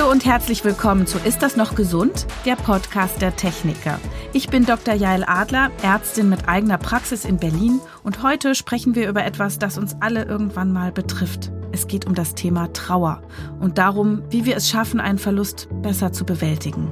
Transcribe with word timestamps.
Hallo 0.00 0.10
und 0.10 0.24
herzlich 0.24 0.64
willkommen 0.64 1.06
zu 1.06 1.18
Ist 1.18 1.42
das 1.42 1.56
noch 1.56 1.74
gesund? 1.74 2.26
Der 2.46 2.56
Podcast 2.56 3.20
der 3.20 3.36
Techniker. 3.36 4.00
Ich 4.32 4.48
bin 4.48 4.64
Dr. 4.64 4.94
Jael 4.94 5.24
Adler, 5.26 5.70
Ärztin 5.82 6.30
mit 6.30 6.48
eigener 6.48 6.78
Praxis 6.78 7.26
in 7.26 7.36
Berlin 7.36 7.80
und 8.02 8.22
heute 8.22 8.54
sprechen 8.54 8.94
wir 8.94 9.10
über 9.10 9.26
etwas, 9.26 9.58
das 9.58 9.76
uns 9.76 9.96
alle 10.00 10.24
irgendwann 10.24 10.72
mal 10.72 10.90
betrifft. 10.90 11.52
Es 11.72 11.86
geht 11.86 12.06
um 12.06 12.14
das 12.14 12.34
Thema 12.34 12.72
Trauer 12.72 13.20
und 13.60 13.76
darum, 13.76 14.22
wie 14.30 14.46
wir 14.46 14.56
es 14.56 14.70
schaffen, 14.70 15.00
einen 15.00 15.18
Verlust 15.18 15.68
besser 15.82 16.12
zu 16.12 16.24
bewältigen. 16.24 16.90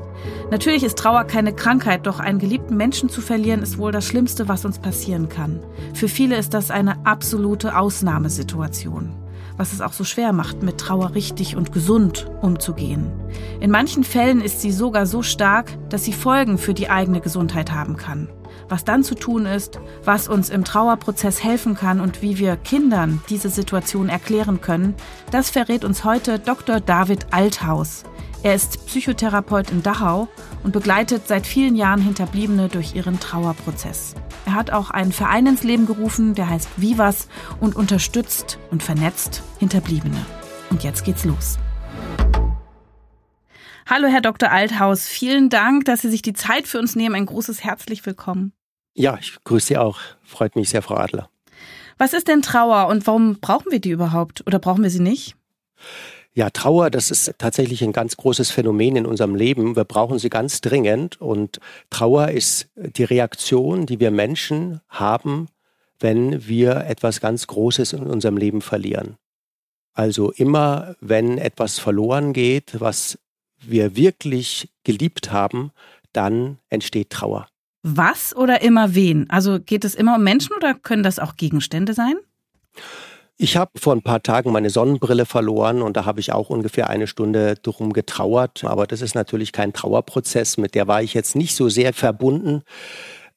Natürlich 0.50 0.84
ist 0.84 0.98
Trauer 0.98 1.24
keine 1.24 1.54
Krankheit, 1.54 2.06
doch 2.06 2.20
einen 2.20 2.38
geliebten 2.38 2.76
Menschen 2.76 3.08
zu 3.08 3.22
verlieren 3.22 3.62
ist 3.62 3.78
wohl 3.78 3.90
das 3.90 4.04
Schlimmste, 4.04 4.48
was 4.48 4.66
uns 4.66 4.80
passieren 4.80 5.30
kann. 5.30 5.60
Für 5.94 6.08
viele 6.08 6.36
ist 6.36 6.52
das 6.52 6.70
eine 6.70 7.06
absolute 7.06 7.74
Ausnahmesituation 7.74 9.14
was 9.58 9.72
es 9.72 9.82
auch 9.82 9.92
so 9.92 10.04
schwer 10.04 10.32
macht, 10.32 10.62
mit 10.62 10.78
Trauer 10.78 11.14
richtig 11.14 11.56
und 11.56 11.72
gesund 11.72 12.30
umzugehen. 12.40 13.12
In 13.60 13.70
manchen 13.70 14.04
Fällen 14.04 14.40
ist 14.40 14.62
sie 14.62 14.72
sogar 14.72 15.04
so 15.04 15.22
stark, 15.22 15.76
dass 15.90 16.04
sie 16.04 16.14
Folgen 16.14 16.56
für 16.56 16.72
die 16.72 16.88
eigene 16.88 17.20
Gesundheit 17.20 17.72
haben 17.72 17.96
kann. 17.96 18.30
Was 18.68 18.84
dann 18.84 19.02
zu 19.02 19.14
tun 19.14 19.46
ist, 19.46 19.80
was 20.04 20.28
uns 20.28 20.48
im 20.48 20.64
Trauerprozess 20.64 21.42
helfen 21.42 21.74
kann 21.74 22.00
und 22.00 22.22
wie 22.22 22.38
wir 22.38 22.56
Kindern 22.56 23.20
diese 23.28 23.50
Situation 23.50 24.08
erklären 24.08 24.60
können, 24.60 24.94
das 25.30 25.50
verrät 25.50 25.84
uns 25.84 26.04
heute 26.04 26.38
Dr. 26.38 26.80
David 26.80 27.26
Althaus. 27.32 28.04
Er 28.42 28.54
ist 28.54 28.86
Psychotherapeut 28.86 29.70
in 29.70 29.82
Dachau 29.82 30.28
und 30.62 30.72
begleitet 30.72 31.26
seit 31.26 31.46
vielen 31.46 31.74
Jahren 31.74 32.00
Hinterbliebene 32.00 32.68
durch 32.68 32.94
ihren 32.94 33.18
Trauerprozess. 33.18 34.14
Er 34.48 34.54
hat 34.54 34.70
auch 34.70 34.88
einen 34.90 35.12
Verein 35.12 35.46
ins 35.46 35.62
Leben 35.62 35.84
gerufen, 35.84 36.34
der 36.34 36.48
heißt 36.48 36.80
Vivas 36.80 37.28
und 37.60 37.76
unterstützt 37.76 38.58
und 38.70 38.82
vernetzt 38.82 39.42
Hinterbliebene. 39.58 40.24
Und 40.70 40.84
jetzt 40.84 41.04
geht's 41.04 41.26
los. 41.26 41.58
Hallo, 43.86 44.08
Herr 44.08 44.22
Dr. 44.22 44.50
Althaus. 44.50 45.06
Vielen 45.06 45.50
Dank, 45.50 45.84
dass 45.84 46.00
Sie 46.00 46.08
sich 46.08 46.22
die 46.22 46.32
Zeit 46.32 46.66
für 46.66 46.78
uns 46.78 46.96
nehmen. 46.96 47.14
Ein 47.14 47.26
großes 47.26 47.62
herzlich 47.62 48.06
willkommen. 48.06 48.54
Ja, 48.94 49.18
ich 49.20 49.36
grüße 49.44 49.66
Sie 49.66 49.76
auch. 49.76 49.98
Freut 50.22 50.56
mich 50.56 50.70
sehr, 50.70 50.80
Frau 50.80 50.94
Adler. 50.94 51.28
Was 51.98 52.14
ist 52.14 52.26
denn 52.26 52.40
Trauer 52.40 52.86
und 52.86 53.06
warum 53.06 53.40
brauchen 53.40 53.70
wir 53.70 53.80
die 53.80 53.90
überhaupt? 53.90 54.46
Oder 54.46 54.58
brauchen 54.58 54.82
wir 54.82 54.88
sie 54.88 55.00
nicht? 55.00 55.36
Ja, 56.38 56.50
Trauer, 56.50 56.88
das 56.90 57.10
ist 57.10 57.34
tatsächlich 57.38 57.82
ein 57.82 57.90
ganz 57.90 58.16
großes 58.16 58.52
Phänomen 58.52 58.94
in 58.94 59.06
unserem 59.06 59.34
Leben. 59.34 59.74
Wir 59.74 59.82
brauchen 59.82 60.20
sie 60.20 60.30
ganz 60.30 60.60
dringend. 60.60 61.20
Und 61.20 61.58
Trauer 61.90 62.28
ist 62.28 62.68
die 62.76 63.02
Reaktion, 63.02 63.86
die 63.86 63.98
wir 63.98 64.12
Menschen 64.12 64.80
haben, 64.88 65.48
wenn 65.98 66.46
wir 66.46 66.86
etwas 66.86 67.20
ganz 67.20 67.48
Großes 67.48 67.92
in 67.92 68.04
unserem 68.04 68.36
Leben 68.36 68.60
verlieren. 68.62 69.16
Also 69.94 70.30
immer, 70.30 70.94
wenn 71.00 71.38
etwas 71.38 71.80
verloren 71.80 72.32
geht, 72.32 72.80
was 72.80 73.18
wir 73.60 73.96
wirklich 73.96 74.70
geliebt 74.84 75.32
haben, 75.32 75.72
dann 76.12 76.58
entsteht 76.68 77.10
Trauer. 77.10 77.48
Was 77.82 78.36
oder 78.36 78.62
immer 78.62 78.94
wen? 78.94 79.28
Also 79.28 79.58
geht 79.58 79.84
es 79.84 79.96
immer 79.96 80.14
um 80.14 80.22
Menschen 80.22 80.54
oder 80.54 80.74
können 80.74 81.02
das 81.02 81.18
auch 81.18 81.34
Gegenstände 81.34 81.94
sein? 81.94 82.14
Ich 83.40 83.56
habe 83.56 83.70
vor 83.78 83.94
ein 83.94 84.02
paar 84.02 84.20
Tagen 84.20 84.50
meine 84.50 84.68
Sonnenbrille 84.68 85.24
verloren 85.24 85.80
und 85.80 85.96
da 85.96 86.04
habe 86.04 86.18
ich 86.18 86.32
auch 86.32 86.50
ungefähr 86.50 86.90
eine 86.90 87.06
Stunde 87.06 87.54
drum 87.54 87.92
getrauert. 87.92 88.64
Aber 88.64 88.88
das 88.88 89.00
ist 89.00 89.14
natürlich 89.14 89.52
kein 89.52 89.72
Trauerprozess, 89.72 90.58
mit 90.58 90.74
der 90.74 90.88
war 90.88 91.02
ich 91.02 91.14
jetzt 91.14 91.36
nicht 91.36 91.54
so 91.54 91.68
sehr 91.68 91.92
verbunden. 91.92 92.62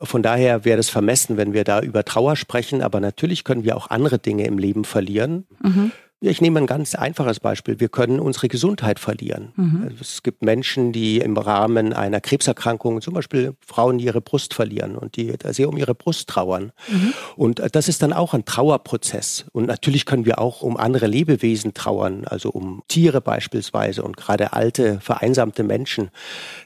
Von 0.01 0.23
daher 0.23 0.65
wäre 0.65 0.79
es 0.79 0.89
vermessen, 0.89 1.37
wenn 1.37 1.53
wir 1.53 1.63
da 1.63 1.81
über 1.81 2.03
Trauer 2.03 2.35
sprechen. 2.35 2.81
Aber 2.81 2.99
natürlich 2.99 3.43
können 3.43 3.63
wir 3.63 3.77
auch 3.77 3.91
andere 3.91 4.17
Dinge 4.17 4.47
im 4.47 4.57
Leben 4.57 4.85
verlieren. 4.85 5.45
Mhm. 5.61 5.91
Ich 6.23 6.39
nehme 6.39 6.59
ein 6.59 6.67
ganz 6.67 6.93
einfaches 6.93 7.39
Beispiel. 7.39 7.79
Wir 7.79 7.89
können 7.89 8.19
unsere 8.19 8.47
Gesundheit 8.47 8.99
verlieren. 8.99 9.53
Mhm. 9.55 9.95
Es 9.99 10.21
gibt 10.21 10.43
Menschen, 10.43 10.91
die 10.91 11.17
im 11.17 11.35
Rahmen 11.35 11.93
einer 11.93 12.21
Krebserkrankung, 12.21 13.01
zum 13.01 13.15
Beispiel 13.15 13.55
Frauen, 13.65 13.97
die 13.97 14.05
ihre 14.05 14.21
Brust 14.21 14.53
verlieren 14.53 14.95
und 14.95 15.15
die 15.15 15.33
sehr 15.49 15.67
um 15.67 15.77
ihre 15.77 15.95
Brust 15.95 16.29
trauern. 16.29 16.73
Mhm. 16.87 17.13
Und 17.35 17.75
das 17.75 17.87
ist 17.87 18.03
dann 18.03 18.13
auch 18.13 18.35
ein 18.35 18.45
Trauerprozess. 18.45 19.45
Und 19.51 19.65
natürlich 19.65 20.05
können 20.05 20.25
wir 20.25 20.37
auch 20.37 20.61
um 20.61 20.77
andere 20.77 21.07
Lebewesen 21.07 21.73
trauern, 21.73 22.23
also 22.25 22.51
um 22.51 22.83
Tiere 22.87 23.19
beispielsweise 23.19 24.03
und 24.03 24.15
gerade 24.15 24.53
alte, 24.53 24.99
vereinsamte 24.99 25.63
Menschen. 25.63 26.11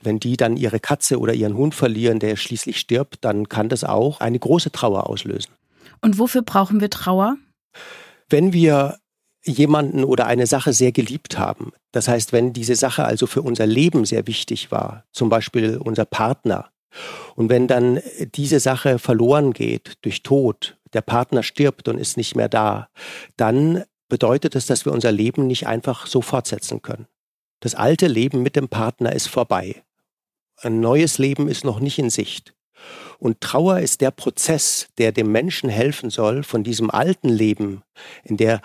Wenn 0.04 0.20
die 0.20 0.36
dann 0.36 0.58
ihre 0.58 0.82
Katze 0.82 1.18
oder 1.18 1.34
ihren 1.34 1.56
Hund 1.56 1.74
verlieren, 1.76 2.20
der 2.20 2.36
schließlich 2.36 2.78
stirbt, 2.78 3.24
dann 3.24 3.48
kann 3.48 3.70
das 3.70 3.86
auch 3.86 4.20
eine 4.20 4.38
große 4.38 4.74
Trauer 4.74 5.10
auslösen. 5.10 5.54
Und 6.02 6.20
wofür 6.20 6.42
brauchen 6.42 6.82
wir 6.82 6.90
Trauer? 6.90 7.38
Wenn 8.30 8.52
wir 8.52 8.98
jemanden 9.46 10.04
oder 10.04 10.26
eine 10.26 10.48
Sache 10.48 10.74
sehr 10.74 10.92
geliebt 10.92 11.38
haben. 11.38 11.72
Das 11.92 12.08
heißt, 12.08 12.34
wenn 12.34 12.54
diese 12.54 12.76
Sache 12.76 13.06
also 13.06 13.28
für 13.28 13.42
unser 13.42 13.66
Leben 13.66 14.06
sehr 14.06 14.28
wichtig 14.28 14.72
war, 14.72 15.06
zum 15.12 15.30
Beispiel 15.30 15.78
unser 15.78 16.06
Partner, 16.06 16.72
und 17.36 17.50
wenn 17.50 17.68
dann 17.68 18.00
diese 18.36 18.60
Sache 18.60 19.00
verloren 19.00 19.52
geht 19.52 19.94
durch 20.02 20.24
Tod, 20.24 20.78
der 20.94 21.02
Partner 21.02 21.44
stirbt 21.44 21.88
und 21.88 21.98
ist 21.98 22.16
nicht 22.18 22.36
mehr 22.36 22.48
da, 22.48 22.90
dann 23.36 23.84
bedeutet 24.08 24.56
es, 24.56 24.66
dass 24.66 24.86
wir 24.86 24.94
unser 24.94 25.12
Leben 25.12 25.48
nicht 25.48 25.68
einfach 25.68 26.08
so 26.08 26.22
fortsetzen 26.22 26.82
können. 26.82 27.08
Das 27.60 27.76
alte 27.76 28.08
Leben 28.08 28.44
mit 28.44 28.56
dem 28.56 28.70
Partner 28.70 29.12
ist 29.12 29.28
vorbei. 29.28 29.84
Ein 30.62 30.80
neues 30.80 31.18
Leben 31.18 31.50
ist 31.50 31.66
noch 31.66 31.80
nicht 31.80 32.00
in 32.00 32.10
Sicht. 32.10 32.54
Und 33.20 33.42
Trauer 33.42 33.80
ist 33.80 34.02
der 34.02 34.12
Prozess, 34.12 34.88
der 34.98 35.12
dem 35.12 35.32
Menschen 35.32 35.70
helfen 35.70 36.10
soll, 36.10 36.44
von 36.44 36.64
diesem 36.64 36.92
alten 36.92 37.30
Leben, 37.30 37.82
in 38.24 38.38
der 38.38 38.62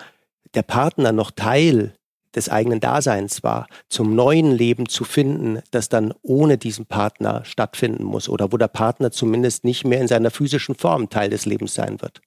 der 0.53 0.63
Partner 0.63 1.11
noch 1.11 1.31
Teil 1.31 1.93
des 2.35 2.49
eigenen 2.49 2.79
Daseins 2.79 3.43
war, 3.43 3.67
zum 3.89 4.15
neuen 4.15 4.51
Leben 4.51 4.87
zu 4.87 5.03
finden, 5.03 5.61
das 5.71 5.89
dann 5.89 6.13
ohne 6.21 6.57
diesen 6.57 6.85
Partner 6.85 7.43
stattfinden 7.43 8.03
muss 8.03 8.29
oder 8.29 8.51
wo 8.51 8.57
der 8.57 8.69
Partner 8.69 9.11
zumindest 9.11 9.65
nicht 9.65 9.85
mehr 9.85 9.99
in 9.99 10.07
seiner 10.07 10.31
physischen 10.31 10.75
Form 10.75 11.09
Teil 11.09 11.29
des 11.29 11.45
Lebens 11.45 11.73
sein 11.73 12.01
wird. 12.01 12.21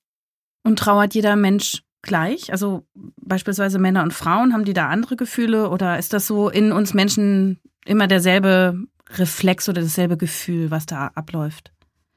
Und 0.63 0.79
trauert 0.79 1.15
jeder 1.15 1.37
Mensch 1.37 1.83
gleich? 2.03 2.53
Also 2.53 2.87
beispielsweise 3.17 3.79
Männer 3.79 4.03
und 4.03 4.13
Frauen, 4.13 4.53
haben 4.53 4.65
die 4.65 4.75
da 4.75 4.89
andere 4.89 5.17
Gefühle 5.17 5.71
oder 5.71 5.99
ist 5.99 6.13
das 6.13 6.27
so 6.27 6.49
in 6.49 6.73
uns 6.73 6.95
Menschen 6.95 7.61
immer 7.87 8.07
derselbe 8.07 8.79
Reflex 9.11 9.69
oder 9.69 9.83
dasselbe 9.83 10.17
Gefühl, 10.17 10.71
was 10.71 10.87
da 10.87 11.11
abläuft? 11.15 11.73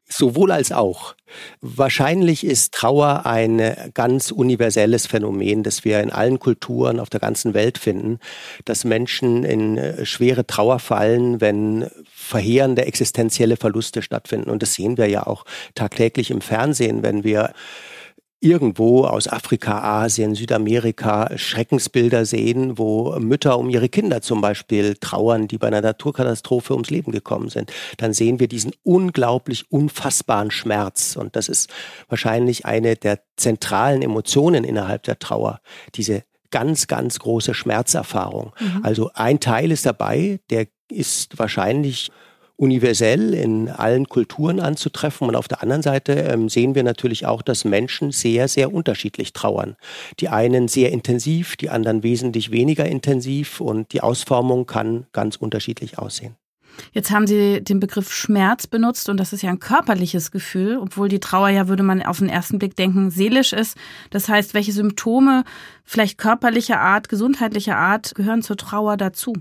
Sowohl 0.09 0.51
als 0.51 0.71
auch. 0.71 1.15
Wahrscheinlich 1.59 2.45
ist 2.45 2.73
Trauer 2.73 3.25
ein 3.25 3.75
ganz 3.93 4.31
universelles 4.31 5.05
Phänomen, 5.05 5.63
das 5.63 5.83
wir 5.83 5.99
in 5.99 6.11
allen 6.11 6.39
Kulturen 6.39 7.01
auf 7.01 7.09
der 7.09 7.19
ganzen 7.19 7.53
Welt 7.53 7.77
finden, 7.77 8.19
dass 8.63 8.85
Menschen 8.85 9.43
in 9.43 9.77
äh, 9.77 10.05
schwere 10.05 10.47
Trauer 10.47 10.79
fallen, 10.79 11.41
wenn 11.41 11.89
verheerende 12.05 12.85
existenzielle 12.85 13.57
Verluste 13.57 14.01
stattfinden. 14.01 14.49
Und 14.49 14.61
das 14.61 14.73
sehen 14.73 14.97
wir 14.97 15.07
ja 15.07 15.27
auch 15.27 15.43
tagtäglich 15.75 16.31
im 16.31 16.41
Fernsehen, 16.41 17.03
wenn 17.03 17.25
wir 17.25 17.53
irgendwo 18.39 19.05
aus 19.05 19.27
Afrika, 19.27 19.81
Asien, 20.03 20.35
Südamerika 20.35 21.35
Schreckensbilder 21.37 22.25
sehen, 22.25 22.77
wo 22.77 23.17
Mütter 23.19 23.57
um 23.57 23.69
ihre 23.69 23.89
Kinder 23.89 24.21
zum 24.21 24.41
Beispiel 24.41 24.95
trauern, 24.95 25.47
die 25.47 25.57
bei 25.57 25.67
einer 25.67 25.81
Naturkatastrophe 25.81 26.73
ums 26.73 26.91
Leben 26.91 27.11
gekommen 27.11 27.49
sind, 27.49 27.71
dann 27.97 28.13
sehen 28.13 28.39
wir 28.39 28.47
diesen 28.47 28.73
unglaublich 28.83 29.71
unfassbaren 29.71 30.51
Schmerz. 30.51 31.15
Und 31.15 31.35
das 31.35 31.49
ist 31.49 31.69
wahrscheinlich 32.09 32.65
eine 32.65 32.95
der 32.95 33.21
zentralen 33.37 34.03
Emotionen 34.03 34.63
innerhalb 34.63 35.03
der 35.03 35.17
Trauer, 35.17 35.59
diese 35.95 36.23
ganz, 36.51 36.87
ganz 36.87 37.19
große 37.19 37.53
Schmerzerfahrung. 37.53 38.53
Mhm. 38.59 38.79
Also 38.83 39.09
ein 39.13 39.39
Teil 39.39 39.71
ist 39.71 39.85
dabei, 39.85 40.39
der 40.49 40.67
ist 40.89 41.37
wahrscheinlich 41.39 42.11
universell 42.57 43.33
in 43.33 43.69
allen 43.69 44.09
Kulturen 44.09 44.59
anzutreffen. 44.59 45.27
Und 45.27 45.35
auf 45.35 45.47
der 45.47 45.61
anderen 45.63 45.83
Seite 45.83 46.13
ähm, 46.13 46.49
sehen 46.49 46.75
wir 46.75 46.83
natürlich 46.83 47.25
auch, 47.25 47.41
dass 47.41 47.65
Menschen 47.65 48.11
sehr, 48.11 48.47
sehr 48.47 48.73
unterschiedlich 48.73 49.31
trauern. 49.31 49.75
Die 50.19 50.27
einen 50.29 50.67
sehr 50.67 50.91
intensiv, 50.91 51.55
die 51.55 51.69
anderen 51.69 52.03
wesentlich 52.03 52.51
weniger 52.51 52.85
intensiv 52.85 53.61
und 53.61 53.93
die 53.93 54.01
Ausformung 54.01 54.65
kann 54.65 55.05
ganz 55.13 55.35
unterschiedlich 55.35 55.99
aussehen. 55.99 56.35
Jetzt 56.91 57.11
haben 57.11 57.27
Sie 57.27 57.63
den 57.63 57.79
Begriff 57.79 58.13
Schmerz 58.13 58.67
benutzt 58.67 59.09
und 59.09 59.17
das 59.17 59.33
ist 59.33 59.41
ja 59.41 59.49
ein 59.49 59.59
körperliches 59.59 60.31
Gefühl, 60.31 60.77
obwohl 60.77 61.09
die 61.09 61.19
Trauer 61.19 61.49
ja, 61.49 61.67
würde 61.67 61.83
man 61.83 62.03
auf 62.03 62.19
den 62.19 62.29
ersten 62.29 62.59
Blick 62.59 62.75
denken, 62.75 63.09
seelisch 63.09 63.53
ist. 63.53 63.77
Das 64.09 64.29
heißt, 64.29 64.53
welche 64.53 64.71
Symptome, 64.71 65.43
vielleicht 65.83 66.17
körperlicher 66.17 66.79
Art, 66.79 67.09
gesundheitlicher 67.09 67.77
Art, 67.77 68.15
gehören 68.15 68.41
zur 68.41 68.57
Trauer 68.57 68.97
dazu? 68.97 69.33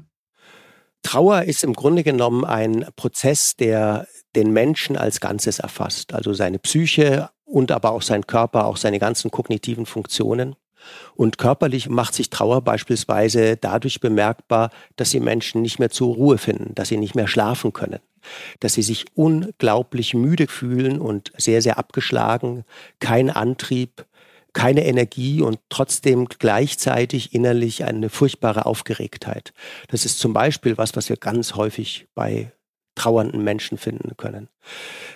Trauer 1.02 1.42
ist 1.42 1.62
im 1.62 1.74
Grunde 1.74 2.02
genommen 2.02 2.44
ein 2.44 2.86
Prozess, 2.96 3.54
der 3.56 4.06
den 4.34 4.52
Menschen 4.52 4.96
als 4.96 5.20
Ganzes 5.20 5.58
erfasst, 5.58 6.12
also 6.14 6.32
seine 6.34 6.58
Psyche 6.58 7.30
und 7.44 7.72
aber 7.72 7.92
auch 7.92 8.02
sein 8.02 8.26
Körper, 8.26 8.66
auch 8.66 8.76
seine 8.76 8.98
ganzen 8.98 9.30
kognitiven 9.30 9.86
Funktionen. 9.86 10.56
Und 11.14 11.38
körperlich 11.38 11.88
macht 11.88 12.14
sich 12.14 12.30
Trauer 12.30 12.62
beispielsweise 12.62 13.56
dadurch 13.56 14.00
bemerkbar, 14.00 14.70
dass 14.96 15.10
die 15.10 15.20
Menschen 15.20 15.62
nicht 15.62 15.78
mehr 15.78 15.90
zur 15.90 16.14
Ruhe 16.14 16.38
finden, 16.38 16.74
dass 16.74 16.88
sie 16.88 16.96
nicht 16.96 17.14
mehr 17.14 17.26
schlafen 17.28 17.72
können, 17.72 18.00
dass 18.60 18.74
sie 18.74 18.82
sich 18.82 19.06
unglaublich 19.14 20.14
müde 20.14 20.46
fühlen 20.46 21.00
und 21.00 21.32
sehr, 21.36 21.62
sehr 21.62 21.78
abgeschlagen, 21.78 22.64
kein 23.00 23.30
Antrieb, 23.30 24.05
keine 24.56 24.86
Energie 24.86 25.42
und 25.42 25.60
trotzdem 25.68 26.28
gleichzeitig 26.38 27.34
innerlich 27.34 27.84
eine 27.84 28.08
furchtbare 28.08 28.64
Aufgeregtheit. 28.64 29.52
Das 29.88 30.06
ist 30.06 30.18
zum 30.18 30.32
Beispiel 30.32 30.78
was, 30.78 30.96
was 30.96 31.10
wir 31.10 31.18
ganz 31.18 31.56
häufig 31.56 32.08
bei 32.14 32.52
trauernden 32.94 33.44
Menschen 33.44 33.76
finden 33.76 34.16
können. 34.16 34.48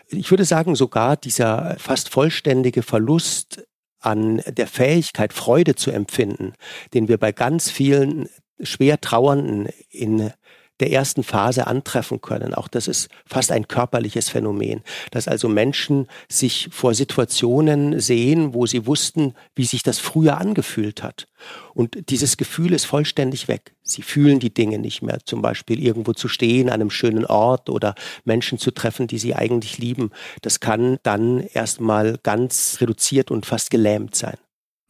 Ich 0.08 0.30
würde 0.30 0.44
sagen, 0.44 0.76
sogar 0.76 1.16
dieser 1.16 1.76
fast 1.78 2.10
vollständige 2.10 2.82
Verlust 2.82 3.66
an 3.98 4.42
der 4.46 4.66
Fähigkeit, 4.66 5.32
Freude 5.32 5.74
zu 5.74 5.90
empfinden, 5.90 6.52
den 6.92 7.08
wir 7.08 7.16
bei 7.16 7.32
ganz 7.32 7.70
vielen 7.70 8.28
schwer 8.62 9.00
Trauernden 9.00 9.70
in 9.88 10.32
der 10.80 10.90
ersten 10.90 11.22
Phase 11.22 11.66
antreffen 11.66 12.20
können. 12.20 12.54
Auch 12.54 12.68
das 12.68 12.88
ist 12.88 13.08
fast 13.26 13.52
ein 13.52 13.68
körperliches 13.68 14.28
Phänomen, 14.28 14.82
dass 15.10 15.28
also 15.28 15.48
Menschen 15.48 16.06
sich 16.28 16.68
vor 16.72 16.94
Situationen 16.94 18.00
sehen, 18.00 18.54
wo 18.54 18.66
sie 18.66 18.86
wussten, 18.86 19.34
wie 19.54 19.64
sich 19.64 19.82
das 19.82 19.98
früher 19.98 20.38
angefühlt 20.38 21.02
hat. 21.02 21.26
Und 21.74 22.10
dieses 22.10 22.36
Gefühl 22.36 22.72
ist 22.72 22.84
vollständig 22.84 23.48
weg. 23.48 23.74
Sie 23.82 24.02
fühlen 24.02 24.40
die 24.40 24.52
Dinge 24.52 24.78
nicht 24.78 25.02
mehr, 25.02 25.18
zum 25.24 25.42
Beispiel 25.42 25.80
irgendwo 25.82 26.12
zu 26.12 26.28
stehen, 26.28 26.68
an 26.68 26.74
einem 26.74 26.90
schönen 26.90 27.24
Ort 27.26 27.70
oder 27.70 27.94
Menschen 28.24 28.58
zu 28.58 28.70
treffen, 28.70 29.06
die 29.06 29.18
sie 29.18 29.34
eigentlich 29.34 29.78
lieben. 29.78 30.10
Das 30.42 30.60
kann 30.60 30.98
dann 31.02 31.40
erstmal 31.40 32.18
ganz 32.22 32.78
reduziert 32.80 33.30
und 33.30 33.46
fast 33.46 33.70
gelähmt 33.70 34.14
sein. 34.14 34.36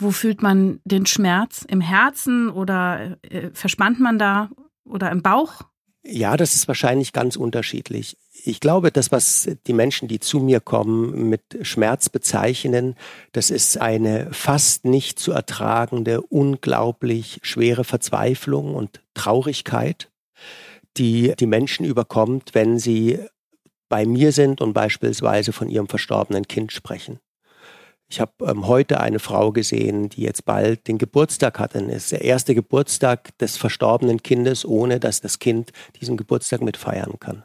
Wo 0.01 0.11
fühlt 0.11 0.43
man 0.43 0.81
den 0.85 1.05
Schmerz? 1.05 1.65
Im 1.69 1.83
Herzen 1.83 2.49
oder 2.49 3.19
äh, 3.23 3.51
verspannt 3.53 4.01
man 4.01 4.19
da 4.19 4.49
oder 4.85 5.11
im 5.11 5.23
Bauch? 5.23 5.63
Ja, 6.03 6.37
das 6.37 6.55
ist 6.55 6.67
wahrscheinlich 6.67 7.13
ganz 7.13 7.37
unterschiedlich. 7.37 8.17
Ich 8.33 8.61
glaube, 8.61 8.91
das, 8.91 9.13
was 9.13 9.51
die 9.67 9.73
Menschen, 9.75 10.09
die 10.09 10.19
zu 10.19 10.41
mir 10.41 10.61
kommen, 10.61 11.29
mit 11.29 11.43
Schmerz 11.63 12.09
bezeichnen, 12.09 12.97
das 13.33 13.51
ist 13.51 13.79
eine 13.79 14.33
fast 14.33 14.87
nicht 14.87 15.19
zu 15.19 15.33
ertragende, 15.33 16.23
unglaublich 16.23 17.39
schwere 17.43 17.85
Verzweiflung 17.85 18.75
und 18.75 19.03
Traurigkeit, 19.13 20.11
die 20.97 21.35
die 21.39 21.47
Menschen 21.47 21.85
überkommt, 21.85 22.55
wenn 22.55 22.79
sie 22.79 23.19
bei 23.91 24.07
mir 24.07 24.33
sind 24.33 24.63
und 24.63 24.73
beispielsweise 24.73 25.53
von 25.53 25.69
ihrem 25.69 25.89
verstorbenen 25.89 26.49
Kind 26.49 26.73
sprechen. 26.73 27.21
Ich 28.11 28.21
habe 28.21 28.33
ähm, 28.45 28.67
heute 28.67 29.01
eine 29.01 29.21
Frau 29.21 29.53
gesehen, 29.53 30.09
die 30.09 30.23
jetzt 30.23 30.45
bald 30.45 30.89
den 30.89 30.99
Geburtstag 30.99 31.61
hat. 31.61 31.77
Es 31.77 32.05
ist 32.05 32.13
der 32.13 32.23
erste 32.23 32.57
Geburtstag 32.57 33.39
des 33.39 33.57
verstorbenen 33.57 34.21
Kindes, 34.23 34.65
ohne 34.65 34.99
dass 34.99 35.21
das 35.21 35.39
Kind 35.39 35.71
diesen 36.01 36.17
Geburtstag 36.17 36.61
mitfeiern 36.61 37.21
kann. 37.21 37.45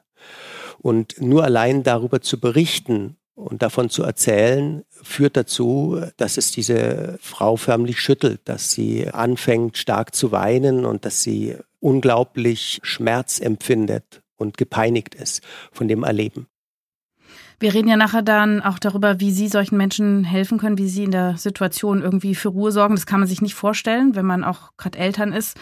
Und 0.79 1.21
nur 1.21 1.43
allein 1.43 1.83
darüber 1.83 2.19
zu 2.19 2.39
berichten 2.39 3.17
und 3.35 3.61
davon 3.61 3.91
zu 3.91 4.01
erzählen, 4.01 4.83
führt 4.89 5.37
dazu, 5.37 6.01
dass 6.17 6.37
es 6.37 6.51
diese 6.51 7.19
Frau 7.21 7.57
förmlich 7.57 7.99
schüttelt, 7.99 8.41
dass 8.45 8.71
sie 8.71 9.07
anfängt 9.07 9.77
stark 9.77 10.15
zu 10.15 10.31
weinen 10.31 10.85
und 10.85 11.05
dass 11.05 11.21
sie 11.21 11.57
unglaublich 11.79 12.79
Schmerz 12.81 13.39
empfindet 13.39 14.23
und 14.35 14.57
gepeinigt 14.57 15.13
ist 15.13 15.43
von 15.71 15.87
dem 15.87 16.03
Erleben. 16.03 16.47
Wir 17.59 17.73
reden 17.73 17.87
ja 17.87 17.95
nachher 17.95 18.21
dann 18.21 18.61
auch 18.61 18.79
darüber, 18.79 19.19
wie 19.19 19.31
Sie 19.31 19.47
solchen 19.47 19.77
Menschen 19.77 20.23
helfen 20.23 20.57
können, 20.57 20.77
wie 20.77 20.89
Sie 20.89 21.03
in 21.03 21.11
der 21.11 21.37
Situation 21.37 22.01
irgendwie 22.01 22.35
für 22.35 22.49
Ruhe 22.49 22.71
sorgen. 22.71 22.95
Das 22.95 23.05
kann 23.05 23.21
man 23.21 23.29
sich 23.29 23.41
nicht 23.41 23.55
vorstellen, 23.55 24.15
wenn 24.15 24.25
man 24.25 24.43
auch 24.43 24.71
gerade 24.77 24.97
Eltern 24.99 25.31
ist. 25.31 25.57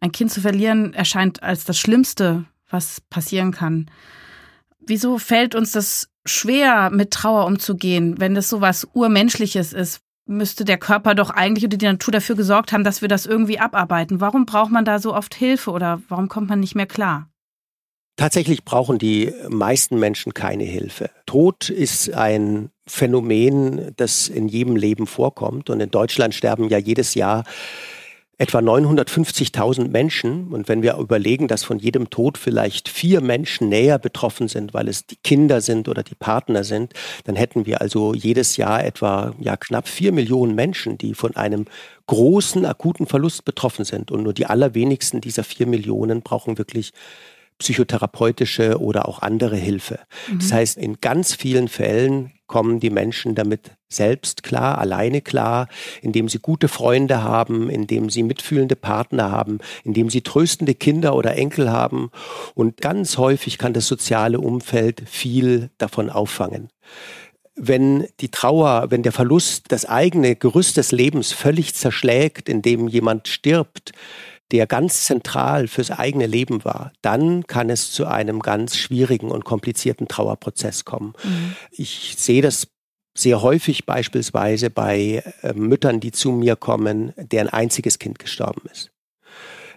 Ein 0.00 0.12
Kind 0.12 0.30
zu 0.30 0.40
verlieren 0.40 0.94
erscheint 0.94 1.42
als 1.42 1.64
das 1.64 1.78
Schlimmste, 1.78 2.44
was 2.70 3.00
passieren 3.00 3.52
kann. 3.52 3.90
Wieso 4.80 5.18
fällt 5.18 5.54
uns 5.54 5.72
das 5.72 6.08
schwer, 6.24 6.90
mit 6.90 7.12
Trauer 7.12 7.46
umzugehen, 7.46 8.18
wenn 8.18 8.34
das 8.34 8.48
so 8.48 8.60
was 8.60 8.88
Urmenschliches 8.92 9.72
ist? 9.72 10.00
Müsste 10.26 10.64
der 10.64 10.78
Körper 10.78 11.14
doch 11.14 11.30
eigentlich 11.30 11.64
oder 11.64 11.76
die 11.76 11.86
Natur 11.86 12.12
dafür 12.12 12.36
gesorgt 12.36 12.72
haben, 12.72 12.84
dass 12.84 13.02
wir 13.02 13.08
das 13.08 13.26
irgendwie 13.26 13.58
abarbeiten. 13.58 14.20
Warum 14.20 14.46
braucht 14.46 14.70
man 14.70 14.84
da 14.84 15.00
so 15.00 15.14
oft 15.14 15.34
Hilfe 15.34 15.72
oder 15.72 16.00
warum 16.08 16.28
kommt 16.28 16.48
man 16.48 16.60
nicht 16.60 16.76
mehr 16.76 16.86
klar? 16.86 17.28
Tatsächlich 18.16 18.64
brauchen 18.64 18.98
die 18.98 19.32
meisten 19.48 19.98
Menschen 19.98 20.34
keine 20.34 20.64
Hilfe. 20.64 21.10
Tod 21.24 21.70
ist 21.70 22.12
ein 22.12 22.70
Phänomen, 22.86 23.92
das 23.96 24.28
in 24.28 24.48
jedem 24.48 24.76
Leben 24.76 25.06
vorkommt. 25.06 25.70
Und 25.70 25.80
in 25.80 25.90
Deutschland 25.90 26.34
sterben 26.34 26.68
ja 26.68 26.78
jedes 26.78 27.14
Jahr 27.14 27.44
etwa 28.38 28.58
950.000 28.58 29.88
Menschen. 29.88 30.48
Und 30.52 30.68
wenn 30.68 30.82
wir 30.82 30.96
überlegen, 30.96 31.48
dass 31.48 31.64
von 31.64 31.78
jedem 31.78 32.10
Tod 32.10 32.38
vielleicht 32.38 32.88
vier 32.88 33.20
Menschen 33.20 33.68
näher 33.68 33.98
betroffen 33.98 34.48
sind, 34.48 34.74
weil 34.74 34.88
es 34.88 35.06
die 35.06 35.16
Kinder 35.16 35.60
sind 35.60 35.88
oder 35.88 36.02
die 36.02 36.14
Partner 36.14 36.64
sind, 36.64 36.92
dann 37.24 37.36
hätten 37.36 37.66
wir 37.66 37.80
also 37.80 38.14
jedes 38.14 38.56
Jahr 38.56 38.84
etwa 38.84 39.32
ja, 39.38 39.56
knapp 39.56 39.86
vier 39.86 40.12
Millionen 40.12 40.54
Menschen, 40.54 40.98
die 40.98 41.14
von 41.14 41.36
einem 41.36 41.66
großen 42.08 42.66
akuten 42.66 43.06
Verlust 43.06 43.44
betroffen 43.44 43.84
sind. 43.84 44.10
Und 44.10 44.24
nur 44.24 44.34
die 44.34 44.46
allerwenigsten 44.46 45.20
dieser 45.20 45.44
vier 45.44 45.66
Millionen 45.66 46.22
brauchen 46.22 46.58
wirklich 46.58 46.92
psychotherapeutische 47.62 48.80
oder 48.80 49.08
auch 49.08 49.22
andere 49.22 49.56
Hilfe. 49.56 50.00
Mhm. 50.28 50.38
Das 50.40 50.52
heißt, 50.52 50.78
in 50.78 51.00
ganz 51.00 51.34
vielen 51.34 51.68
Fällen 51.68 52.32
kommen 52.48 52.80
die 52.80 52.90
Menschen 52.90 53.34
damit 53.34 53.70
selbst 53.88 54.42
klar, 54.42 54.78
alleine 54.78 55.20
klar, 55.20 55.68
indem 56.02 56.28
sie 56.28 56.38
gute 56.38 56.68
Freunde 56.68 57.22
haben, 57.22 57.70
indem 57.70 58.10
sie 58.10 58.22
mitfühlende 58.22 58.76
Partner 58.76 59.30
haben, 59.30 59.58
indem 59.84 60.10
sie 60.10 60.22
tröstende 60.22 60.74
Kinder 60.74 61.14
oder 61.14 61.36
Enkel 61.36 61.70
haben. 61.70 62.10
Und 62.54 62.80
ganz 62.80 63.16
häufig 63.16 63.58
kann 63.58 63.72
das 63.72 63.86
soziale 63.86 64.40
Umfeld 64.40 65.02
viel 65.06 65.70
davon 65.78 66.10
auffangen 66.10 66.68
wenn 67.54 68.06
die 68.20 68.30
Trauer, 68.30 68.86
wenn 68.90 69.02
der 69.02 69.12
Verlust 69.12 69.66
das 69.68 69.84
eigene 69.84 70.36
Gerüst 70.36 70.78
des 70.78 70.90
Lebens 70.90 71.32
völlig 71.32 71.74
zerschlägt, 71.74 72.48
indem 72.48 72.88
jemand 72.88 73.28
stirbt, 73.28 73.92
der 74.50 74.66
ganz 74.66 75.04
zentral 75.04 75.66
fürs 75.66 75.90
eigene 75.90 76.26
Leben 76.26 76.64
war, 76.64 76.92
dann 77.00 77.46
kann 77.46 77.70
es 77.70 77.90
zu 77.92 78.06
einem 78.06 78.40
ganz 78.40 78.76
schwierigen 78.76 79.30
und 79.30 79.44
komplizierten 79.44 80.08
Trauerprozess 80.08 80.84
kommen. 80.84 81.14
Mhm. 81.24 81.56
Ich 81.70 82.16
sehe 82.18 82.42
das 82.42 82.68
sehr 83.16 83.42
häufig 83.42 83.86
beispielsweise 83.86 84.70
bei 84.70 85.22
äh, 85.42 85.52
Müttern, 85.54 86.00
die 86.00 86.12
zu 86.12 86.32
mir 86.32 86.56
kommen, 86.56 87.12
deren 87.16 87.48
einziges 87.48 87.98
Kind 87.98 88.18
gestorben 88.18 88.62
ist. 88.70 88.91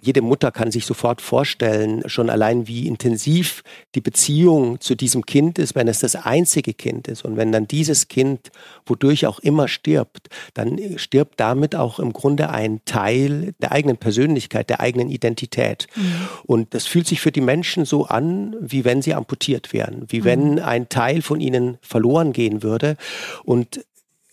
Jede 0.05 0.21
Mutter 0.21 0.51
kann 0.51 0.69
sich 0.69 0.85
sofort 0.85 1.19
vorstellen, 1.19 2.03
schon 2.05 2.29
allein 2.29 2.67
wie 2.67 2.87
intensiv 2.87 3.63
die 3.95 4.01
Beziehung 4.01 4.79
zu 4.79 4.93
diesem 4.93 5.25
Kind 5.25 5.57
ist, 5.57 5.73
wenn 5.73 5.87
es 5.87 5.99
das 5.99 6.15
einzige 6.15 6.75
Kind 6.75 7.07
ist. 7.07 7.25
Und 7.25 7.37
wenn 7.37 7.51
dann 7.51 7.67
dieses 7.67 8.07
Kind, 8.07 8.51
wodurch 8.85 9.25
auch 9.25 9.39
immer 9.39 9.67
stirbt, 9.67 10.27
dann 10.53 10.79
stirbt 10.97 11.39
damit 11.39 11.75
auch 11.75 11.97
im 11.97 12.13
Grunde 12.13 12.51
ein 12.51 12.81
Teil 12.85 13.55
der 13.63 13.71
eigenen 13.71 13.97
Persönlichkeit, 13.97 14.69
der 14.69 14.79
eigenen 14.79 15.09
Identität. 15.09 15.87
Mhm. 15.95 16.27
Und 16.43 16.75
das 16.75 16.85
fühlt 16.85 17.07
sich 17.07 17.19
für 17.19 17.31
die 17.31 17.41
Menschen 17.41 17.85
so 17.85 18.05
an, 18.05 18.55
wie 18.59 18.85
wenn 18.85 19.01
sie 19.01 19.15
amputiert 19.15 19.73
wären, 19.73 20.05
wie 20.09 20.23
wenn 20.23 20.53
mhm. 20.53 20.59
ein 20.59 20.87
Teil 20.87 21.23
von 21.23 21.41
ihnen 21.41 21.79
verloren 21.81 22.31
gehen 22.31 22.61
würde. 22.61 22.95
Und 23.43 23.79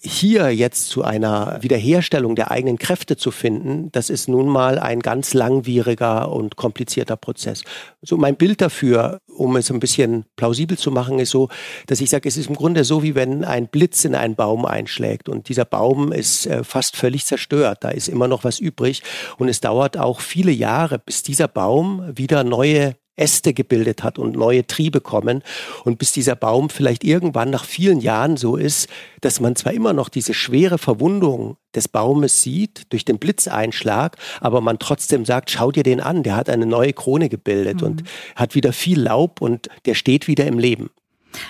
hier 0.04 0.50
jetzt 0.50 0.88
zu 0.88 1.04
einer 1.04 1.58
Wiederherstellung 1.60 2.34
der 2.34 2.50
eigenen 2.50 2.76
Kräfte 2.76 3.16
zu 3.16 3.30
finden, 3.30 3.90
das 3.92 4.10
ist 4.10 4.28
nun 4.28 4.48
mal 4.48 4.78
ein 4.78 5.00
ganz 5.00 5.32
langwieriger 5.32 6.32
und 6.32 6.56
komplizierter 6.56 7.16
Prozess. 7.16 7.62
So 8.02 8.16
mein 8.16 8.36
Bild 8.36 8.60
dafür, 8.60 9.20
um 9.28 9.54
es 9.56 9.70
ein 9.70 9.78
bisschen 9.78 10.24
plausibel 10.34 10.76
zu 10.76 10.90
machen, 10.90 11.20
ist 11.20 11.30
so, 11.30 11.48
dass 11.86 12.00
ich 12.00 12.10
sage, 12.10 12.28
es 12.28 12.36
ist 12.36 12.48
im 12.48 12.56
Grunde 12.56 12.82
so, 12.82 13.04
wie 13.04 13.14
wenn 13.14 13.44
ein 13.44 13.68
Blitz 13.68 14.04
in 14.04 14.16
einen 14.16 14.34
Baum 14.34 14.66
einschlägt 14.66 15.28
und 15.28 15.48
dieser 15.48 15.64
Baum 15.64 16.10
ist 16.10 16.46
äh, 16.46 16.64
fast 16.64 16.96
völlig 16.96 17.24
zerstört. 17.24 17.78
Da 17.82 17.90
ist 17.90 18.08
immer 18.08 18.26
noch 18.26 18.42
was 18.42 18.58
übrig 18.58 19.02
und 19.38 19.48
es 19.48 19.60
dauert 19.60 19.96
auch 19.96 20.20
viele 20.20 20.52
Jahre, 20.52 20.98
bis 20.98 21.22
dieser 21.22 21.46
Baum 21.46 22.10
wieder 22.16 22.42
neue 22.42 22.96
Äste 23.16 23.52
gebildet 23.52 24.02
hat 24.02 24.18
und 24.18 24.36
neue 24.36 24.66
Triebe 24.66 25.00
kommen 25.00 25.42
und 25.84 25.98
bis 25.98 26.12
dieser 26.12 26.34
Baum 26.34 26.70
vielleicht 26.70 27.04
irgendwann 27.04 27.50
nach 27.50 27.64
vielen 27.64 28.00
Jahren 28.00 28.36
so 28.36 28.56
ist, 28.56 28.88
dass 29.20 29.38
man 29.38 29.54
zwar 29.54 29.72
immer 29.74 29.92
noch 29.92 30.08
diese 30.08 30.32
schwere 30.32 30.78
Verwundung 30.78 31.56
des 31.74 31.88
Baumes 31.88 32.42
sieht 32.42 32.90
durch 32.90 33.04
den 33.04 33.18
Blitzeinschlag, 33.18 34.16
aber 34.40 34.60
man 34.60 34.78
trotzdem 34.78 35.24
sagt, 35.24 35.50
schau 35.50 35.70
dir 35.70 35.82
den 35.82 36.00
an, 36.00 36.22
der 36.22 36.36
hat 36.36 36.48
eine 36.48 36.66
neue 36.66 36.92
Krone 36.92 37.28
gebildet 37.28 37.82
mhm. 37.82 37.86
und 37.86 38.02
hat 38.34 38.54
wieder 38.54 38.72
viel 38.72 39.00
Laub 39.00 39.42
und 39.42 39.68
der 39.84 39.94
steht 39.94 40.26
wieder 40.26 40.46
im 40.46 40.58
Leben. 40.58 40.90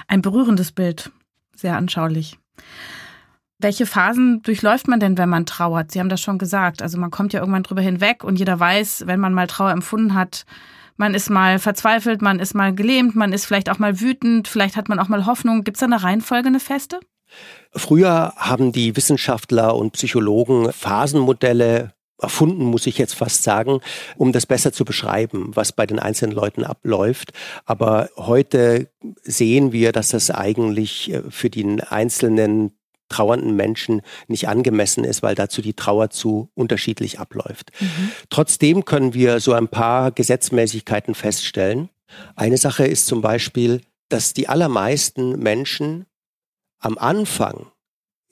Ein 0.09 0.23
berührendes 0.23 0.73
Bild, 0.73 1.11
sehr 1.54 1.76
anschaulich. 1.76 2.38
Welche 3.59 3.87
Phasen 3.87 4.42
durchläuft 4.42 4.88
man 4.88 4.99
denn, 4.99 5.16
wenn 5.16 5.28
man 5.28 5.47
trauert? 5.47 5.92
Sie 5.92 6.00
haben 6.00 6.09
das 6.09 6.21
schon 6.21 6.38
gesagt. 6.38 6.83
Also 6.83 6.99
man 6.99 7.12
kommt 7.12 7.33
ja 7.33 7.38
irgendwann 7.38 7.62
drüber 7.62 7.81
hinweg 7.81 8.25
und 8.25 8.40
jeder 8.40 8.59
weiß, 8.59 9.04
wenn 9.07 9.21
man 9.21 9.33
mal 9.33 9.47
Trauer 9.47 9.71
empfunden 9.71 10.14
hat, 10.14 10.45
man 10.97 11.15
ist 11.15 11.31
mal 11.31 11.59
verzweifelt, 11.59 12.23
man 12.23 12.39
ist 12.39 12.55
mal 12.55 12.75
gelähmt, 12.75 13.15
man 13.15 13.33
ist 13.33 13.47
vielleicht 13.47 13.71
auch 13.71 13.79
mal 13.79 14.01
wütend, 14.01 14.49
vielleicht 14.49 14.77
hat 14.77 14.89
man 14.89 14.99
auch 14.99 15.09
mal 15.09 15.27
Hoffnung. 15.27 15.65
Gibt 15.65 15.77
es 15.77 15.81
da 15.81 15.87
eine 15.87 16.03
Reihenfolge, 16.03 16.49
eine 16.49 16.61
feste? 16.61 17.01
Früher 17.75 18.35
haben 18.37 18.73
die 18.73 18.97
Wissenschaftler 18.97 19.75
und 19.75 19.93
Psychologen 19.93 20.73
Phasenmodelle 20.73 21.95
erfunden, 22.23 22.65
muss 22.65 22.87
ich 22.87 22.99
jetzt 22.99 23.15
fast 23.15 23.43
sagen, 23.43 23.81
um 24.17 24.33
das 24.33 24.47
besser 24.47 24.73
zu 24.73 24.85
beschreiben, 24.85 25.51
was 25.55 25.73
bei 25.73 25.87
den 25.87 25.99
einzelnen 25.99 26.35
Leuten 26.35 26.65
abläuft. 26.65 27.33
Aber 27.65 28.11
heute 28.17 28.91
sehen 29.23 29.73
wir, 29.73 29.93
dass 29.93 30.11
das 30.11 30.31
eigentlich 30.31 31.13
äh, 31.13 31.23
für 31.31 31.51
den 31.51 31.81
einzelnen 31.81 32.73
trauernden 33.12 33.54
Menschen 33.54 34.02
nicht 34.26 34.49
angemessen 34.49 35.04
ist, 35.04 35.23
weil 35.23 35.35
dazu 35.35 35.62
die 35.62 35.75
Trauer 35.75 36.11
zu 36.11 36.50
unterschiedlich 36.54 37.21
abläuft. 37.21 37.71
Mhm. 37.81 38.11
Trotzdem 38.31 38.85
können 38.85 39.14
wir 39.14 39.40
so 39.40 39.52
ein 39.52 39.69
paar 39.69 40.11
Gesetzmäßigkeiten 40.11 41.14
feststellen. 41.14 41.88
Eine 42.37 42.57
Sache 42.57 42.87
ist 42.87 43.07
zum 43.07 43.21
Beispiel, 43.21 43.81
dass 44.09 44.35
die 44.35 44.49
allermeisten 44.49 45.38
Menschen 45.38 46.07
am 46.81 46.99
Anfang 46.99 47.73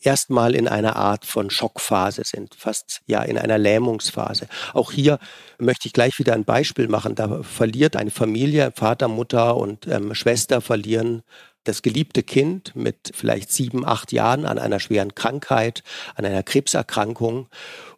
erstmal 0.03 0.55
in 0.55 0.67
einer 0.67 0.97
Art 0.97 1.25
von 1.25 1.51
Schockphase 1.51 2.23
sind, 2.25 2.55
fast 2.55 3.01
ja 3.07 3.23
in 3.23 3.39
einer 3.39 3.59
Lähmungsphase. 3.59 4.49
Auch 4.73 4.93
hier 4.93 5.19
möchte 5.59 5.87
ich 5.87 5.93
gleich 5.93 6.19
wieder 6.19 6.35
ein 6.35 6.45
Beispiel 6.45 6.89
machen. 6.89 7.15
Da 7.15 7.43
verliert 7.43 7.97
eine 7.97 8.11
Familie, 8.11 8.73
Vater, 8.75 9.09
Mutter 9.09 9.57
und 9.57 9.87
ähm, 9.87 10.15
Schwester 10.15 10.61
verlieren 10.61 11.23
das 11.65 11.83
geliebte 11.83 12.23
Kind 12.23 12.75
mit 12.75 13.13
vielleicht 13.15 13.53
sieben, 13.53 13.85
acht 13.85 14.13
Jahren 14.13 14.47
an 14.47 14.59
einer 14.59 14.81
schweren 14.81 15.15
Krankheit, 15.15 15.83
an 16.15 16.25
einer 16.25 16.43
Krebserkrankung. 16.43 17.49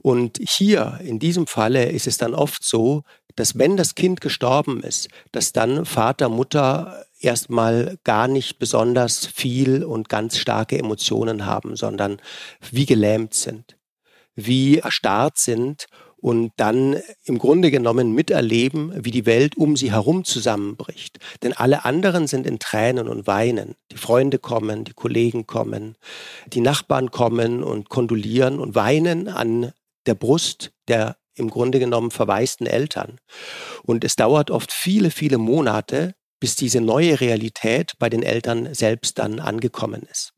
Und 0.00 0.38
hier, 0.40 0.98
in 1.02 1.18
diesem 1.18 1.46
Falle, 1.46 1.90
ist 1.90 2.06
es 2.06 2.18
dann 2.18 2.34
oft 2.34 2.64
so, 2.64 3.04
dass 3.36 3.58
wenn 3.58 3.76
das 3.76 3.94
Kind 3.94 4.20
gestorben 4.20 4.82
ist, 4.82 5.08
dass 5.30 5.52
dann 5.52 5.86
Vater, 5.86 6.28
Mutter 6.28 7.06
erstmal 7.20 7.98
gar 8.04 8.28
nicht 8.28 8.58
besonders 8.58 9.26
viel 9.26 9.84
und 9.84 10.08
ganz 10.08 10.36
starke 10.36 10.78
Emotionen 10.78 11.46
haben, 11.46 11.76
sondern 11.76 12.20
wie 12.70 12.84
gelähmt 12.84 13.34
sind, 13.34 13.76
wie 14.34 14.78
erstarrt 14.78 15.38
sind 15.38 15.86
und 16.22 16.52
dann 16.56 16.96
im 17.24 17.38
Grunde 17.38 17.72
genommen 17.72 18.12
miterleben, 18.12 18.92
wie 19.04 19.10
die 19.10 19.26
Welt 19.26 19.56
um 19.56 19.76
sie 19.76 19.90
herum 19.90 20.24
zusammenbricht. 20.24 21.18
Denn 21.42 21.52
alle 21.52 21.84
anderen 21.84 22.28
sind 22.28 22.46
in 22.46 22.60
Tränen 22.60 23.08
und 23.08 23.26
weinen. 23.26 23.74
Die 23.90 23.96
Freunde 23.96 24.38
kommen, 24.38 24.84
die 24.84 24.94
Kollegen 24.94 25.46
kommen, 25.46 25.96
die 26.46 26.60
Nachbarn 26.60 27.10
kommen 27.10 27.64
und 27.64 27.88
kondolieren 27.88 28.60
und 28.60 28.76
weinen 28.76 29.28
an 29.28 29.72
der 30.06 30.14
Brust 30.14 30.72
der 30.88 31.16
im 31.34 31.50
Grunde 31.50 31.78
genommen 31.78 32.10
verwaisten 32.10 32.66
Eltern. 32.66 33.18
Und 33.82 34.04
es 34.04 34.16
dauert 34.16 34.50
oft 34.50 34.70
viele, 34.70 35.10
viele 35.10 35.38
Monate, 35.38 36.14
bis 36.38 36.56
diese 36.56 36.80
neue 36.80 37.20
Realität 37.20 37.92
bei 37.98 38.08
den 38.08 38.22
Eltern 38.22 38.74
selbst 38.74 39.18
dann 39.18 39.40
angekommen 39.40 40.02
ist. 40.10 40.34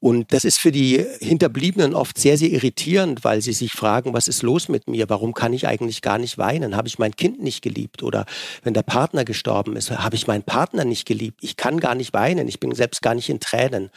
Und 0.00 0.32
das 0.32 0.44
ist 0.44 0.58
für 0.58 0.72
die 0.72 1.04
Hinterbliebenen 1.20 1.94
oft 1.94 2.18
sehr, 2.18 2.36
sehr 2.36 2.50
irritierend, 2.50 3.24
weil 3.24 3.40
sie 3.40 3.52
sich 3.52 3.72
fragen, 3.72 4.12
was 4.12 4.28
ist 4.28 4.42
los 4.42 4.68
mit 4.68 4.88
mir? 4.88 5.08
Warum 5.08 5.34
kann 5.34 5.52
ich 5.52 5.66
eigentlich 5.66 6.02
gar 6.02 6.18
nicht 6.18 6.38
weinen? 6.38 6.76
Habe 6.76 6.88
ich 6.88 6.98
mein 6.98 7.16
Kind 7.16 7.42
nicht 7.42 7.62
geliebt? 7.62 8.02
Oder 8.02 8.24
wenn 8.62 8.74
der 8.74 8.82
Partner 8.82 9.24
gestorben 9.24 9.76
ist, 9.76 9.90
habe 9.90 10.16
ich 10.16 10.26
meinen 10.26 10.42
Partner 10.42 10.84
nicht 10.84 11.06
geliebt? 11.06 11.40
Ich 11.42 11.56
kann 11.56 11.80
gar 11.80 11.94
nicht 11.94 12.12
weinen. 12.12 12.48
Ich 12.48 12.60
bin 12.60 12.74
selbst 12.74 13.02
gar 13.02 13.14
nicht 13.14 13.28
in 13.28 13.40
Tränen. 13.40 13.90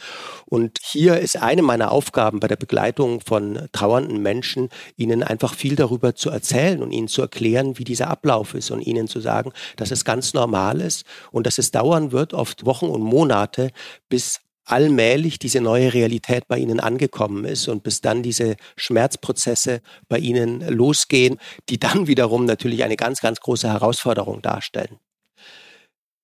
Und 0.46 0.78
hier 0.82 1.18
ist 1.18 1.40
eine 1.40 1.62
meiner 1.62 1.92
Aufgaben 1.92 2.40
bei 2.40 2.48
der 2.48 2.56
Begleitung 2.56 3.20
von 3.20 3.68
trauernden 3.72 4.20
Menschen, 4.20 4.68
ihnen 4.96 5.22
einfach 5.22 5.54
viel 5.54 5.76
darüber 5.76 6.14
zu 6.14 6.30
erzählen 6.30 6.82
und 6.82 6.92
ihnen 6.92 7.08
zu 7.08 7.22
erklären, 7.22 7.78
wie 7.78 7.84
dieser 7.84 8.08
Ablauf 8.08 8.54
ist 8.54 8.70
und 8.70 8.82
ihnen 8.82 9.08
zu 9.08 9.20
sagen, 9.20 9.52
dass 9.76 9.90
es 9.90 10.04
ganz 10.04 10.34
normal 10.34 10.80
ist 10.80 11.04
und 11.30 11.46
dass 11.46 11.58
es 11.58 11.70
dauern 11.70 12.12
wird, 12.12 12.34
oft 12.34 12.66
Wochen 12.66 12.86
und 12.86 13.02
Monate, 13.02 13.70
bis 14.08 14.40
allmählich 14.72 15.38
diese 15.38 15.60
neue 15.60 15.92
Realität 15.92 16.48
bei 16.48 16.56
ihnen 16.56 16.80
angekommen 16.80 17.44
ist 17.44 17.68
und 17.68 17.82
bis 17.82 18.00
dann 18.00 18.22
diese 18.22 18.56
Schmerzprozesse 18.76 19.82
bei 20.08 20.18
ihnen 20.18 20.66
losgehen, 20.66 21.38
die 21.68 21.78
dann 21.78 22.06
wiederum 22.06 22.46
natürlich 22.46 22.82
eine 22.82 22.96
ganz, 22.96 23.20
ganz 23.20 23.40
große 23.40 23.68
Herausforderung 23.68 24.40
darstellen. 24.40 24.98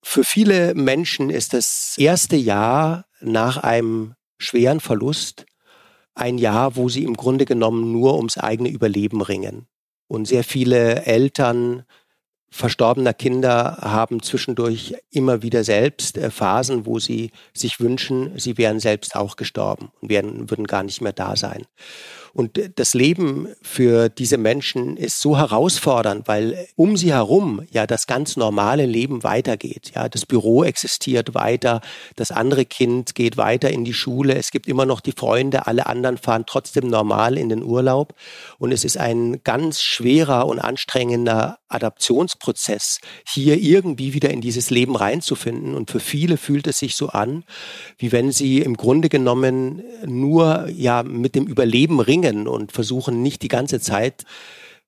Für 0.02 0.24
viele 0.24 0.74
Menschen 0.74 1.28
ist 1.28 1.52
das 1.52 1.94
erste 1.98 2.36
Jahr 2.36 3.04
nach 3.20 3.58
einem 3.58 4.14
schweren 4.38 4.80
Verlust 4.80 5.44
ein 6.14 6.38
Jahr, 6.38 6.76
wo 6.76 6.88
sie 6.88 7.04
im 7.04 7.14
Grunde 7.14 7.44
genommen 7.44 7.92
nur 7.92 8.16
ums 8.16 8.38
eigene 8.38 8.70
Überleben 8.70 9.20
ringen. 9.20 9.68
Und 10.08 10.26
sehr 10.26 10.42
viele 10.42 11.04
Eltern 11.04 11.84
verstorbener 12.50 13.14
Kinder 13.14 13.78
haben 13.80 14.22
zwischendurch 14.22 14.94
immer 15.10 15.42
wieder 15.42 15.64
selbst 15.64 16.16
äh, 16.16 16.30
Phasen, 16.30 16.86
wo 16.86 16.98
sie 16.98 17.30
sich 17.52 17.80
wünschen, 17.80 18.38
sie 18.38 18.58
wären 18.58 18.80
selbst 18.80 19.16
auch 19.16 19.36
gestorben 19.36 19.90
und 20.00 20.08
wären, 20.08 20.50
würden 20.50 20.66
gar 20.66 20.82
nicht 20.82 21.00
mehr 21.00 21.12
da 21.12 21.36
sein. 21.36 21.66
Und 22.38 22.60
das 22.76 22.94
Leben 22.94 23.48
für 23.62 24.08
diese 24.08 24.38
Menschen 24.38 24.96
ist 24.96 25.20
so 25.20 25.36
herausfordernd, 25.36 26.28
weil 26.28 26.68
um 26.76 26.96
sie 26.96 27.12
herum 27.12 27.62
ja 27.72 27.84
das 27.84 28.06
ganz 28.06 28.36
normale 28.36 28.86
Leben 28.86 29.24
weitergeht. 29.24 29.90
Ja, 29.96 30.08
das 30.08 30.24
Büro 30.24 30.62
existiert 30.62 31.34
weiter, 31.34 31.80
das 32.14 32.30
andere 32.30 32.64
Kind 32.64 33.16
geht 33.16 33.38
weiter 33.38 33.70
in 33.70 33.84
die 33.84 33.92
Schule, 33.92 34.36
es 34.36 34.52
gibt 34.52 34.68
immer 34.68 34.86
noch 34.86 35.00
die 35.00 35.10
Freunde, 35.10 35.66
alle 35.66 35.86
anderen 35.86 36.16
fahren 36.16 36.44
trotzdem 36.46 36.86
normal 36.86 37.36
in 37.36 37.48
den 37.48 37.64
Urlaub. 37.64 38.14
Und 38.60 38.70
es 38.70 38.84
ist 38.84 38.98
ein 38.98 39.40
ganz 39.42 39.82
schwerer 39.82 40.46
und 40.46 40.60
anstrengender 40.60 41.58
Adaptionsprozess, 41.66 43.00
hier 43.26 43.58
irgendwie 43.60 44.14
wieder 44.14 44.30
in 44.30 44.40
dieses 44.40 44.70
Leben 44.70 44.94
reinzufinden. 44.94 45.74
Und 45.74 45.90
für 45.90 45.98
viele 45.98 46.36
fühlt 46.36 46.68
es 46.68 46.78
sich 46.78 46.94
so 46.94 47.08
an, 47.08 47.42
wie 47.98 48.12
wenn 48.12 48.30
sie 48.30 48.60
im 48.60 48.76
Grunde 48.76 49.08
genommen 49.08 49.82
nur 50.06 50.68
ja 50.68 51.02
mit 51.02 51.34
dem 51.34 51.48
Überleben 51.48 51.98
ringen 51.98 52.27
ringen 52.28 52.48
und 52.48 52.72
versuchen 52.72 53.22
nicht 53.22 53.42
die 53.42 53.48
ganze 53.48 53.80
Zeit 53.80 54.24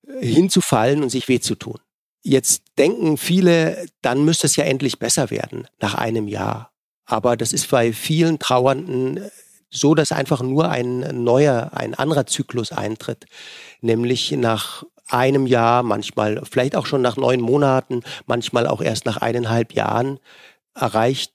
äh, 0.06 0.26
hinzufallen 0.26 1.02
und 1.02 1.10
sich 1.10 1.28
weh 1.28 1.40
zu 1.40 1.54
tun. 1.54 1.78
Jetzt 2.22 2.62
denken 2.78 3.16
viele, 3.16 3.86
dann 4.02 4.24
müsste 4.24 4.46
es 4.46 4.56
ja 4.56 4.64
endlich 4.64 4.98
besser 4.98 5.30
werden 5.30 5.66
nach 5.80 5.94
einem 5.94 6.28
Jahr. 6.28 6.70
Aber 7.06 7.36
das 7.36 7.52
ist 7.52 7.70
bei 7.70 7.92
vielen 7.92 8.38
Trauernden 8.38 9.16
äh, 9.16 9.30
so, 9.72 9.94
dass 9.94 10.12
einfach 10.12 10.42
nur 10.42 10.68
ein 10.68 11.22
neuer, 11.22 11.70
ein 11.74 11.94
anderer 11.94 12.26
Zyklus 12.26 12.72
eintritt, 12.72 13.26
nämlich 13.80 14.32
nach 14.32 14.82
einem 15.06 15.46
Jahr, 15.46 15.82
manchmal 15.82 16.42
vielleicht 16.48 16.76
auch 16.76 16.86
schon 16.86 17.02
nach 17.02 17.16
neun 17.16 17.40
Monaten, 17.40 18.02
manchmal 18.26 18.66
auch 18.66 18.80
erst 18.80 19.06
nach 19.06 19.18
eineinhalb 19.18 19.72
Jahren 19.72 20.18
erreicht 20.74 21.32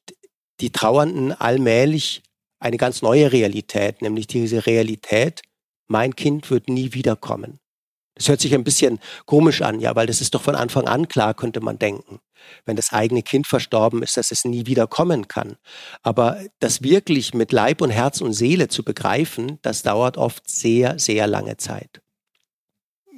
die 0.59 0.71
Trauernden 0.71 1.33
allmählich 1.33 2.23
eine 2.59 2.77
ganz 2.77 3.01
neue 3.01 3.31
Realität, 3.31 4.01
nämlich 4.01 4.27
diese 4.27 4.65
Realität, 4.65 5.41
mein 5.87 6.15
Kind 6.15 6.49
wird 6.51 6.69
nie 6.69 6.93
wiederkommen. 6.93 7.59
Das 8.15 8.29
hört 8.29 8.39
sich 8.39 8.53
ein 8.53 8.63
bisschen 8.63 8.99
komisch 9.25 9.61
an, 9.61 9.81
ja, 9.81 9.93
weil 9.95 10.07
das 10.07 10.21
ist 10.21 10.33
doch 10.33 10.41
von 10.41 10.55
Anfang 10.55 10.87
an 10.87 11.09
klar, 11.09 11.33
könnte 11.33 11.59
man 11.59 11.77
denken. 11.77 12.19
Wenn 12.65 12.77
das 12.77 12.93
eigene 12.93 13.23
Kind 13.23 13.45
verstorben 13.45 14.01
ist, 14.03 14.15
dass 14.15 14.31
es 14.31 14.45
nie 14.45 14.65
wiederkommen 14.67 15.27
kann. 15.27 15.57
Aber 16.01 16.39
das 16.59 16.81
wirklich 16.81 17.33
mit 17.33 17.51
Leib 17.51 17.81
und 17.81 17.89
Herz 17.89 18.21
und 18.21 18.31
Seele 18.31 18.69
zu 18.69 18.83
begreifen, 18.83 19.59
das 19.63 19.83
dauert 19.83 20.17
oft 20.17 20.49
sehr, 20.49 20.97
sehr 20.97 21.27
lange 21.27 21.57
Zeit. 21.57 22.01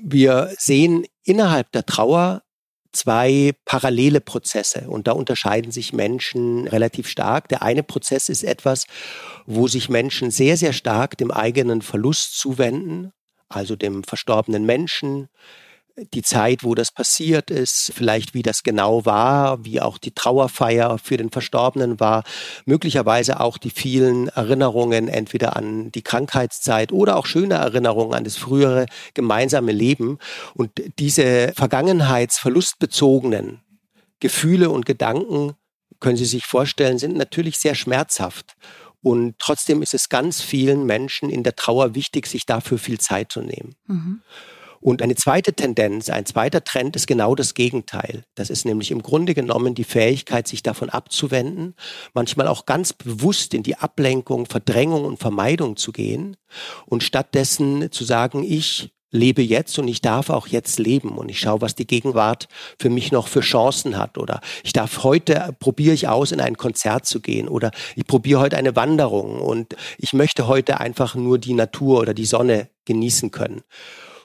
Wir 0.04 0.54
sehen 0.58 1.06
innerhalb 1.24 1.72
der 1.74 1.86
Trauer 1.86 2.42
zwei 2.98 3.54
parallele 3.66 4.22
Prozesse 4.22 4.89
und 4.89 5.08
da 5.08 5.12
unterscheiden 5.12 5.72
sich 5.72 5.94
Menschen 5.94 6.68
relativ 6.68 7.08
stark. 7.08 7.48
Der 7.50 7.62
eine 7.62 7.84
Prozess 7.84 8.30
ist 8.30 8.44
etwas, 8.44 8.86
wo 9.46 9.68
sich 9.68 9.89
Menschen 9.89 10.32
sehr, 10.32 10.58
sehr 10.58 10.74
stark 10.74 11.18
dem 11.18 11.32
eigenen 11.32 11.82
Verlust 11.82 12.38
zuwenden, 12.39 13.12
also 13.50 13.75
dem 13.75 14.04
verstorbenen 14.04 14.66
Menschen, 14.66 15.30
die 16.13 16.22
Zeit, 16.22 16.63
wo 16.63 16.75
das 16.75 16.92
passiert 16.92 17.50
ist, 17.50 17.92
vielleicht 17.96 18.34
wie 18.34 18.44
das 18.44 18.63
genau 18.63 19.06
war, 19.06 19.63
wie 19.66 19.82
auch 19.82 19.98
die 19.98 20.12
Trauerfeier 20.12 20.98
für 21.00 21.18
den 21.18 21.32
Verstorbenen 21.32 22.00
war, 22.00 22.24
möglicherweise 22.66 23.39
auch 23.39 23.58
die 23.58 23.72
vielen 23.72 24.27
Erinnerungen 24.30 25.08
entweder 25.08 25.56
an 25.56 25.92
die 25.92 26.04
Krankheitszeit 26.04 26.92
oder 26.92 27.18
auch 27.18 27.25
schöne 27.25 27.56
Erinnerungen 27.56 28.13
an 28.13 28.24
das 28.24 28.38
frühere 28.38 28.86
gemeinsame 29.16 29.72
Leben. 29.72 30.20
Und 30.54 30.70
diese 31.00 31.51
vergangenheitsverlustbezogenen 31.56 33.62
Gefühle 34.20 34.70
und 34.70 34.86
Gedanken, 34.86 35.54
können 36.00 36.18
Sie 36.18 36.25
sich 36.25 36.46
vorstellen, 36.46 37.00
sind 37.00 37.18
natürlich 37.18 37.58
sehr 37.58 37.74
schmerzhaft. 37.74 38.56
Und 39.01 39.39
trotzdem 39.39 39.82
ist 39.82 39.96
es 39.96 40.10
ganz 40.10 40.42
vielen 40.42 40.86
Menschen 40.86 41.30
in 41.30 41.44
der 41.44 41.56
Trauer 41.56 41.96
wichtig, 41.96 42.27
sich 42.27 42.46
dafür 42.46 42.77
viel 42.77 43.00
Zeit 43.00 43.32
zu 43.32 43.42
nehmen. 43.42 43.75
Mhm. 43.88 44.22
Und 44.80 45.02
eine 45.02 45.16
zweite 45.16 45.54
Tendenz, 45.54 46.10
ein 46.10 46.26
zweiter 46.26 46.64
Trend 46.64 46.96
ist 46.96 47.08
genau 47.08 47.36
das 47.36 47.54
Gegenteil. 47.54 48.24
Das 48.36 48.50
ist 48.50 48.66
nämlich 48.66 48.92
im 48.92 49.02
Grunde 49.02 49.34
genommen 49.34 49.76
die 49.76 49.84
Fähigkeit, 49.84 50.48
sich 50.48 50.64
davon 50.64 50.90
abzuwenden, 50.90 51.76
manchmal 52.14 52.48
auch 52.48 52.66
ganz 52.66 52.94
bewusst 52.94 53.54
in 53.54 53.64
die 53.64 53.78
Ablenkung, 53.78 54.46
Verdrängung 54.46 55.06
und 55.06 55.20
Vermeidung 55.20 55.78
zu 55.78 55.92
gehen 55.92 56.38
und 56.86 57.04
stattdessen 57.04 57.92
zu 57.92 58.04
sagen, 58.04 58.44
ich 58.44 58.92
lebe 59.12 59.42
jetzt 59.42 59.80
und 59.80 59.88
ich 59.88 60.02
darf 60.02 60.30
auch 60.30 60.48
jetzt 60.48 60.80
leben 60.80 61.18
und 61.18 61.30
ich 61.30 61.40
schaue, 61.40 61.62
was 61.62 61.76
die 61.76 61.88
Gegenwart 61.88 62.48
für 62.80 62.90
mich 62.90 63.12
noch 63.12 63.28
für 63.28 63.40
Chancen 63.40 63.98
hat 63.98 64.18
oder 64.18 64.42
ich 64.64 64.74
darf 64.74 65.04
heute 65.04 65.56
probiere 65.60 65.94
ich 65.94 66.08
aus 66.08 66.32
in 66.32 66.42
ein 66.42 66.58
Konzert 66.58 67.06
zu 67.06 67.22
gehen 67.22 67.48
oder 67.48 67.72
ich 67.96 68.06
probiere 68.06 68.42
heute 68.42 68.58
eine 68.58 68.76
Wanderung 68.76 69.40
und 69.40 69.76
ich 69.98 70.14
möchte 70.14 70.48
heute 70.48 70.80
einfach 70.80 71.16
nur 71.16 71.38
die 71.38 71.54
Natur 71.54 72.02
oder 72.02 72.14
die 72.14 72.26
Sonne 72.26 72.70
genießen 72.86 73.32
können. 73.32 73.62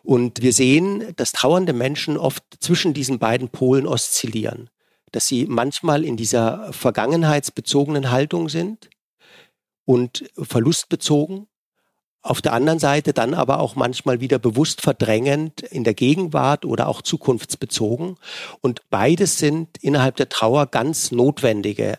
Und 0.02 0.42
wir 0.42 0.52
sehen, 0.52 1.14
dass 1.16 1.32
trauernde 1.32 1.72
Menschen 1.72 2.16
oft 2.16 2.42
zwischen 2.60 2.92
diesen 2.94 3.18
beiden 3.18 3.48
Polen 3.48 3.86
oszillieren, 3.86 4.68
dass 5.12 5.28
sie 5.28 5.46
manchmal 5.46 6.04
in 6.04 6.16
dieser 6.16 6.72
vergangenheitsbezogenen 6.72 8.10
Haltung 8.10 8.48
sind 8.48 8.90
und 9.84 10.24
verlustbezogen 10.36 11.46
auf 12.22 12.40
der 12.40 12.52
anderen 12.52 12.78
Seite 12.78 13.12
dann 13.12 13.34
aber 13.34 13.58
auch 13.58 13.74
manchmal 13.74 14.20
wieder 14.20 14.38
bewusst 14.38 14.80
verdrängend 14.80 15.60
in 15.60 15.82
der 15.82 15.94
Gegenwart 15.94 16.64
oder 16.64 16.86
auch 16.86 17.02
zukunftsbezogen. 17.02 18.16
Und 18.60 18.88
beides 18.90 19.38
sind 19.38 19.76
innerhalb 19.82 20.16
der 20.16 20.28
Trauer 20.28 20.66
ganz 20.66 21.10
notwendige 21.10 21.98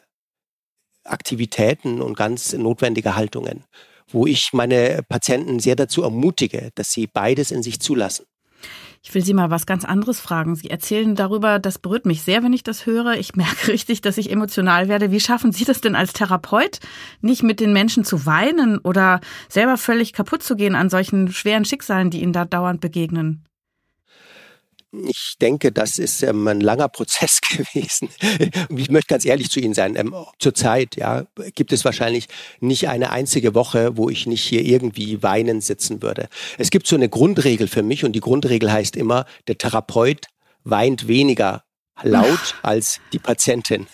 Aktivitäten 1.04 2.02
und 2.02 2.16
ganz 2.16 2.54
notwendige 2.54 3.18
Haltungen, 3.18 3.66
wo 4.14 4.26
ich 4.26 4.50
meine 4.54 5.02
Patienten 5.08 5.60
sehr 5.60 5.76
dazu 5.76 6.04
ermutige, 6.04 6.70
dass 6.76 6.92
sie 6.92 7.08
beides 7.08 7.52
in 7.52 7.64
sich 7.64 7.80
zulassen. 7.80 8.26
Ich 9.06 9.14
will 9.14 9.24
Sie 9.24 9.34
mal 9.34 9.50
was 9.50 9.66
ganz 9.66 9.84
anderes 9.84 10.22
fragen. 10.22 10.56
Sie 10.56 10.70
erzählen 10.70 11.14
darüber, 11.14 11.60
das 11.60 11.78
berührt 11.78 12.06
mich 12.06 12.22
sehr, 12.22 12.42
wenn 12.42 12.54
ich 12.54 12.64
das 12.64 12.86
höre. 12.86 13.16
Ich 13.16 13.36
merke 13.36 13.68
richtig, 13.68 14.00
dass 14.00 14.18
ich 14.18 14.32
emotional 14.32 14.88
werde. 14.88 15.12
Wie 15.12 15.20
schaffen 15.20 15.52
Sie 15.52 15.66
das 15.66 15.82
denn 15.82 15.96
als 15.96 16.14
Therapeut, 16.14 16.80
nicht 17.20 17.44
mit 17.44 17.60
den 17.60 17.74
Menschen 17.74 18.06
zu 18.06 18.26
weinen 18.26 18.78
oder 18.78 19.20
selber 19.50 19.78
völlig 19.78 20.14
kaputt 20.14 20.42
zu 20.42 20.56
gehen 20.56 20.76
an 20.76 20.90
solchen 20.90 21.32
schweren 21.34 21.66
Schicksalen, 21.66 22.12
die 22.12 22.22
Ihnen 22.22 22.34
da 22.34 22.46
dauernd 22.46 22.80
begegnen? 22.80 23.44
Ich 25.08 25.36
denke, 25.42 25.72
das 25.72 25.98
ist 25.98 26.22
ähm, 26.22 26.48
ein 26.48 26.62
langer 26.62 26.88
Prozess 26.88 27.40
gewesen. 27.50 28.10
ich 28.70 28.92
möchte 28.92 29.08
ganz 29.08 29.26
ehrlich 29.26 29.50
zu 29.50 29.60
Ihnen 29.60 29.74
sein. 29.74 29.96
Ähm, 29.96 30.14
zurzeit 30.38 30.96
ja, 30.96 31.26
gibt 31.56 31.74
es 31.74 31.84
wahrscheinlich 31.84 32.28
nicht 32.60 32.90
eine 32.90 33.10
einzige 33.10 33.56
Woche, 33.56 33.98
wo 33.98 34.10
ich 34.10 34.28
nicht 34.28 34.44
hier 34.44 34.64
irgendwie 34.64 35.24
weinend 35.24 35.64
sitzen 35.64 36.02
würde. 36.04 36.30
Es 36.60 36.70
gibt 36.70 36.86
so 36.86 36.96
eine 36.96 37.10
Grundregel 37.10 37.68
für 37.68 37.82
mich 37.82 38.06
und 38.06 38.14
die 38.14 38.20
Grundregel 38.20 38.72
heißt 38.72 38.96
immer, 38.96 39.26
der 39.48 39.58
Therapeut 39.58 40.28
weint 40.64 41.08
weniger 41.08 41.64
laut 42.02 42.56
als 42.64 43.00
die 43.12 43.20
Patientin. 43.20 43.88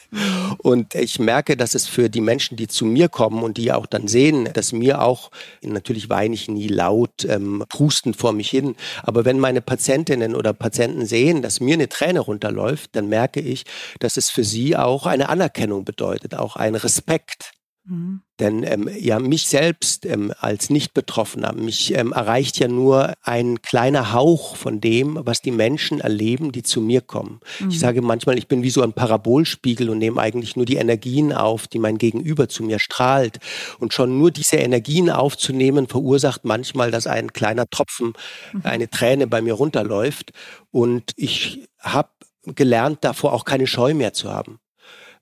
Und 0.60 0.96
ich 0.96 1.20
merke, 1.20 1.58
dass 1.58 1.76
es 1.76 1.88
für 1.88 2.10
die 2.10 2.22
Menschen, 2.22 2.56
die 2.56 2.68
zu 2.68 2.86
mir 2.86 3.10
kommen 3.10 3.44
und 3.44 3.58
die 3.58 3.72
auch 3.72 3.86
dann 3.86 4.08
sehen, 4.08 4.50
dass 4.54 4.72
mir 4.72 5.02
auch, 5.02 5.32
natürlich 5.62 6.10
weine 6.10 6.34
ich 6.34 6.48
nie 6.48 6.68
laut, 6.68 7.26
ähm, 7.26 7.64
prustend 7.70 8.16
vor 8.16 8.32
mich 8.32 8.50
hin, 8.50 8.76
aber 9.04 9.26
wenn 9.26 9.40
meine 9.40 9.62
Patientinnen 9.62 10.36
oder 10.36 10.54
Patienten 10.54 11.06
sehen, 11.06 11.42
dass 11.42 11.60
mir 11.60 11.74
eine 11.74 11.90
Träne 11.90 12.22
runterläuft, 12.22 12.96
dann 12.96 13.10
merke 13.10 13.42
ich, 13.42 13.66
dass 14.00 14.18
es 14.18 14.30
für 14.30 14.44
sie 14.44 14.78
auch 14.78 15.06
eine 15.06 15.30
Anerkennung 15.30 15.86
bedeutet, 15.86 16.36
auch 16.36 16.56
ein 16.56 16.76
Respekt. 16.76 17.52
Mhm. 17.90 18.22
Denn 18.40 18.64
ähm, 18.64 18.90
ja, 18.98 19.20
mich 19.20 19.48
selbst 19.48 20.06
ähm, 20.06 20.32
als 20.40 20.70
Nicht-Betroffener, 20.70 21.54
mich 21.54 21.94
ähm, 21.96 22.14
erreicht 22.14 22.60
ja 22.60 22.68
nur 22.68 23.14
ein 23.24 23.62
kleiner 23.62 24.14
Hauch 24.14 24.56
von 24.56 24.80
dem, 24.80 25.20
was 25.24 25.42
die 25.42 25.52
Menschen 25.52 26.00
erleben, 26.00 26.52
die 26.52 26.62
zu 26.62 26.82
mir 26.82 27.02
kommen. 27.02 27.40
Mhm. 27.60 27.70
Ich 27.70 27.80
sage 27.80 28.02
manchmal, 28.02 28.38
ich 28.38 28.48
bin 28.48 28.62
wie 28.62 28.70
so 28.70 28.84
ein 28.84 28.94
Parabolspiegel 28.94 29.90
und 29.90 29.98
nehme 29.98 30.22
eigentlich 30.22 30.56
nur 30.56 30.66
die 30.66 30.76
Energien 30.76 31.34
auf, 31.34 31.68
die 31.68 31.80
mein 31.80 31.98
Gegenüber 31.98 32.48
zu 32.48 32.64
mir 32.64 32.80
strahlt. 32.80 33.40
Und 33.80 33.94
schon 33.94 34.18
nur 34.20 34.30
diese 34.30 34.58
Energien 34.58 35.10
aufzunehmen, 35.10 35.88
verursacht 35.88 36.46
manchmal, 36.46 36.92
dass 36.92 37.08
ein 37.08 37.34
kleiner 37.34 37.68
Tropfen, 37.68 38.14
mhm. 38.54 38.62
eine 38.64 38.90
Träne 38.90 39.26
bei 39.26 39.42
mir 39.42 39.54
runterläuft. 39.54 40.32
Und 40.70 41.12
ich 41.16 41.68
habe 41.80 42.10
gelernt, 42.46 43.00
davor 43.02 43.34
auch 43.34 43.46
keine 43.46 43.68
Scheu 43.68 43.96
mehr 43.96 44.14
zu 44.14 44.32
haben. 44.32 44.60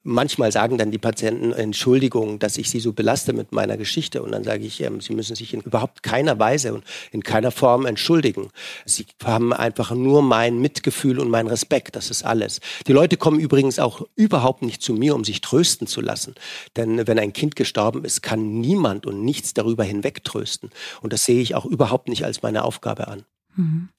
Manchmal 0.10 0.54
sagen 0.54 0.78
dann 0.78 0.90
die 0.90 0.98
Patienten, 0.98 1.52
Entschuldigung, 1.52 2.40
dass 2.40 2.58
ich 2.58 2.70
sie 2.70 2.80
so 2.80 2.94
belaste 2.94 3.34
mit 3.34 3.52
meiner 3.52 3.76
Geschichte. 3.76 4.24
Und 4.24 4.32
dann 4.32 4.46
sage 4.46 4.66
ich, 4.66 4.82
ähm, 4.82 5.02
sie 5.02 5.14
müssen 5.14 5.36
sich 5.36 5.54
in 5.54 5.60
überhaupt 5.60 6.02
keiner 6.02 6.40
Weise 6.40 6.74
und 6.74 6.86
in 7.12 7.24
keiner 7.24 7.52
Form 7.52 7.86
entschuldigen. 7.86 8.50
Sie 8.86 9.06
haben 9.22 9.52
einfach 9.52 9.92
nur 9.92 10.22
mein 10.22 10.60
Mitgefühl 10.60 11.20
und 11.20 11.30
mein 11.30 11.48
Respekt. 11.48 11.98
Das 11.98 12.10
ist 12.10 12.24
alles. 12.24 12.62
Die 12.88 12.94
Leute 12.94 13.18
kommen 13.18 13.38
übrigens 13.38 13.80
auch 13.80 14.08
überhaupt 14.16 14.62
nicht 14.62 14.82
zu 14.82 14.94
mir, 14.94 15.14
um 15.14 15.26
sich 15.26 15.42
trösten 15.42 15.88
zu 15.88 16.00
lassen. 16.00 16.36
Denn 16.78 17.06
wenn 17.06 17.20
ein 17.20 17.34
Kind 17.34 17.58
gestorben 17.58 18.06
ist, 18.06 18.22
kann 18.22 18.62
niemand 18.62 19.06
und 19.06 19.26
nichts 19.26 19.54
darüber 19.54 19.84
hinweg 19.84 20.24
trösten. 20.24 20.70
Und 21.02 21.12
das 21.12 21.26
sehe 21.26 21.42
ich 21.42 21.54
auch 21.54 21.66
überhaupt 21.66 22.08
nicht 22.08 22.24
als 22.24 22.42
meine 22.42 22.64
Aufgabe 22.64 23.10
an. 23.10 23.26
Mhm. 23.58 23.90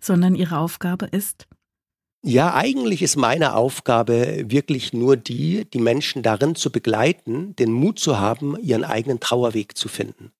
Sondern 0.00 0.34
Ihre 0.34 0.58
Aufgabe 0.58 1.06
ist? 1.06 1.46
Ja, 2.26 2.54
eigentlich 2.54 3.02
ist 3.02 3.16
meine 3.16 3.54
Aufgabe 3.54 4.50
wirklich 4.50 4.94
nur 4.94 5.14
die, 5.18 5.66
die 5.70 5.78
Menschen 5.78 6.22
darin 6.22 6.54
zu 6.54 6.72
begleiten, 6.72 7.54
den 7.56 7.70
Mut 7.70 7.98
zu 7.98 8.18
haben, 8.18 8.56
ihren 8.62 8.82
eigenen 8.82 9.20
Trauerweg 9.20 9.76
zu 9.76 9.88
finden. 9.88 10.32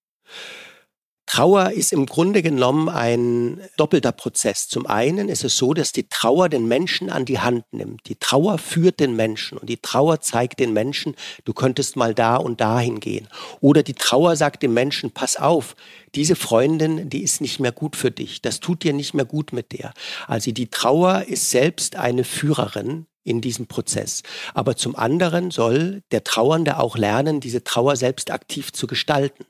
Trauer 1.25 1.71
ist 1.71 1.91
im 1.91 2.05
Grunde 2.05 2.41
genommen 2.41 2.87
ein 2.87 3.61
doppelter 3.77 4.11
Prozess. 4.11 4.67
Zum 4.67 4.85
einen 4.85 5.27
ist 5.27 5.43
es 5.43 5.57
so, 5.57 5.73
dass 5.73 5.91
die 5.91 6.07
Trauer 6.07 6.49
den 6.49 6.67
Menschen 6.67 7.09
an 7.09 7.25
die 7.25 7.39
Hand 7.39 7.65
nimmt. 7.71 8.07
Die 8.07 8.15
Trauer 8.15 8.57
führt 8.57 8.99
den 8.99 9.15
Menschen 9.15 9.57
und 9.57 9.69
die 9.69 9.77
Trauer 9.77 10.21
zeigt 10.21 10.59
den 10.59 10.73
Menschen, 10.73 11.15
du 11.43 11.53
könntest 11.53 11.95
mal 11.95 12.13
da 12.13 12.35
und 12.35 12.61
dahin 12.61 12.99
gehen. 12.99 13.27
Oder 13.59 13.83
die 13.83 13.95
Trauer 13.95 14.35
sagt 14.35 14.63
dem 14.63 14.73
Menschen, 14.73 15.11
pass 15.11 15.35
auf, 15.35 15.75
diese 16.13 16.35
Freundin, 16.35 17.09
die 17.09 17.23
ist 17.23 17.41
nicht 17.41 17.59
mehr 17.59 17.71
gut 17.71 17.95
für 17.95 18.11
dich. 18.11 18.41
Das 18.41 18.59
tut 18.59 18.83
dir 18.83 18.93
nicht 18.93 19.13
mehr 19.13 19.25
gut 19.25 19.51
mit 19.51 19.71
der. 19.71 19.93
Also 20.27 20.51
die 20.51 20.69
Trauer 20.69 21.23
ist 21.27 21.49
selbst 21.49 21.95
eine 21.95 22.23
Führerin 22.23 23.07
in 23.25 23.41
diesem 23.41 23.67
Prozess. 23.67 24.21
Aber 24.53 24.77
zum 24.77 24.95
anderen 24.95 25.51
soll 25.51 26.03
der 26.11 26.23
Trauernde 26.23 26.79
auch 26.79 26.95
lernen, 26.95 27.41
diese 27.41 27.63
Trauer 27.63 27.97
selbst 27.97 28.31
aktiv 28.31 28.71
zu 28.71 28.87
gestalten 28.87 29.45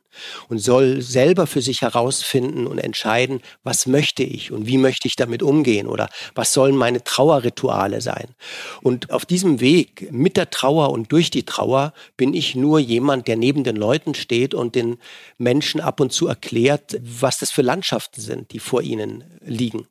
und 0.48 0.60
soll 0.60 1.02
selber 1.02 1.46
für 1.46 1.62
sich 1.62 1.82
herausfinden 1.82 2.68
und 2.68 2.78
entscheiden, 2.78 3.42
was 3.64 3.86
möchte 3.86 4.24
ich 4.24 4.54
und 4.54 4.66
wie 4.66 4.78
möchte 4.78 5.10
ich 5.10 5.18
damit 5.18 5.44
umgehen 5.44 5.88
oder 5.88 6.10
was 6.34 6.54
sollen 6.54 6.78
meine 6.78 7.04
Trauerrituale 7.04 8.00
sein. 8.00 8.34
Und 8.82 9.12
auf 9.12 9.26
diesem 9.26 9.60
Weg 9.60 10.10
mit 10.10 10.38
der 10.38 10.50
Trauer 10.50 10.92
und 10.92 11.12
durch 11.12 11.30
die 11.30 11.44
Trauer 11.44 11.94
bin 12.16 12.34
ich 12.34 12.56
nur 12.56 12.80
jemand, 12.80 13.28
der 13.28 13.36
neben 13.36 13.66
den 13.66 13.76
Leuten 13.76 14.16
steht 14.16 14.54
und 14.54 14.76
den 14.76 14.98
Menschen 15.38 15.82
ab 15.82 16.00
und 16.00 16.14
zu 16.14 16.28
erklärt, 16.28 16.98
was 17.02 17.40
das 17.40 17.52
für 17.52 17.62
Landschaften 17.62 18.22
sind, 18.22 18.54
die 18.54 18.60
vor 18.60 18.82
ihnen 18.82 19.24
liegen, 19.42 19.88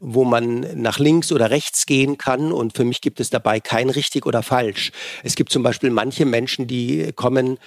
wo 0.00 0.24
man 0.24 0.66
nach 0.80 0.98
links 0.98 1.32
oder 1.32 1.50
rechts 1.50 1.86
gehen 1.86 2.18
kann 2.18 2.52
und 2.52 2.76
für 2.76 2.84
mich 2.84 3.00
gibt 3.00 3.20
es 3.20 3.30
dabei 3.30 3.60
kein 3.60 3.90
richtig 3.90 4.26
oder 4.26 4.42
falsch. 4.42 4.92
Es 5.22 5.34
gibt 5.34 5.52
zum 5.52 5.62
Beispiel 5.62 5.90
manche 5.90 6.24
Menschen, 6.24 6.66
die 6.66 7.12
kommen 7.14 7.58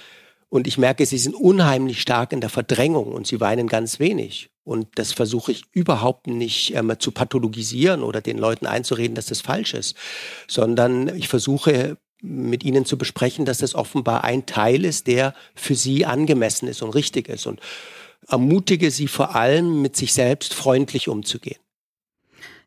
und 0.49 0.67
ich 0.67 0.77
merke, 0.77 1.05
sie 1.05 1.17
sind 1.17 1.33
unheimlich 1.33 2.01
stark 2.01 2.33
in 2.33 2.41
der 2.41 2.49
Verdrängung 2.49 3.13
und 3.13 3.25
sie 3.25 3.39
weinen 3.39 3.67
ganz 3.67 3.99
wenig. 3.99 4.49
Und 4.65 4.87
das 4.95 5.13
versuche 5.13 5.53
ich 5.53 5.63
überhaupt 5.71 6.27
nicht 6.27 6.75
ähm, 6.75 6.93
zu 6.99 7.11
pathologisieren 7.11 8.03
oder 8.03 8.19
den 8.19 8.37
Leuten 8.37 8.65
einzureden, 8.65 9.15
dass 9.15 9.27
das 9.27 9.39
falsch 9.39 9.73
ist, 9.73 9.95
sondern 10.47 11.15
ich 11.15 11.29
versuche 11.29 11.97
mit 12.21 12.65
ihnen 12.65 12.85
zu 12.85 12.97
besprechen, 12.97 13.45
dass 13.45 13.59
das 13.59 13.75
offenbar 13.75 14.25
ein 14.25 14.45
Teil 14.45 14.83
ist, 14.83 15.07
der 15.07 15.33
für 15.55 15.73
sie 15.73 16.05
angemessen 16.05 16.67
ist 16.67 16.81
und 16.81 16.89
richtig 16.91 17.29
ist. 17.29 17.47
Und 17.47 17.61
ermutige 18.27 18.91
sie 18.91 19.07
vor 19.07 19.35
allem, 19.35 19.81
mit 19.81 19.95
sich 19.95 20.11
selbst 20.11 20.53
freundlich 20.53 21.07
umzugehen. 21.07 21.60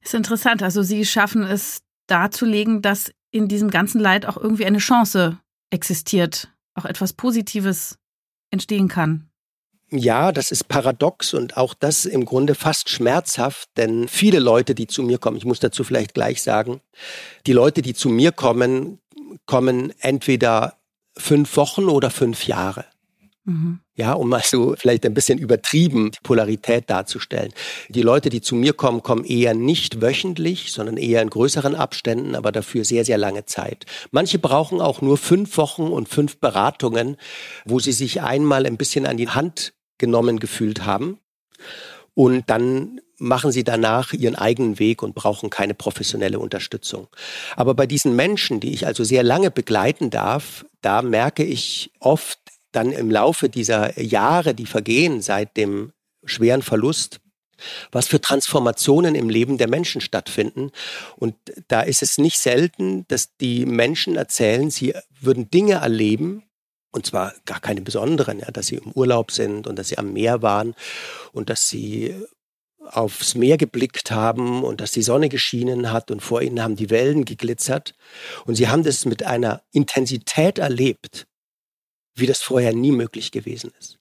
Ist 0.05 0.15
interessant. 0.15 0.63
Also 0.63 0.83
Sie 0.83 1.05
schaffen 1.05 1.43
es 1.43 1.81
darzulegen, 2.07 2.83
dass 2.83 3.13
in 3.31 3.49
diesem 3.49 3.71
ganzen 3.71 4.01
Leid 4.01 4.27
auch 4.27 4.37
irgendwie 4.37 4.67
eine 4.67 4.79
Chance 4.79 5.39
existiert, 5.71 6.53
auch 6.75 6.85
etwas 6.85 7.15
Positives 7.15 7.99
entstehen 8.51 8.89
kann. 8.89 9.29
Ja, 9.91 10.33
das 10.33 10.51
ist 10.51 10.69
paradox 10.69 11.35
und 11.35 11.57
auch 11.57 11.75
das 11.75 12.05
im 12.05 12.25
Grunde 12.25 12.55
fast 12.55 12.89
schmerzhaft, 12.89 13.69
denn 13.77 14.09
viele 14.09 14.39
Leute, 14.39 14.75
die 14.75 14.87
zu 14.87 15.03
mir 15.03 15.19
kommen, 15.19 15.37
ich 15.37 15.45
muss 15.45 15.61
dazu 15.61 15.85
vielleicht 15.85 16.15
gleich 16.15 16.43
sagen, 16.43 16.81
die 17.47 17.53
Leute, 17.53 17.83
die 17.83 17.95
zu 17.95 18.09
mir 18.09 18.33
kommen, 18.33 18.99
kommen 19.47 19.93
entweder 20.01 20.75
fünf 21.17 21.57
Wochen 21.57 21.85
oder 21.85 22.11
fünf 22.11 22.47
Jahre. 22.47 22.87
Mhm. 23.47 23.81
Ja, 23.95 24.15
um 24.15 24.31
mal 24.31 24.43
so 24.43 24.75
vielleicht 24.77 25.05
ein 25.05 25.13
bisschen 25.13 25.39
übertrieben 25.39 26.11
die 26.11 26.19
Polarität 26.23 26.89
darzustellen. 26.89 27.53
Die 27.91 28.03
Leute, 28.03 28.31
die 28.31 28.41
zu 28.41 28.55
mir 28.55 28.73
kommen, 28.73 29.03
kommen 29.03 29.25
eher 29.25 29.55
nicht 29.55 30.01
wöchentlich, 30.01 30.73
sondern 30.73 30.97
eher 30.97 31.21
in 31.21 31.29
größeren 31.29 31.75
Abständen, 31.75 32.35
aber 32.35 32.53
dafür 32.53 32.85
sehr, 32.85 33.05
sehr 33.05 33.19
lange 33.19 33.45
Zeit. 33.45 33.85
Manche 34.11 34.39
brauchen 34.39 34.81
auch 34.81 35.03
nur 35.03 35.19
fünf 35.19 35.59
Wochen 35.59 35.89
und 35.89 36.09
fünf 36.09 36.39
Beratungen, 36.39 37.17
wo 37.67 37.79
sie 37.79 37.93
sich 37.93 38.23
einmal 38.23 38.67
ein 38.67 38.79
bisschen 38.79 39.07
an 39.07 39.19
die 39.19 39.29
Hand 39.29 39.75
genommen 39.99 40.41
gefühlt 40.41 40.87
haben. 40.87 41.19
Und 42.15 42.49
dann 42.49 43.01
machen 43.19 43.53
sie 43.53 43.65
danach 43.65 44.13
ihren 44.13 44.35
eigenen 44.35 44.79
Weg 44.79 45.03
und 45.03 45.15
brauchen 45.15 45.51
keine 45.51 45.75
professionelle 45.75 46.39
Unterstützung. 46.39 47.09
Aber 47.57 47.75
bei 47.75 47.87
diesen 47.87 48.17
Menschen, 48.17 48.61
die 48.61 48.73
ich 48.73 48.87
also 48.87 49.05
sehr 49.05 49.23
lange 49.23 49.51
begleiten 49.51 50.11
darf, 50.11 50.65
da 50.81 51.03
merke 51.03 51.45
ich 51.45 51.93
oft, 52.01 52.39
dann 52.75 52.93
im 52.93 53.11
Laufe 53.11 53.49
dieser 53.49 54.01
Jahre, 54.01 54.55
die 54.55 54.67
vergehen 54.67 55.23
seit 55.23 55.57
dem 55.57 55.93
schweren 56.25 56.63
Verlust, 56.63 57.21
was 57.93 58.09
für 58.09 58.21
Transformationen 58.21 59.15
im 59.15 59.29
Leben 59.29 59.59
der 59.59 59.69
Menschen 59.69 60.01
stattfinden. 60.01 60.71
Und 61.17 61.37
da 61.69 61.83
ist 61.83 62.03
es 62.03 62.19
nicht 62.19 62.39
selten, 62.39 63.07
dass 63.09 63.37
die 63.37 63.67
Menschen 63.67 64.17
erzählen, 64.17 64.71
sie 64.71 64.95
würden 65.21 65.51
Dinge 65.51 65.75
erleben, 65.75 66.45
und 66.91 67.07
zwar 67.07 67.35
gar 67.45 67.61
keine 67.61 67.83
besonderen, 67.83 68.39
ja, 68.39 68.51
dass 68.53 68.69
sie 68.69 68.77
im 68.77 68.93
Urlaub 68.93 69.33
sind 69.33 69.67
und 69.67 69.79
dass 69.79 69.89
sie 69.89 69.99
am 69.99 70.13
Meer 70.13 70.43
waren 70.43 70.75
und 71.33 71.51
dass 71.51 71.69
sie 71.69 72.15
aufs 72.85 73.35
Meer 73.35 73.57
geblickt 73.57 74.11
haben 74.11 74.63
und 74.63 74.81
dass 74.81 74.93
die 74.93 75.03
Sonne 75.03 75.29
geschienen 75.29 75.91
hat 75.91 76.11
und 76.11 76.21
vor 76.21 76.43
ihnen 76.43 76.63
haben 76.63 76.77
die 76.77 76.91
Wellen 76.91 77.25
geglitzert. 77.25 77.95
Und 78.45 78.55
sie 78.57 78.69
haben 78.69 78.85
das 78.85 79.07
mit 79.07 79.25
einer 79.25 79.63
Intensität 79.73 80.59
erlebt, 80.59 81.27
wie 82.15 82.27
das 82.27 82.43
vorher 82.43 82.75
nie 82.75 82.93
möglich 82.93 83.33
gewesen 83.33 83.73
ist. 83.79 83.99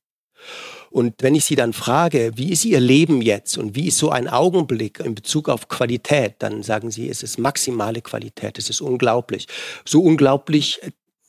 Und 0.90 1.16
wenn 1.24 1.34
ich 1.34 1.46
Sie 1.46 1.56
dann 1.56 1.74
frage, 1.74 2.34
wie 2.36 2.52
ist 2.52 2.66
Ihr 2.66 2.80
Leben 2.80 3.22
jetzt 3.22 3.58
und 3.58 3.76
wie 3.76 3.88
ist 3.88 3.98
so 3.98 4.12
ein 4.12 4.28
Augenblick 4.28 5.00
in 5.00 5.16
Bezug 5.16 5.50
auf 5.50 5.68
Qualität, 5.68 6.36
dann 6.40 6.62
sagen 6.62 6.92
Sie, 6.92 7.10
es 7.10 7.24
ist 7.24 7.40
maximale 7.40 8.02
Qualität, 8.02 8.60
es 8.60 8.70
ist 8.70 8.80
unglaublich. 8.80 9.48
So 9.86 10.02
unglaublich, 10.04 10.80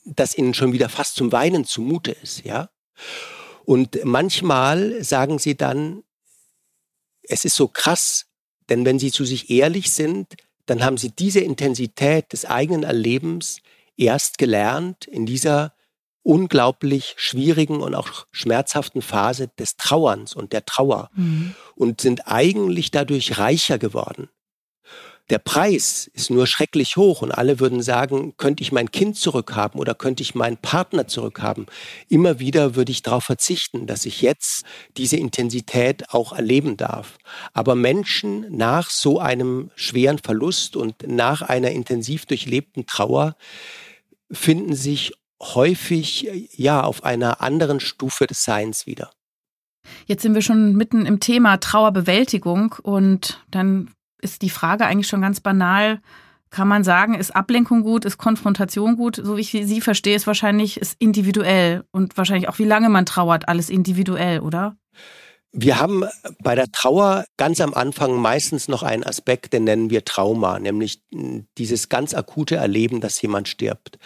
dass 0.05 0.37
Ihnen 0.37 0.53
schon 0.53 0.71
wieder 0.71 0.87
fast 0.87 1.15
zum 1.15 1.31
Weinen 1.31 1.65
zumute 1.65 2.11
ist, 2.11 2.45
ja. 2.45 2.69
Und 3.65 3.97
manchmal 4.03 5.03
sagen 5.03 5.39
Sie 5.39 5.57
dann, 5.57 6.03
es 7.23 7.43
ist 7.43 7.55
so 7.55 7.67
krass, 7.67 8.27
denn 8.69 8.85
wenn 8.85 8.99
Sie 8.99 9.11
zu 9.11 9.25
sich 9.25 9.49
ehrlich 9.49 9.91
sind, 9.91 10.35
dann 10.67 10.83
haben 10.83 10.97
Sie 10.97 11.09
diese 11.09 11.39
Intensität 11.39 12.31
des 12.33 12.45
eigenen 12.45 12.83
Erlebens 12.83 13.61
erst 13.97 14.37
gelernt 14.37 15.05
in 15.05 15.25
dieser 15.25 15.74
unglaublich 16.25 17.13
schwierigen 17.17 17.81
und 17.81 17.93
auch 17.93 18.25
schmerzhaften 18.31 19.03
Phase 19.03 19.49
des 19.59 19.77
Trauerns 19.77 20.33
und 20.33 20.53
der 20.53 20.65
Trauer 20.65 21.11
mhm. 21.15 21.53
und 21.75 22.01
sind 22.01 22.27
eigentlich 22.27 22.89
dadurch 22.89 23.37
reicher 23.37 23.77
geworden. 23.77 24.29
Der 25.29 25.39
Preis 25.39 26.09
ist 26.13 26.29
nur 26.29 26.45
schrecklich 26.45 26.97
hoch 26.97 27.23
und 27.23 27.31
alle 27.31 27.59
würden 27.59 27.81
sagen, 27.81 28.37
könnte 28.37 28.61
ich 28.61 28.71
mein 28.71 28.91
Kind 28.91 29.17
zurückhaben 29.17 29.79
oder 29.79 29.95
könnte 29.95 30.21
ich 30.21 30.35
meinen 30.35 30.57
Partner 30.57 31.07
zurückhaben. 31.07 31.65
Immer 32.09 32.39
wieder 32.39 32.75
würde 32.75 32.91
ich 32.91 33.01
darauf 33.01 33.23
verzichten, 33.23 33.87
dass 33.87 34.05
ich 34.05 34.21
jetzt 34.21 34.63
diese 34.97 35.17
Intensität 35.17 36.11
auch 36.11 36.33
erleben 36.33 36.77
darf. 36.77 37.17
Aber 37.53 37.73
Menschen 37.73 38.45
nach 38.55 38.91
so 38.91 39.19
einem 39.19 39.71
schweren 39.75 40.19
Verlust 40.19 40.75
und 40.75 41.07
nach 41.07 41.41
einer 41.41 41.71
intensiv 41.71 42.27
durchlebten 42.27 42.85
Trauer 42.85 43.35
finden 44.31 44.75
sich 44.75 45.13
häufig 45.41 46.49
ja 46.55 46.83
auf 46.83 47.03
einer 47.03 47.41
anderen 47.41 47.79
Stufe 47.79 48.27
des 48.27 48.43
Seins 48.43 48.85
wieder. 48.85 49.11
Jetzt 50.05 50.23
sind 50.23 50.33
wir 50.33 50.41
schon 50.41 50.75
mitten 50.75 51.05
im 51.05 51.19
Thema 51.19 51.57
Trauerbewältigung 51.57 52.75
und 52.81 53.43
dann 53.51 53.91
ist 54.21 54.41
die 54.41 54.49
Frage 54.49 54.85
eigentlich 54.85 55.07
schon 55.07 55.21
ganz 55.21 55.39
banal. 55.39 56.01
Kann 56.49 56.67
man 56.67 56.83
sagen, 56.83 57.15
ist 57.15 57.35
Ablenkung 57.35 57.83
gut, 57.83 58.05
ist 58.05 58.17
Konfrontation 58.17 58.95
gut? 58.95 59.17
So 59.17 59.37
wie 59.37 59.41
ich 59.41 59.51
sie 59.51 59.81
verstehe, 59.81 60.15
ist 60.15 60.27
wahrscheinlich 60.27 60.77
ist 60.77 60.95
individuell 60.99 61.83
und 61.91 62.17
wahrscheinlich 62.17 62.49
auch 62.49 62.59
wie 62.59 62.65
lange 62.65 62.89
man 62.89 63.05
trauert, 63.05 63.47
alles 63.47 63.69
individuell, 63.69 64.39
oder? 64.39 64.77
Wir 65.57 65.79
haben 65.79 66.03
bei 66.43 66.53
der 66.53 66.69
Trauer 66.69 67.23
ganz 67.37 67.61
am 67.61 67.73
Anfang 67.73 68.17
meistens 68.17 68.67
noch 68.67 68.83
einen 68.83 69.05
Aspekt, 69.05 69.53
den 69.53 69.63
nennen 69.63 69.89
wir 69.89 70.03
Trauma, 70.03 70.59
nämlich 70.59 71.01
dieses 71.57 71.87
ganz 71.87 72.13
akute 72.13 72.57
Erleben, 72.57 72.99
dass 72.99 73.21
jemand 73.21 73.47
stirbt. 73.47 73.97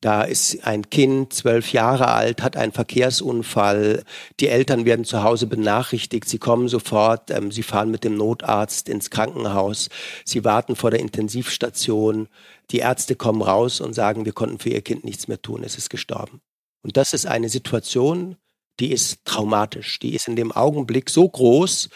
Da 0.00 0.22
ist 0.22 0.66
ein 0.66 0.90
Kind, 0.90 1.32
zwölf 1.32 1.72
Jahre 1.72 2.08
alt, 2.08 2.42
hat 2.42 2.56
einen 2.56 2.72
Verkehrsunfall, 2.72 4.02
die 4.40 4.48
Eltern 4.48 4.84
werden 4.84 5.04
zu 5.04 5.22
Hause 5.22 5.46
benachrichtigt, 5.46 6.28
sie 6.28 6.38
kommen 6.38 6.66
sofort, 6.66 7.30
ähm, 7.30 7.52
sie 7.52 7.62
fahren 7.62 7.92
mit 7.92 8.02
dem 8.02 8.16
Notarzt 8.16 8.88
ins 8.88 9.08
Krankenhaus, 9.08 9.90
sie 10.24 10.42
warten 10.42 10.74
vor 10.74 10.90
der 10.90 10.98
Intensivstation, 10.98 12.26
die 12.72 12.78
Ärzte 12.78 13.14
kommen 13.14 13.42
raus 13.42 13.80
und 13.80 13.94
sagen, 13.94 14.24
wir 14.24 14.32
konnten 14.32 14.58
für 14.58 14.70
ihr 14.70 14.82
Kind 14.82 15.04
nichts 15.04 15.28
mehr 15.28 15.40
tun, 15.40 15.62
es 15.62 15.78
ist 15.78 15.88
gestorben. 15.88 16.40
Und 16.82 16.96
das 16.96 17.12
ist 17.12 17.26
eine 17.26 17.48
Situation, 17.48 18.36
die 18.80 18.92
ist 18.92 19.24
traumatisch. 19.24 19.98
Die 19.98 20.14
ist 20.14 20.28
in 20.28 20.36
dem 20.36 20.52
Augenblick 20.52 21.10
so 21.10 21.28
groß 21.28 21.88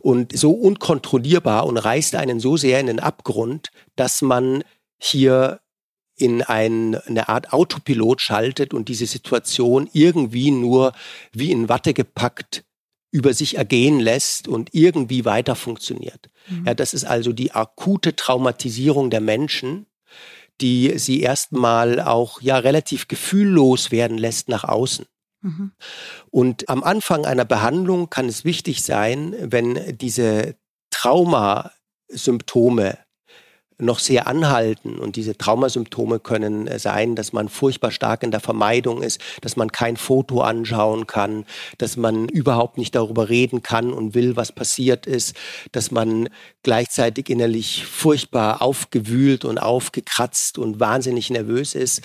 und 0.00 0.36
so 0.36 0.52
unkontrollierbar 0.52 1.66
und 1.66 1.76
reißt 1.78 2.14
einen 2.16 2.40
so 2.40 2.56
sehr 2.56 2.80
in 2.80 2.86
den 2.86 3.00
Abgrund, 3.00 3.68
dass 3.96 4.22
man 4.22 4.64
hier 4.98 5.60
in 6.16 6.42
ein, 6.42 6.96
eine 6.96 7.28
Art 7.28 7.52
Autopilot 7.52 8.20
schaltet 8.20 8.74
und 8.74 8.88
diese 8.88 9.06
Situation 9.06 9.88
irgendwie 9.92 10.50
nur 10.50 10.92
wie 11.32 11.52
in 11.52 11.68
Watte 11.68 11.94
gepackt 11.94 12.64
über 13.10 13.32
sich 13.32 13.56
ergehen 13.56 14.00
lässt 14.00 14.48
und 14.48 14.74
irgendwie 14.74 15.24
weiter 15.24 15.54
funktioniert. 15.54 16.28
Mhm. 16.48 16.66
Ja, 16.66 16.74
das 16.74 16.92
ist 16.92 17.04
also 17.04 17.32
die 17.32 17.52
akute 17.52 18.16
Traumatisierung 18.16 19.08
der 19.10 19.20
Menschen, 19.20 19.86
die 20.60 20.98
sie 20.98 21.20
erstmal 21.20 22.00
auch 22.00 22.42
ja 22.42 22.58
relativ 22.58 23.08
gefühllos 23.08 23.90
werden 23.90 24.18
lässt 24.18 24.48
nach 24.48 24.64
außen. 24.64 25.06
Mhm. 25.40 25.72
Und 26.30 26.68
am 26.68 26.82
Anfang 26.82 27.24
einer 27.24 27.44
Behandlung 27.44 28.10
kann 28.10 28.28
es 28.28 28.44
wichtig 28.44 28.82
sein, 28.82 29.36
wenn 29.40 29.96
diese 29.96 30.56
Traumasymptome 30.90 32.98
noch 33.80 34.00
sehr 34.00 34.26
anhalten. 34.26 34.98
Und 34.98 35.16
diese 35.16 35.38
Traumasymptome 35.38 36.18
können 36.18 36.68
sein, 36.78 37.14
dass 37.14 37.32
man 37.32 37.48
furchtbar 37.48 37.92
stark 37.92 38.24
in 38.24 38.32
der 38.32 38.40
Vermeidung 38.40 39.02
ist, 39.02 39.20
dass 39.40 39.56
man 39.56 39.70
kein 39.70 39.96
Foto 39.96 40.40
anschauen 40.40 41.06
kann, 41.06 41.44
dass 41.78 41.96
man 41.96 42.28
überhaupt 42.28 42.76
nicht 42.76 42.96
darüber 42.96 43.28
reden 43.28 43.62
kann 43.62 43.92
und 43.92 44.14
will, 44.14 44.36
was 44.36 44.52
passiert 44.52 45.06
ist, 45.06 45.36
dass 45.70 45.92
man 45.92 46.28
gleichzeitig 46.64 47.30
innerlich 47.30 47.86
furchtbar 47.86 48.62
aufgewühlt 48.62 49.44
und 49.44 49.58
aufgekratzt 49.58 50.58
und 50.58 50.80
wahnsinnig 50.80 51.30
nervös 51.30 51.74
ist 51.74 52.02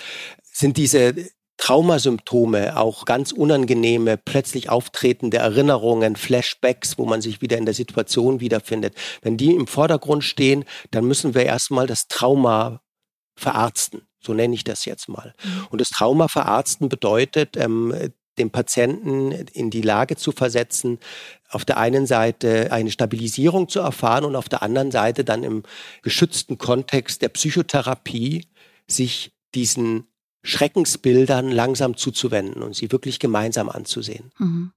sind 0.56 0.76
diese 0.76 1.16
Traumasymptome, 1.56 2.76
auch 2.76 3.04
ganz 3.04 3.32
unangenehme, 3.32 4.16
plötzlich 4.16 4.70
auftretende 4.70 5.38
Erinnerungen, 5.38 6.16
Flashbacks, 6.16 6.98
wo 6.98 7.06
man 7.06 7.22
sich 7.22 7.40
wieder 7.40 7.56
in 7.56 7.64
der 7.64 7.74
Situation 7.74 8.40
wiederfindet. 8.40 8.94
Wenn 9.22 9.36
die 9.36 9.54
im 9.54 9.66
Vordergrund 9.66 10.24
stehen, 10.24 10.64
dann 10.90 11.04
müssen 11.04 11.34
wir 11.34 11.44
erstmal 11.44 11.86
das 11.86 12.08
Trauma 12.08 12.80
verarzten. 13.36 14.02
So 14.20 14.34
nenne 14.34 14.54
ich 14.54 14.64
das 14.64 14.84
jetzt 14.84 15.08
mal. 15.08 15.34
Mhm. 15.42 15.66
Und 15.70 15.80
das 15.80 15.90
Trauma 15.90 16.28
verarzten 16.28 16.88
bedeutet, 16.88 17.56
ähm, 17.56 17.94
den 18.38 18.50
Patienten 18.50 19.30
in 19.30 19.70
die 19.70 19.82
Lage 19.82 20.16
zu 20.16 20.32
versetzen, 20.32 20.98
auf 21.50 21.64
der 21.64 21.78
einen 21.78 22.06
Seite 22.06 22.72
eine 22.72 22.90
Stabilisierung 22.90 23.68
zu 23.68 23.80
erfahren 23.80 24.24
und 24.24 24.34
auf 24.34 24.48
der 24.48 24.62
anderen 24.62 24.90
Seite 24.90 25.24
dann 25.24 25.44
im 25.44 25.62
geschützten 26.02 26.58
Kontext 26.58 27.22
der 27.22 27.28
Psychotherapie 27.28 28.46
sich 28.88 29.32
diesen 29.54 30.08
Schreckensbildern 30.44 31.50
langsam 31.50 31.96
zuzuwenden 31.96 32.62
und 32.62 32.76
sie 32.76 32.92
wirklich 32.92 33.18
gemeinsam 33.18 33.68
anzusehen. 33.68 34.30
Mhm. 34.38 34.72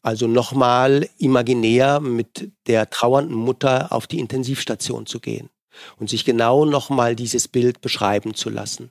Also 0.00 0.26
nochmal 0.26 1.08
imaginär 1.18 2.00
mit 2.00 2.50
der 2.66 2.88
trauernden 2.88 3.36
Mutter 3.36 3.92
auf 3.92 4.06
die 4.06 4.18
Intensivstation 4.18 5.06
zu 5.06 5.20
gehen 5.20 5.50
und 5.98 6.08
sich 6.08 6.24
genau 6.24 6.64
nochmal 6.64 7.14
dieses 7.14 7.48
Bild 7.48 7.80
beschreiben 7.80 8.34
zu 8.34 8.48
lassen. 8.48 8.90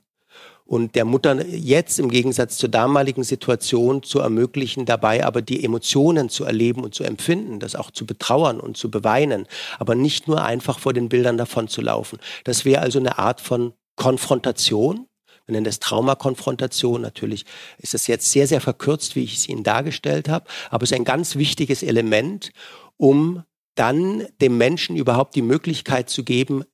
Und 0.64 0.94
der 0.94 1.04
Mutter 1.04 1.44
jetzt 1.46 1.98
im 1.98 2.08
Gegensatz 2.08 2.56
zur 2.56 2.68
damaligen 2.68 3.24
Situation 3.24 4.02
zu 4.02 4.20
ermöglichen, 4.20 4.86
dabei 4.86 5.24
aber 5.24 5.42
die 5.42 5.64
Emotionen 5.64 6.28
zu 6.28 6.44
erleben 6.44 6.84
und 6.84 6.94
zu 6.94 7.04
empfinden, 7.04 7.58
das 7.58 7.74
auch 7.74 7.90
zu 7.90 8.06
betrauern 8.06 8.60
und 8.60 8.76
zu 8.76 8.90
beweinen, 8.90 9.46
aber 9.78 9.94
nicht 9.94 10.28
nur 10.28 10.42
einfach 10.42 10.78
vor 10.78 10.92
den 10.92 11.08
Bildern 11.08 11.36
davon 11.36 11.68
zu 11.68 11.82
laufen. 11.82 12.18
Das 12.44 12.64
wäre 12.64 12.80
also 12.80 12.98
eine 12.98 13.18
Art 13.18 13.40
von 13.40 13.74
Konfrontation, 13.96 15.08
wir 15.46 15.52
nennen 15.52 15.64
das 15.64 15.80
Traumakonfrontation. 15.80 17.00
Natürlich 17.00 17.44
ist 17.78 17.94
es 17.94 18.06
jetzt 18.06 18.30
sehr, 18.30 18.46
sehr 18.46 18.60
verkürzt, 18.60 19.16
wie 19.16 19.24
ich 19.24 19.36
es 19.36 19.48
Ihnen 19.48 19.64
dargestellt 19.64 20.28
habe, 20.28 20.46
aber 20.70 20.84
es 20.84 20.90
ist 20.90 20.96
ein 20.96 21.04
ganz 21.04 21.36
wichtiges 21.36 21.82
Element, 21.82 22.52
um 22.96 23.44
dann 23.74 24.26
dem 24.40 24.58
Menschen 24.58 24.96
überhaupt 24.96 25.34
die 25.34 25.42
Möglichkeit 25.42 26.10
zu 26.10 26.24
geben, 26.24 26.64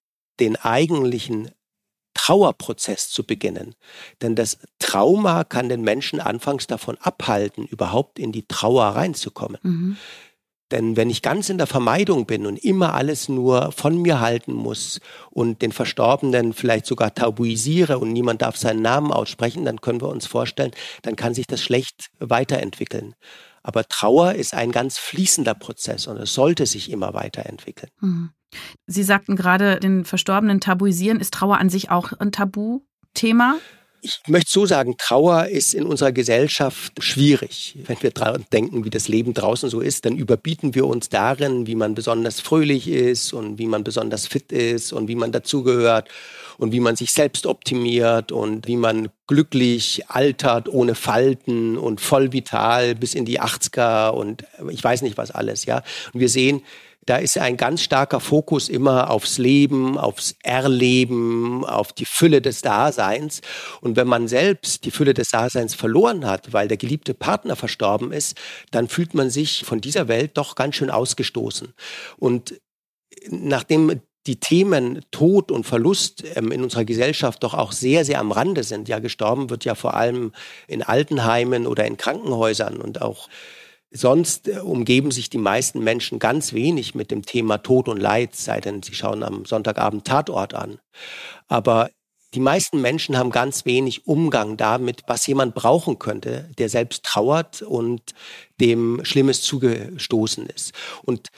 den 0.41 0.57
eigentlichen 0.57 1.51
Trauerprozess 2.15 3.11
zu 3.11 3.25
beginnen. 3.25 3.75
Denn 4.21 4.35
das 4.35 4.59
Trauma 4.79 5.45
kann 5.45 5.69
den 5.69 5.83
Menschen 5.83 6.21
anfangs 6.21 6.67
davon 6.67 6.99
abhalten, 6.99 7.65
überhaupt 7.65 8.19
in 8.19 8.33
die 8.33 8.47
Trauer 8.47 8.87
reinzukommen. 8.87 9.59
Mhm. 9.63 9.97
Denn 10.71 10.97
wenn 10.97 11.09
ich 11.09 11.23
ganz 11.23 11.49
in 11.49 11.59
der 11.59 11.67
Vermeidung 11.67 12.27
bin 12.27 12.47
und 12.47 12.63
immer 12.63 12.95
alles 12.95 13.29
nur 13.29 13.73
von 13.73 14.01
mir 14.03 14.21
halten 14.21 14.53
muss 14.53 15.01
und 15.31 15.63
den 15.63 15.73
Verstorbenen 15.73 16.53
vielleicht 16.53 16.87
sogar 16.87 17.15
tabuisiere 17.15 17.99
und 17.99 18.13
niemand 18.13 18.43
darf 18.43 18.57
seinen 18.57 18.83
Namen 18.83 19.13
aussprechen, 19.13 19.65
dann 19.65 19.81
können 19.81 20.01
wir 20.01 20.09
uns 20.09 20.27
vorstellen, 20.27 20.73
dann 21.03 21.17
kann 21.17 21.35
sich 21.35 21.47
das 21.47 21.63
schlecht 21.63 22.11
weiterentwickeln. 22.19 23.15
Aber 23.63 23.85
Trauer 23.85 24.35
ist 24.35 24.55
ein 24.55 24.73
ganz 24.73 24.99
fließender 24.99 25.55
Prozess 25.55 26.07
und 26.07 26.17
es 26.19 26.33
sollte 26.33 26.67
sich 26.67 26.91
immer 26.91 27.15
weiterentwickeln. 27.15 27.91
Hm. 28.01 28.31
Sie 28.87 29.03
sagten 29.03 29.37
gerade, 29.37 29.79
den 29.79 30.05
Verstorbenen 30.05 30.61
tabuisieren. 30.61 31.21
Ist 31.21 31.35
Trauer 31.35 31.59
an 31.59 31.69
sich 31.69 31.91
auch 31.91 32.13
ein 32.13 32.33
Tabuthema? 32.33 33.57
Ich 34.01 34.21
möchte 34.29 34.51
so 34.51 34.65
sagen, 34.65 34.97
Trauer 34.97 35.47
ist 35.47 35.75
in 35.75 35.85
unserer 35.85 36.13
Gesellschaft 36.13 36.93
schwierig. 37.03 37.77
Wenn 37.87 38.01
wir 38.01 38.11
daran 38.11 38.45
denken, 38.53 38.85
wie 38.85 38.91
das 38.91 39.09
Leben 39.09 39.35
draußen 39.35 39.69
so 39.71 39.81
ist, 39.81 40.05
dann 40.05 40.17
überbieten 40.17 40.75
wir 40.75 40.87
uns 40.87 41.09
darin, 41.09 41.67
wie 41.67 41.75
man 41.75 41.95
besonders 41.95 42.41
fröhlich 42.41 42.89
ist 42.89 43.33
und 43.33 43.59
wie 43.59 43.67
man 43.67 43.83
besonders 43.83 44.27
fit 44.27 44.53
ist 44.53 44.93
und 44.93 45.09
wie 45.09 45.17
man 45.17 45.33
dazugehört 45.33 46.09
und 46.59 46.73
wie 46.73 46.81
man 46.81 46.97
sich 46.97 47.11
selbst 47.11 47.47
optimiert 47.47 48.31
und 48.31 48.67
wie 48.69 48.77
man 48.77 49.09
glücklich 49.27 50.09
altert, 50.09 50.69
ohne 50.69 50.95
Falten 50.95 51.77
und 51.77 52.01
voll 52.01 52.33
vital 52.33 52.95
bis 52.95 53.15
in 53.15 53.25
die 53.25 53.41
80er 53.41 54.11
und 54.11 54.45
ich 54.71 54.83
weiß 54.83 55.03
nicht 55.03 55.17
was 55.17 55.31
alles, 55.31 55.65
ja. 55.65 55.83
Und 56.13 56.21
wir 56.21 56.29
sehen, 56.29 56.63
da 57.09 57.17
ist 57.17 57.39
ein 57.39 57.57
ganz 57.57 57.83
starker 57.83 58.21
Fokus 58.21 58.69
immer 58.69 59.11
aufs 59.11 59.39
Leben, 59.39 59.97
aufs 59.97 60.35
Erleben, 60.43 61.65
auf 61.65 61.95
die 61.95 62.05
Fülle 62.05 62.43
des 62.43 62.61
Daseins. 62.61 63.41
Und 63.81 63.97
wenn 63.97 64.07
man 64.07 64.29
selbst 64.29 64.85
die 64.85 64.91
Fülle 64.91 65.15
des 65.15 65.31
Daseins 65.31 65.75
verloren 65.75 66.27
hat, 66.27 66.53
weil 66.53 66.69
der 66.69 66.77
geliebte 66.77 67.15
Partner 67.15 67.57
verstorben 67.57 68.13
ist, 68.13 68.37
dann 68.73 68.89
fühlt 68.89 69.15
man 69.15 69.31
sich 69.31 69.65
von 69.65 69.81
dieser 69.81 70.07
Welt 70.09 70.33
doch 70.37 70.55
ganz 70.55 70.77
schön 70.77 70.91
ausgestoßen. 70.91 71.73
Und 72.19 72.61
nachdem 73.31 74.03
die 74.27 74.39
Themen 74.39 75.01
Tod 75.11 75.51
und 75.51 75.65
Verlust 75.65 76.23
ähm, 76.37 76.53
in 76.53 76.63
unserer 76.63 76.85
Gesellschaft 76.85 77.43
doch 77.43 77.55
auch 77.55 77.73
sehr, 77.73 78.05
sehr 78.05 78.21
am 78.21 78.31
Rande 78.31 78.63
sind. 78.63 78.87
Ja, 78.87 78.99
gestorben 78.99 79.49
wird 79.49 79.65
ja 79.65 79.75
vor 79.75 79.95
allem 79.95 80.33
in 80.67 80.83
Altenheimen 80.83 81.67
oder 81.67 81.87
in 81.87 81.97
Krankenhäusern 81.97 82.77
und 82.77 83.01
auch 83.01 83.29
sonst 83.91 84.49
äh, 84.49 84.59
umgeben 84.59 85.11
sich 85.11 85.31
die 85.31 85.39
meisten 85.39 85.83
Menschen 85.83 86.19
ganz 86.19 86.53
wenig 86.53 86.95
mit 86.95 87.11
dem 87.11 87.23
Thema 87.23 87.59
Tod 87.59 87.89
und 87.89 87.99
Leid, 87.99 88.35
sei 88.35 88.61
denn 88.61 88.83
sie 88.83 88.95
schauen 88.95 89.23
am 89.23 89.45
Sonntagabend 89.45 90.07
Tatort 90.07 90.55
an. 90.55 90.79
Aber 91.49 91.91
die 92.35 92.41
meisten 92.41 92.83
Menschen 92.83 93.17
haben 93.17 93.31
ganz 93.31 93.65
wenig 93.65 94.07
Umgang 94.07 94.57
damit, 94.59 95.03
was 95.07 95.27
jemand 95.27 95.55
brauchen 95.55 95.99
könnte, 95.99 96.51
der 96.59 96.69
selbst 96.69 97.05
trauert 97.05 97.63
und 97.63 98.03
dem 98.61 99.05
Schlimmes 99.05 99.41
zugestoßen 99.43 100.47
ist. 100.47 100.73
Und 101.05 101.29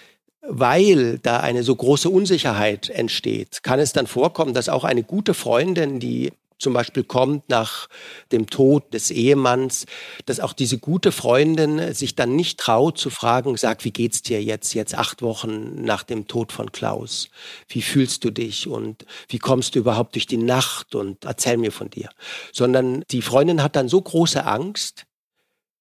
weil 0.42 1.18
da 1.18 1.40
eine 1.40 1.62
so 1.62 1.76
große 1.76 2.10
Unsicherheit 2.10 2.88
entsteht, 2.88 3.62
kann 3.62 3.78
es 3.78 3.92
dann 3.92 4.08
vorkommen, 4.08 4.54
dass 4.54 4.68
auch 4.68 4.84
eine 4.84 5.04
gute 5.04 5.34
Freundin, 5.34 6.00
die 6.00 6.32
zum 6.60 6.72
Beispiel 6.74 7.04
kommt 7.04 7.48
nach 7.48 7.88
dem 8.32 8.48
Tod 8.48 8.94
des 8.94 9.10
Ehemanns, 9.10 9.86
dass 10.26 10.40
auch 10.40 10.52
diese 10.52 10.78
gute 10.78 11.10
Freundin 11.10 11.94
sich 11.94 12.14
dann 12.14 12.36
nicht 12.36 12.60
traut 12.60 12.98
zu 12.98 13.10
fragen, 13.10 13.56
sag, 13.56 13.84
wie 13.84 13.90
geht's 13.90 14.22
dir 14.22 14.42
jetzt, 14.42 14.74
jetzt 14.74 14.94
acht 14.94 15.22
Wochen 15.22 15.82
nach 15.82 16.02
dem 16.02 16.28
Tod 16.28 16.52
von 16.52 16.70
Klaus? 16.70 17.28
Wie 17.68 17.82
fühlst 17.82 18.24
du 18.24 18.30
dich 18.30 18.68
und 18.68 19.06
wie 19.28 19.38
kommst 19.38 19.74
du 19.74 19.80
überhaupt 19.80 20.14
durch 20.14 20.26
die 20.26 20.36
Nacht 20.36 20.94
und 20.94 21.24
erzähl 21.24 21.56
mir 21.56 21.72
von 21.72 21.90
dir? 21.90 22.10
Sondern 22.52 23.02
die 23.10 23.22
Freundin 23.22 23.62
hat 23.62 23.74
dann 23.74 23.88
so 23.88 24.00
große 24.00 24.44
Angst, 24.44 25.06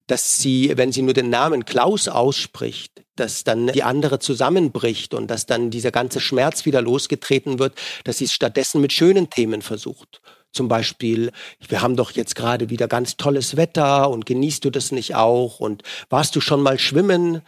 dass 0.07 0.37
sie, 0.37 0.71
wenn 0.75 0.91
sie 0.91 1.03
nur 1.03 1.13
den 1.13 1.29
Namen 1.29 1.65
Klaus 1.65 2.07
ausspricht, 2.07 3.03
dass 3.15 3.43
dann 3.43 3.67
die 3.67 3.83
andere 3.83 4.19
zusammenbricht 4.19 5.13
und 5.13 5.27
dass 5.27 5.45
dann 5.45 5.69
dieser 5.69 5.91
ganze 5.91 6.19
Schmerz 6.19 6.65
wieder 6.65 6.81
losgetreten 6.81 7.59
wird, 7.59 7.77
dass 8.05 8.17
sie 8.17 8.25
es 8.25 8.33
stattdessen 8.33 8.81
mit 8.81 8.91
schönen 8.93 9.29
Themen 9.29 9.61
versucht. 9.61 10.21
Zum 10.51 10.67
Beispiel, 10.67 11.31
wir 11.67 11.81
haben 11.81 11.95
doch 11.95 12.11
jetzt 12.11 12.35
gerade 12.35 12.69
wieder 12.69 12.87
ganz 12.87 13.17
tolles 13.17 13.55
Wetter 13.55 14.09
und 14.09 14.25
genießt 14.25 14.65
du 14.65 14.69
das 14.69 14.91
nicht 14.91 15.15
auch 15.15 15.59
und 15.59 15.83
warst 16.09 16.35
du 16.35 16.41
schon 16.41 16.61
mal 16.61 16.79
schwimmen 16.79 17.41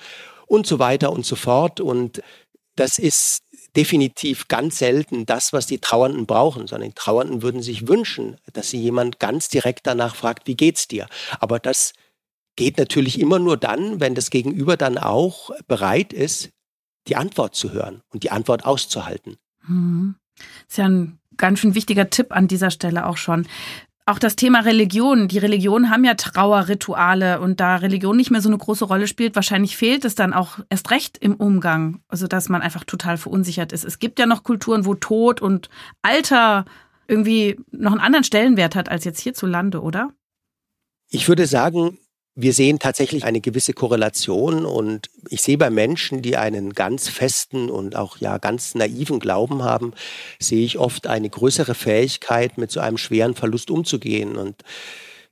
und 0.46 0.68
so 0.68 0.80
weiter 0.80 1.12
und 1.12 1.26
so 1.26 1.36
fort. 1.36 1.80
Und 1.80 2.22
das 2.76 3.00
ist 3.00 3.42
definitiv 3.76 4.48
ganz 4.48 4.78
selten 4.78 5.26
das, 5.26 5.54
was 5.54 5.66
die 5.66 5.80
Trauernden 5.80 6.26
brauchen, 6.26 6.68
sondern 6.68 6.90
die 6.90 6.96
Trauernden 6.96 7.42
würden 7.42 7.62
sich 7.62 7.88
wünschen, 7.88 8.38
dass 8.54 8.70
sie 8.70 8.80
jemand 8.80 9.20
ganz 9.20 9.50
direkt 9.50 9.88
danach 9.88 10.16
fragt, 10.16 10.48
wie 10.48 10.56
geht's 10.56 10.88
dir? 10.88 11.08
Aber 11.40 11.60
das 11.60 11.94
geht 12.56 12.78
natürlich 12.78 13.20
immer 13.20 13.40
nur 13.40 13.58
dann, 13.58 14.00
wenn 14.00 14.14
das 14.14 14.30
Gegenüber 14.30 14.78
dann 14.78 14.98
auch 14.98 15.52
bereit 15.68 16.14
ist, 16.14 16.50
die 17.08 17.16
Antwort 17.16 17.56
zu 17.56 17.72
hören 17.72 18.04
und 18.10 18.24
die 18.24 18.32
Antwort 18.32 18.66
auszuhalten. 18.66 19.38
Mhm. 19.68 20.16
Ist 20.68 20.78
ja 20.78 20.86
ein 20.86 21.21
ganz 21.42 21.60
schön 21.60 21.76
wichtiger 21.76 22.10
Tipp 22.10 22.28
an 22.30 22.48
dieser 22.48 22.72
Stelle 22.72 23.06
auch 23.06 23.18
schon. 23.18 23.46
Auch 24.06 24.18
das 24.18 24.36
Thema 24.36 24.62
Religion. 24.62 25.28
Die 25.28 25.38
Religionen 25.38 25.90
haben 25.90 26.04
ja 26.04 26.16
Trauerrituale 26.16 27.40
und 27.42 27.60
da 27.60 27.76
Religion 27.76 28.16
nicht 28.16 28.32
mehr 28.32 28.42
so 28.42 28.50
eine 28.50 28.58
große 28.58 28.86
Rolle 28.86 29.08
spielt, 29.08 29.36
wahrscheinlich 29.36 29.78
fehlt 29.78 30.06
es 30.06 30.16
dann 30.16 30.34
auch 30.34 30.60
erst 30.70 30.90
recht 30.92 31.18
im 31.18 31.36
Umgang. 31.36 32.00
Also, 32.08 32.28
dass 32.28 32.50
man 32.50 32.62
einfach 32.62 32.84
total 32.84 33.18
verunsichert 33.18 33.74
ist. 33.74 33.84
Es 33.84 34.00
gibt 34.00 34.18
ja 34.20 34.26
noch 34.26 34.44
Kulturen, 34.44 34.86
wo 34.86 34.96
Tod 34.96 35.42
und 35.42 35.70
Alter 36.02 36.66
irgendwie 37.08 37.60
noch 37.72 37.92
einen 37.92 38.02
anderen 38.02 38.24
Stellenwert 38.24 38.76
hat 38.76 38.90
als 38.90 39.04
jetzt 39.04 39.20
hierzulande, 39.20 39.82
oder? 39.82 40.12
Ich 41.10 41.28
würde 41.28 41.46
sagen, 41.46 41.98
wir 42.36 42.54
sehen 42.54 42.80
tatsächlich 42.80 43.26
eine 43.26 43.42
gewisse 43.42 43.74
Korrelation 43.74 44.66
und 44.66 45.10
ich 45.30 45.42
sehe 45.42 45.58
bei 45.58 45.70
Menschen, 45.70 46.22
die 46.22 46.38
einen 46.38 46.74
ganz 46.74 47.10
festen 47.10 47.70
und 47.70 47.96
auch 47.96 48.18
ja 48.18 48.38
ganz 48.38 48.74
naiven 48.74 49.20
Glauben 49.20 49.64
haben, 49.64 49.94
sehe 50.40 50.64
ich 50.64 50.78
oft 50.78 51.08
eine 51.08 51.30
größere 51.30 51.76
Fähigkeit, 51.76 52.58
mit 52.58 52.72
so 52.72 52.80
einem 52.80 52.98
schweren 52.98 53.36
Verlust 53.36 53.70
umzugehen. 53.70 54.38
Und 54.38 54.64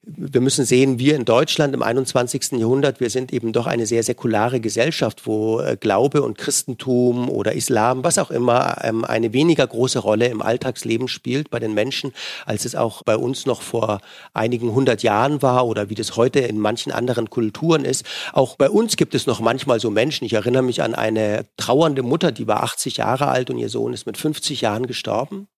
wir 0.02 0.40
müssen 0.40 0.64
sehen, 0.64 0.98
wir 0.98 1.16
in 1.16 1.26
Deutschland 1.26 1.74
im 1.74 1.84
21. 1.84 2.54
Jahrhundert, 2.54 3.02
wir 3.02 3.10
sind 3.10 3.34
eben 3.34 3.52
doch 3.52 3.68
eine 3.68 3.86
sehr 3.86 4.02
säkulare 4.02 4.62
Gesellschaft, 4.62 5.28
wo 5.28 5.60
äh, 5.60 5.76
Glaube 5.78 6.22
und 6.22 6.38
Christentum 6.38 7.30
oder 7.30 7.54
Islam, 7.54 8.04
was 8.04 8.18
auch 8.18 8.32
immer, 8.32 8.78
ähm, 8.84 9.04
eine 9.04 9.34
weniger 9.34 9.68
große 9.68 10.00
Rolle 10.00 10.28
im 10.28 10.42
Alltagsleben 10.42 11.10
spielt 11.10 11.50
bei 11.50 11.60
den 11.60 11.74
Menschen, 11.74 12.14
als 12.46 12.64
es 12.64 12.76
auch 12.76 13.04
bei 13.04 13.18
uns 13.18 13.46
noch 13.46 13.62
vor 13.62 14.00
einigen 14.34 14.74
hundert 14.74 15.04
Jahren 15.04 15.42
war 15.42 15.68
oder 15.68 15.90
wie 15.90 15.96
das 15.96 16.16
heute 16.16 16.40
in 16.40 16.60
manchen 16.60 16.94
anderen 16.94 17.30
Kulturen 17.30 17.84
ist. 17.84 18.06
Auch 18.32 18.56
bei 18.56 18.70
uns 18.70 18.96
gibt 18.96 19.16
es 19.16 19.28
noch 19.28 19.42
manchmal 19.42 19.82
so 19.82 19.92
Menschen. 19.92 20.24
Ich 20.24 20.34
erinnere 20.34 20.64
mich 20.64 20.82
an 20.82 20.96
eine 20.96 21.46
trauernde 21.58 22.04
Mutter, 22.04 22.32
die 22.32 22.48
war 22.48 22.64
80 22.64 22.98
Jahre 22.98 23.28
alt 23.28 23.50
und 23.50 23.58
ihr 23.58 23.70
Sohn 23.70 23.94
ist 23.94 24.06
mit 24.06 24.18
50 24.18 24.62
Jahren 24.62 24.88
gestorben. 24.88 25.50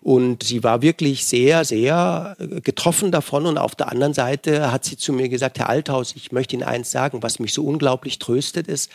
Und 0.00 0.42
sie 0.42 0.62
war 0.62 0.82
wirklich 0.82 1.24
sehr, 1.26 1.64
sehr 1.64 2.36
getroffen 2.38 3.10
davon. 3.10 3.46
Und 3.46 3.58
auf 3.58 3.74
der 3.74 3.90
anderen 3.90 4.14
Seite 4.14 4.70
hat 4.70 4.84
sie 4.84 4.96
zu 4.96 5.12
mir 5.12 5.28
gesagt, 5.28 5.58
Herr 5.58 5.68
Althaus, 5.68 6.14
ich 6.16 6.32
möchte 6.32 6.54
Ihnen 6.54 6.62
eins 6.62 6.90
sagen, 6.90 7.22
was 7.22 7.38
mich 7.38 7.52
so 7.52 7.64
unglaublich 7.64 8.18
tröstet 8.18 8.68
ist, 8.68 8.90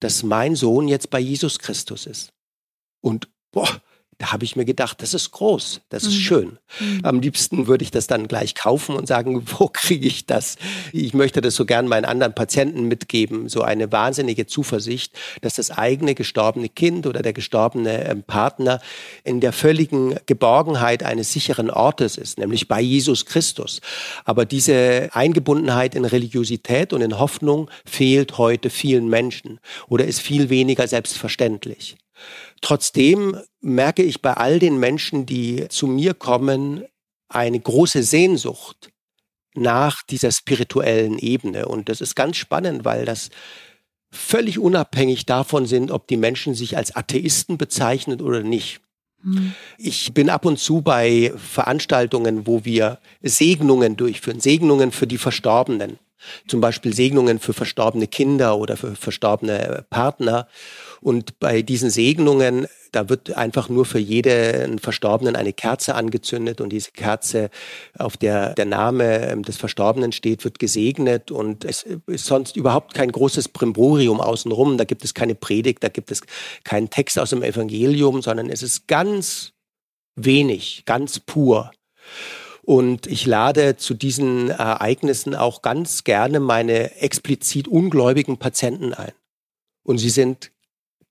dass 0.00 0.22
mein 0.22 0.54
Sohn 0.56 0.88
jetzt 0.88 1.10
bei 1.10 1.20
Jesus 1.20 1.58
Christus 1.58 2.06
ist. 2.06 2.32
Und 3.00 3.28
boah, 3.52 3.68
da 4.18 4.32
habe 4.32 4.44
ich 4.44 4.56
mir 4.56 4.64
gedacht, 4.64 5.02
das 5.02 5.14
ist 5.14 5.30
groß, 5.32 5.80
das 5.88 6.04
ist 6.04 6.14
mhm. 6.14 6.20
schön. 6.20 6.58
Mhm. 6.80 7.00
Am 7.02 7.20
liebsten 7.20 7.66
würde 7.66 7.84
ich 7.84 7.90
das 7.90 8.06
dann 8.06 8.28
gleich 8.28 8.54
kaufen 8.54 8.96
und 8.96 9.06
sagen, 9.06 9.42
wo 9.58 9.68
kriege 9.68 10.06
ich 10.06 10.26
das? 10.26 10.56
Ich 10.92 11.14
möchte 11.14 11.40
das 11.40 11.54
so 11.54 11.64
gern 11.64 11.88
meinen 11.88 12.04
anderen 12.04 12.34
Patienten 12.34 12.84
mitgeben, 12.84 13.48
so 13.48 13.62
eine 13.62 13.90
wahnsinnige 13.92 14.46
Zuversicht, 14.46 15.16
dass 15.40 15.54
das 15.54 15.70
eigene 15.70 16.14
gestorbene 16.14 16.68
Kind 16.68 17.06
oder 17.06 17.22
der 17.22 17.32
gestorbene 17.32 18.08
ähm, 18.08 18.22
Partner 18.22 18.80
in 19.24 19.40
der 19.40 19.52
völligen 19.52 20.16
Geborgenheit 20.26 21.02
eines 21.02 21.32
sicheren 21.32 21.70
Ortes 21.70 22.16
ist, 22.16 22.38
nämlich 22.38 22.68
bei 22.68 22.80
Jesus 22.80 23.26
Christus. 23.26 23.80
Aber 24.24 24.44
diese 24.44 25.10
Eingebundenheit 25.12 25.94
in 25.94 26.04
Religiosität 26.04 26.92
und 26.92 27.00
in 27.00 27.18
Hoffnung 27.18 27.70
fehlt 27.84 28.38
heute 28.38 28.70
vielen 28.70 29.08
Menschen 29.08 29.60
oder 29.88 30.04
ist 30.04 30.20
viel 30.20 30.50
weniger 30.50 30.86
selbstverständlich. 30.86 31.96
Trotzdem 32.64 33.36
merke 33.60 34.02
ich 34.02 34.22
bei 34.22 34.32
all 34.32 34.58
den 34.58 34.78
Menschen, 34.78 35.26
die 35.26 35.68
zu 35.68 35.86
mir 35.86 36.14
kommen, 36.14 36.82
eine 37.28 37.60
große 37.60 38.02
Sehnsucht 38.02 38.88
nach 39.52 40.02
dieser 40.02 40.32
spirituellen 40.32 41.18
Ebene. 41.18 41.68
Und 41.68 41.90
das 41.90 42.00
ist 42.00 42.16
ganz 42.16 42.38
spannend, 42.38 42.86
weil 42.86 43.04
das 43.04 43.28
völlig 44.10 44.58
unabhängig 44.58 45.26
davon 45.26 45.66
sind, 45.66 45.90
ob 45.90 46.08
die 46.08 46.16
Menschen 46.16 46.54
sich 46.54 46.78
als 46.78 46.96
Atheisten 46.96 47.58
bezeichnen 47.58 48.22
oder 48.22 48.42
nicht. 48.42 48.80
Hm. 49.20 49.52
Ich 49.76 50.14
bin 50.14 50.30
ab 50.30 50.46
und 50.46 50.58
zu 50.58 50.80
bei 50.80 51.34
Veranstaltungen, 51.36 52.46
wo 52.46 52.64
wir 52.64 52.98
Segnungen 53.20 53.98
durchführen, 53.98 54.40
Segnungen 54.40 54.90
für 54.90 55.06
die 55.06 55.18
Verstorbenen. 55.18 55.98
Zum 56.48 56.62
Beispiel 56.62 56.94
Segnungen 56.94 57.40
für 57.40 57.52
verstorbene 57.52 58.06
Kinder 58.06 58.56
oder 58.56 58.78
für 58.78 58.96
verstorbene 58.96 59.84
Partner. 59.90 60.48
Und 61.04 61.38
bei 61.38 61.60
diesen 61.60 61.90
Segnungen, 61.90 62.66
da 62.90 63.10
wird 63.10 63.36
einfach 63.36 63.68
nur 63.68 63.84
für 63.84 63.98
jeden 63.98 64.78
Verstorbenen 64.78 65.36
eine 65.36 65.52
Kerze 65.52 65.96
angezündet 65.96 66.62
und 66.62 66.70
diese 66.70 66.92
Kerze, 66.92 67.50
auf 67.98 68.16
der 68.16 68.54
der 68.54 68.64
Name 68.64 69.28
ähm, 69.28 69.42
des 69.42 69.58
Verstorbenen 69.58 70.12
steht, 70.12 70.44
wird 70.44 70.58
gesegnet 70.58 71.30
und 71.30 71.66
es 71.66 71.84
ist 72.06 72.24
sonst 72.24 72.56
überhaupt 72.56 72.94
kein 72.94 73.12
großes 73.12 73.50
Brimborium 73.50 74.18
außenrum. 74.18 74.78
Da 74.78 74.84
gibt 74.84 75.04
es 75.04 75.12
keine 75.12 75.34
Predigt, 75.34 75.84
da 75.84 75.90
gibt 75.90 76.10
es 76.10 76.22
keinen 76.64 76.88
Text 76.88 77.18
aus 77.18 77.30
dem 77.30 77.42
Evangelium, 77.42 78.22
sondern 78.22 78.48
es 78.48 78.62
ist 78.62 78.88
ganz 78.88 79.52
wenig, 80.16 80.84
ganz 80.86 81.20
pur. 81.20 81.70
Und 82.62 83.06
ich 83.08 83.26
lade 83.26 83.76
zu 83.76 83.92
diesen 83.92 84.48
Ereignissen 84.48 85.34
auch 85.34 85.60
ganz 85.60 86.04
gerne 86.04 86.40
meine 86.40 86.96
explizit 87.02 87.68
ungläubigen 87.68 88.38
Patienten 88.38 88.94
ein. 88.94 89.12
Und 89.82 89.98
sie 89.98 90.08
sind 90.08 90.53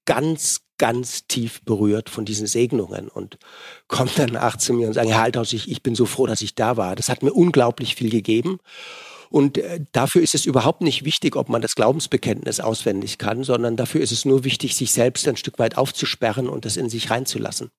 ganz, 0.05 0.61
ganz 0.77 1.27
tief 1.27 1.61
berührt 1.63 2.09
von 2.09 2.25
diesen 2.25 2.47
Segnungen 2.47 3.07
und 3.07 3.37
kommen 3.87 4.11
dann 4.15 4.31
nach 4.31 4.57
zu 4.57 4.73
mir 4.73 4.87
und 4.87 4.93
sagen, 4.93 5.09
Herr 5.09 5.23
Althaus, 5.23 5.53
ich, 5.53 5.69
ich 5.69 5.83
bin 5.83 5.95
so 5.95 6.05
froh, 6.05 6.25
dass 6.25 6.41
ich 6.41 6.55
da 6.55 6.77
war. 6.77 6.95
Das 6.95 7.09
hat 7.09 7.23
mir 7.23 7.33
unglaublich 7.33 7.95
viel 7.95 8.09
gegeben. 8.09 8.59
Und 9.29 9.57
äh, 9.57 9.79
dafür 9.93 10.21
ist 10.21 10.35
es 10.35 10.45
überhaupt 10.45 10.81
nicht 10.81 11.05
wichtig, 11.05 11.35
ob 11.35 11.49
man 11.49 11.61
das 11.61 11.73
Glaubensbekenntnis 11.73 12.59
auswendig 12.59 13.17
kann, 13.17 13.43
sondern 13.43 13.75
dafür 13.75 14.01
ist 14.01 14.11
es 14.11 14.25
nur 14.25 14.43
wichtig, 14.43 14.75
sich 14.75 14.91
selbst 14.91 15.27
ein 15.27 15.37
Stück 15.37 15.57
weit 15.57 15.77
aufzusperren 15.77 16.49
und 16.49 16.65
das 16.65 16.77
in 16.77 16.89
sich 16.89 17.09
reinzulassen. 17.09 17.71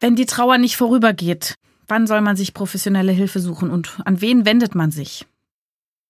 Wenn 0.00 0.14
die 0.14 0.26
Trauer 0.26 0.58
nicht 0.58 0.76
vorübergeht, 0.76 1.54
wann 1.88 2.06
soll 2.06 2.20
man 2.20 2.36
sich 2.36 2.52
professionelle 2.52 3.12
Hilfe 3.12 3.40
suchen 3.40 3.70
und 3.70 3.98
an 4.04 4.20
wen 4.20 4.44
wendet 4.44 4.74
man 4.74 4.90
sich? 4.90 5.24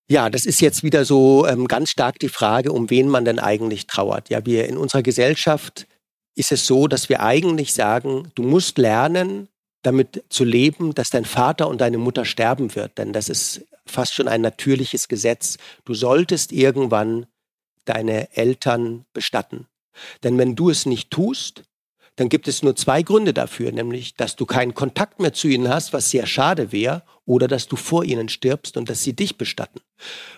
Ja, 0.08 0.28
das 0.30 0.44
ist 0.44 0.60
jetzt 0.60 0.82
wieder 0.82 1.04
so 1.04 1.46
ähm, 1.46 1.68
ganz 1.68 1.90
stark 1.90 2.18
die 2.18 2.28
Frage, 2.28 2.72
um 2.72 2.90
wen 2.90 3.08
man 3.08 3.24
denn 3.24 3.38
eigentlich 3.38 3.86
trauert. 3.86 4.28
Ja, 4.28 4.44
wir 4.44 4.68
in 4.68 4.76
unserer 4.76 5.02
Gesellschaft 5.02 5.86
ist 6.34 6.52
es 6.52 6.66
so, 6.66 6.88
dass 6.88 7.08
wir 7.08 7.22
eigentlich 7.22 7.72
sagen, 7.72 8.30
du 8.34 8.42
musst 8.42 8.78
lernen, 8.78 9.48
damit 9.82 10.24
zu 10.28 10.44
leben, 10.44 10.94
dass 10.94 11.10
dein 11.10 11.24
Vater 11.24 11.68
und 11.68 11.80
deine 11.80 11.98
Mutter 11.98 12.24
sterben 12.24 12.74
wird. 12.74 12.98
Denn 12.98 13.12
das 13.12 13.28
ist 13.28 13.66
fast 13.86 14.14
schon 14.14 14.28
ein 14.28 14.40
natürliches 14.40 15.08
Gesetz. 15.08 15.58
Du 15.84 15.94
solltest 15.94 16.52
irgendwann 16.52 17.26
deine 17.84 18.34
Eltern 18.36 19.04
bestatten. 19.12 19.66
Denn 20.22 20.38
wenn 20.38 20.54
du 20.54 20.70
es 20.70 20.86
nicht 20.86 21.10
tust, 21.10 21.64
dann 22.22 22.28
gibt 22.28 22.46
es 22.46 22.62
nur 22.62 22.76
zwei 22.76 23.02
Gründe 23.02 23.34
dafür, 23.34 23.72
nämlich, 23.72 24.14
dass 24.14 24.36
du 24.36 24.46
keinen 24.46 24.74
Kontakt 24.74 25.18
mehr 25.18 25.32
zu 25.32 25.48
ihnen 25.48 25.68
hast, 25.68 25.92
was 25.92 26.08
sehr 26.08 26.24
schade 26.26 26.70
wäre, 26.70 27.02
oder 27.24 27.48
dass 27.48 27.66
du 27.66 27.74
vor 27.74 28.04
ihnen 28.04 28.28
stirbst 28.28 28.76
und 28.76 28.88
dass 28.88 29.02
sie 29.02 29.12
dich 29.12 29.38
bestatten. 29.38 29.80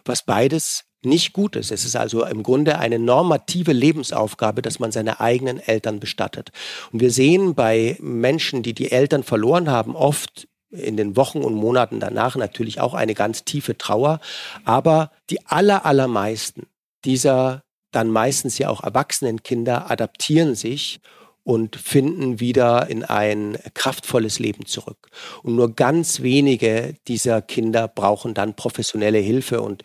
Was 0.07 0.25
beides 0.25 0.85
nicht 1.03 1.35
gut 1.35 1.57
ist. 1.57 1.71
Es 1.71 1.85
ist 1.85 1.95
also 1.95 2.25
im 2.25 2.43
Grunde 2.43 2.79
eine 2.79 2.99
normative 2.99 3.75
Lebensaufgabe, 3.75 4.63
dass 4.63 4.79
man 4.79 4.93
seine 4.93 5.21
eigenen 5.21 5.59
Eltern 5.59 6.01
bestattet. 6.01 6.53
Und 6.91 7.01
wir 7.01 7.11
sehen 7.11 7.55
bei 7.55 7.99
Menschen, 8.01 8.63
die 8.63 8.73
die 8.73 8.91
Eltern 8.91 9.23
verloren 9.23 9.69
haben, 9.69 9.95
oft 9.95 10.49
in 10.71 10.97
den 10.97 11.17
Wochen 11.17 11.43
und 11.43 11.53
Monaten 11.53 12.01
danach 12.01 12.35
natürlich 12.37 12.81
auch 12.81 12.95
eine 12.95 13.13
ganz 13.13 13.45
tiefe 13.45 13.77
Trauer. 13.77 14.21
Aber 14.65 15.11
die 15.29 15.45
aller, 15.45 15.85
allermeisten 15.85 16.63
dieser 17.05 17.63
dann 17.93 18.09
meistens 18.09 18.57
ja 18.57 18.71
auch 18.71 18.83
erwachsenen 18.83 19.43
Kinder 19.43 19.91
adaptieren 19.91 20.55
sich 20.55 21.01
und 21.45 21.77
finden 21.77 22.41
wieder 22.41 22.89
in 22.89 23.05
ein 23.05 23.59
kraftvolles 23.75 24.39
Leben 24.39 24.67
zurück. 24.67 25.09
Und 25.43 25.55
nur 25.57 25.75
ganz 25.75 26.23
wenige 26.23 26.97
dieser 27.07 27.43
Kinder 27.43 27.87
brauchen 27.87 28.35
dann 28.35 28.57
professionelle 28.57 29.19
Hilfe 29.19 29.61
und 29.61 29.83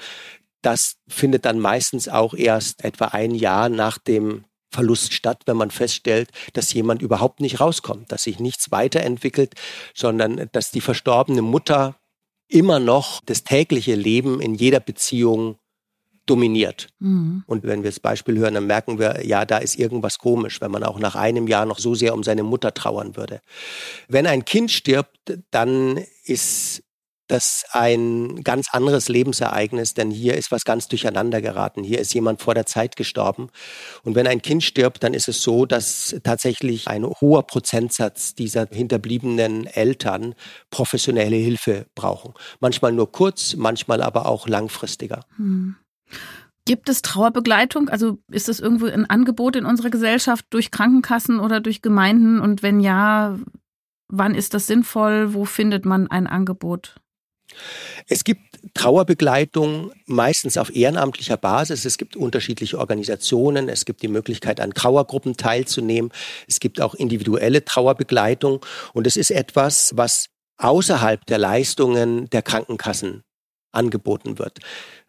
das 0.61 0.95
findet 1.07 1.45
dann 1.45 1.59
meistens 1.59 2.09
auch 2.09 2.33
erst 2.33 2.83
etwa 2.83 3.05
ein 3.05 3.33
Jahr 3.33 3.69
nach 3.69 3.97
dem 3.97 4.45
Verlust 4.71 5.13
statt, 5.13 5.43
wenn 5.45 5.57
man 5.57 5.71
feststellt, 5.71 6.29
dass 6.53 6.73
jemand 6.73 7.01
überhaupt 7.01 7.39
nicht 7.39 7.59
rauskommt, 7.59 8.11
dass 8.11 8.23
sich 8.23 8.39
nichts 8.39 8.71
weiterentwickelt, 8.71 9.53
sondern 9.95 10.49
dass 10.51 10.69
die 10.71 10.81
verstorbene 10.81 11.41
Mutter 11.41 11.95
immer 12.47 12.79
noch 12.79 13.21
das 13.25 13.43
tägliche 13.43 13.95
Leben 13.95 14.41
in 14.41 14.55
jeder 14.55 14.79
Beziehung 14.79 15.58
dominiert. 16.29 16.87
Mhm. 16.99 17.43
Und 17.47 17.63
wenn 17.63 17.83
wir 17.83 17.89
das 17.89 17.99
Beispiel 17.99 18.37
hören, 18.37 18.53
dann 18.53 18.67
merken 18.67 18.99
wir, 18.99 19.25
ja, 19.25 19.45
da 19.45 19.57
ist 19.57 19.77
irgendwas 19.77 20.19
komisch, 20.19 20.61
wenn 20.61 20.71
man 20.71 20.83
auch 20.83 20.99
nach 20.99 21.15
einem 21.15 21.47
Jahr 21.47 21.65
noch 21.65 21.79
so 21.79 21.95
sehr 21.95 22.13
um 22.13 22.23
seine 22.23 22.43
Mutter 22.43 22.73
trauern 22.73 23.15
würde. 23.15 23.41
Wenn 24.07 24.27
ein 24.27 24.45
Kind 24.45 24.71
stirbt, 24.71 25.39
dann 25.51 25.99
ist 26.23 26.83
das 27.29 27.63
ein 27.71 28.43
ganz 28.43 28.67
anderes 28.71 29.07
Lebensereignis, 29.07 29.93
denn 29.93 30.09
hier 30.09 30.35
ist 30.35 30.51
was 30.51 30.65
ganz 30.65 30.87
durcheinander 30.87 31.41
geraten. 31.41 31.83
Hier 31.83 31.99
ist 31.99 32.13
jemand 32.13 32.41
vor 32.41 32.55
der 32.55 32.65
Zeit 32.65 32.95
gestorben. 32.95 33.49
Und 34.03 34.15
wenn 34.15 34.25
ein 34.25 34.41
Kind 34.41 34.63
stirbt, 34.63 35.03
dann 35.03 35.13
ist 35.13 35.29
es 35.29 35.43
so, 35.43 35.65
dass 35.65 36.15
tatsächlich 36.23 36.87
ein 36.87 37.05
hoher 37.05 37.43
Prozentsatz 37.43 38.33
dieser 38.33 38.67
hinterbliebenen 38.71 39.67
Eltern 39.67 40.33
professionelle 40.71 41.35
Hilfe 41.35 41.85
brauchen. 41.93 42.33
Manchmal 42.59 42.93
nur 42.93 43.11
kurz, 43.11 43.55
manchmal 43.55 44.01
aber 44.01 44.25
auch 44.25 44.47
langfristiger. 44.47 45.25
Hm. 45.37 45.75
Gibt 46.65 46.87
es 46.87 47.01
Trauerbegleitung? 47.01 47.89
Also 47.89 48.19
ist 48.31 48.47
es 48.47 48.59
irgendwo 48.59 48.85
ein 48.85 49.09
Angebot 49.09 49.55
in 49.55 49.65
unserer 49.65 49.89
Gesellschaft 49.89 50.45
durch 50.51 50.69
Krankenkassen 50.69 51.39
oder 51.39 51.61
durch 51.61 51.81
Gemeinden? 51.81 52.39
Und 52.39 52.61
wenn 52.61 52.79
ja, 52.79 53.39
wann 54.07 54.35
ist 54.35 54.53
das 54.53 54.67
sinnvoll? 54.67 55.33
Wo 55.33 55.45
findet 55.45 55.85
man 55.85 56.07
ein 56.11 56.27
Angebot? 56.27 56.95
Es 58.07 58.23
gibt 58.23 58.41
Trauerbegleitung 58.73 59.91
meistens 60.05 60.57
auf 60.57 60.75
ehrenamtlicher 60.75 61.37
Basis. 61.37 61.85
Es 61.85 61.97
gibt 61.97 62.15
unterschiedliche 62.15 62.77
Organisationen. 62.77 63.69
Es 63.69 63.85
gibt 63.85 64.03
die 64.03 64.07
Möglichkeit, 64.07 64.59
an 64.59 64.73
Trauergruppen 64.73 65.37
teilzunehmen. 65.37 66.11
Es 66.47 66.59
gibt 66.59 66.81
auch 66.81 66.93
individuelle 66.93 67.65
Trauerbegleitung. 67.65 68.63
Und 68.93 69.07
es 69.07 69.15
ist 69.15 69.31
etwas, 69.31 69.93
was 69.95 70.27
außerhalb 70.57 71.25
der 71.25 71.37
Leistungen 71.37 72.29
der 72.29 72.41
Krankenkassen 72.41 73.23
angeboten 73.71 74.39
wird. 74.39 74.59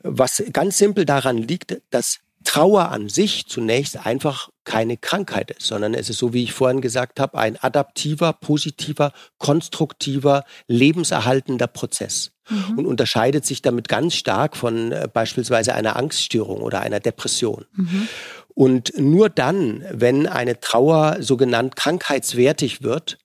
Was 0.03 0.43
ganz 0.53 0.79
simpel 0.79 1.05
daran 1.05 1.39
liegt, 1.39 1.81
dass 1.91 2.21
Trauer 2.45 2.91
an 2.91 3.09
sich 3.09 3.47
zunächst 3.47 4.07
einfach 4.07 4.49
keine 4.65 4.97
Krankheit 4.97 5.51
ist, 5.51 5.67
sondern 5.67 5.93
es 5.95 6.09
ist 6.09 6.19
so, 6.19 6.33
wie 6.33 6.43
ich 6.43 6.53
vorhin 6.53 6.81
gesagt 6.81 7.21
habe, 7.21 7.37
ein 7.37 7.59
adaptiver, 7.59 8.33
positiver, 8.33 9.13
konstruktiver, 9.39 10.45
lebenserhaltender 10.67 11.67
Prozess 11.67 12.33
mhm. 12.49 12.79
und 12.79 12.87
unterscheidet 12.87 13.45
sich 13.45 13.61
damit 13.63 13.89
ganz 13.89 14.15
stark 14.15 14.57
von 14.57 14.93
äh, 14.93 15.09
beispielsweise 15.13 15.75
einer 15.75 15.97
Angststörung 15.97 16.63
oder 16.63 16.81
einer 16.81 17.01
Depression. 17.01 17.67
Mhm. 17.75 18.09
Und 18.55 18.93
nur 18.99 19.29
dann, 19.29 19.85
wenn 19.91 20.27
eine 20.27 20.61
Trauer 20.61 21.19
sogenannt 21.21 21.77
krankheitswertig 21.77 22.83
wird, 22.83 23.19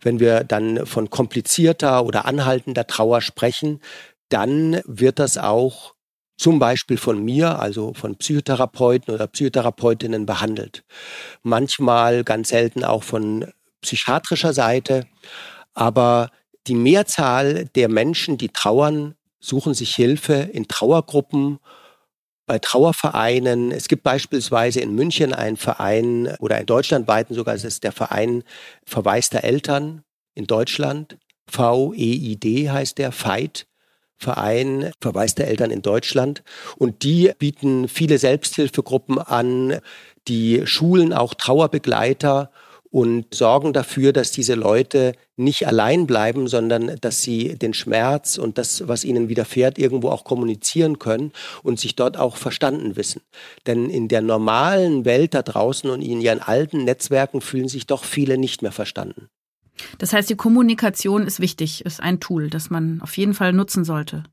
wenn 0.00 0.20
wir 0.20 0.44
dann 0.44 0.86
von 0.86 1.10
komplizierter 1.10 2.04
oder 2.04 2.26
anhaltender 2.26 2.86
Trauer 2.86 3.20
sprechen, 3.20 3.80
dann 4.28 4.80
wird 4.84 5.18
das 5.18 5.38
auch 5.38 5.94
zum 6.36 6.58
Beispiel 6.58 6.96
von 6.96 7.22
mir, 7.22 7.60
also 7.60 7.94
von 7.94 8.16
Psychotherapeuten 8.16 9.14
oder 9.14 9.26
Psychotherapeutinnen 9.26 10.26
behandelt. 10.26 10.84
Manchmal, 11.42 12.24
ganz 12.24 12.48
selten 12.48 12.84
auch 12.84 13.04
von 13.04 13.52
psychiatrischer 13.82 14.52
Seite. 14.52 15.06
Aber 15.74 16.30
die 16.66 16.74
Mehrzahl 16.74 17.66
der 17.76 17.88
Menschen, 17.88 18.36
die 18.38 18.48
trauern, 18.48 19.14
suchen 19.38 19.74
sich 19.74 19.94
Hilfe 19.94 20.34
in 20.34 20.66
Trauergruppen, 20.66 21.60
bei 22.46 22.58
Trauervereinen. 22.58 23.72
Es 23.72 23.88
gibt 23.88 24.02
beispielsweise 24.02 24.80
in 24.80 24.94
München 24.94 25.32
einen 25.32 25.56
Verein 25.56 26.34
oder 26.40 26.60
in 26.60 26.66
deutschlandweiten 26.66 27.34
sogar, 27.34 27.54
es 27.54 27.64
ist 27.64 27.84
der 27.84 27.92
Verein 27.92 28.42
verwaister 28.84 29.44
Eltern 29.44 30.02
in 30.34 30.46
Deutschland. 30.46 31.16
VEID 31.50 32.70
heißt 32.70 32.98
der, 32.98 33.12
FEIT. 33.12 33.66
Verein 34.24 34.90
verwaiste 35.00 35.44
Eltern 35.46 35.70
in 35.70 35.82
Deutschland. 35.82 36.42
Und 36.76 37.02
die 37.02 37.30
bieten 37.38 37.88
viele 37.88 38.18
Selbsthilfegruppen 38.18 39.18
an, 39.18 39.78
die 40.26 40.62
schulen 40.66 41.12
auch 41.12 41.34
Trauerbegleiter 41.34 42.50
und 42.94 43.34
sorgen 43.34 43.72
dafür, 43.72 44.12
dass 44.12 44.30
diese 44.30 44.54
Leute 44.54 45.14
nicht 45.36 45.66
allein 45.66 46.06
bleiben, 46.06 46.46
sondern 46.46 46.96
dass 47.00 47.22
sie 47.22 47.58
den 47.58 47.74
Schmerz 47.74 48.38
und 48.38 48.56
das, 48.56 48.86
was 48.86 49.02
ihnen 49.02 49.28
widerfährt, 49.28 49.78
irgendwo 49.78 50.10
auch 50.10 50.22
kommunizieren 50.22 51.00
können 51.00 51.32
und 51.64 51.80
sich 51.80 51.96
dort 51.96 52.16
auch 52.16 52.36
verstanden 52.36 52.94
wissen. 52.94 53.20
Denn 53.66 53.90
in 53.90 54.06
der 54.06 54.22
normalen 54.22 55.04
Welt 55.04 55.34
da 55.34 55.42
draußen 55.42 55.90
und 55.90 56.02
in 56.02 56.20
ihren 56.20 56.40
alten 56.40 56.84
Netzwerken 56.84 57.40
fühlen 57.40 57.66
sich 57.68 57.88
doch 57.88 58.04
viele 58.04 58.38
nicht 58.38 58.62
mehr 58.62 58.70
verstanden. 58.70 59.28
Das 59.98 60.12
heißt, 60.12 60.30
die 60.30 60.36
Kommunikation 60.36 61.26
ist 61.26 61.40
wichtig, 61.40 61.84
ist 61.84 62.00
ein 62.00 62.20
Tool, 62.20 62.50
das 62.50 62.70
man 62.70 63.00
auf 63.00 63.16
jeden 63.16 63.34
Fall 63.34 63.52
nutzen 63.52 63.84
sollte. 63.84 64.24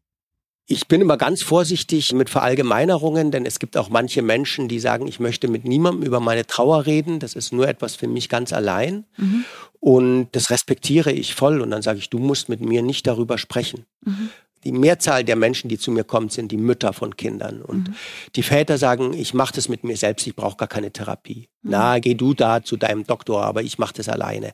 Ich 0.67 0.87
bin 0.87 1.01
immer 1.01 1.17
ganz 1.17 1.41
vorsichtig 1.41 2.13
mit 2.13 2.29
Verallgemeinerungen, 2.29 3.31
denn 3.31 3.45
es 3.45 3.59
gibt 3.59 3.75
auch 3.75 3.89
manche 3.89 4.21
Menschen, 4.21 4.67
die 4.69 4.79
sagen, 4.79 5.07
ich 5.07 5.19
möchte 5.19 5.49
mit 5.49 5.65
niemandem 5.65 6.03
über 6.03 6.19
meine 6.19 6.45
Trauer 6.45 6.85
reden. 6.85 7.19
Das 7.19 7.33
ist 7.33 7.51
nur 7.51 7.67
etwas 7.67 7.95
für 7.95 8.07
mich 8.07 8.29
ganz 8.29 8.53
allein. 8.53 9.05
Mhm. 9.17 9.43
Und 9.79 10.29
das 10.31 10.49
respektiere 10.49 11.11
ich 11.11 11.35
voll. 11.35 11.59
Und 11.59 11.71
dann 11.71 11.81
sage 11.81 11.99
ich, 11.99 12.09
du 12.09 12.19
musst 12.19 12.47
mit 12.47 12.61
mir 12.61 12.83
nicht 12.83 13.05
darüber 13.05 13.37
sprechen. 13.37 13.85
Mhm 14.05 14.29
die 14.63 14.71
Mehrzahl 14.71 15.23
der 15.23 15.35
Menschen, 15.35 15.69
die 15.69 15.77
zu 15.77 15.91
mir 15.91 16.03
kommen, 16.03 16.29
sind 16.29 16.51
die 16.51 16.57
Mütter 16.57 16.93
von 16.93 17.15
Kindern. 17.15 17.61
Und 17.61 17.89
mhm. 17.89 17.95
die 18.35 18.43
Väter 18.43 18.77
sagen, 18.77 19.13
ich 19.13 19.33
mache 19.33 19.53
das 19.55 19.69
mit 19.69 19.83
mir 19.83 19.97
selbst, 19.97 20.27
ich 20.27 20.35
brauche 20.35 20.57
gar 20.57 20.67
keine 20.67 20.91
Therapie. 20.91 21.49
Mhm. 21.61 21.71
Na, 21.71 21.99
geh 21.99 22.13
du 22.13 22.33
da 22.33 22.63
zu 22.63 22.77
deinem 22.77 23.05
Doktor, 23.05 23.43
aber 23.43 23.63
ich 23.63 23.77
mache 23.79 23.93
das 23.95 24.09
alleine. 24.09 24.51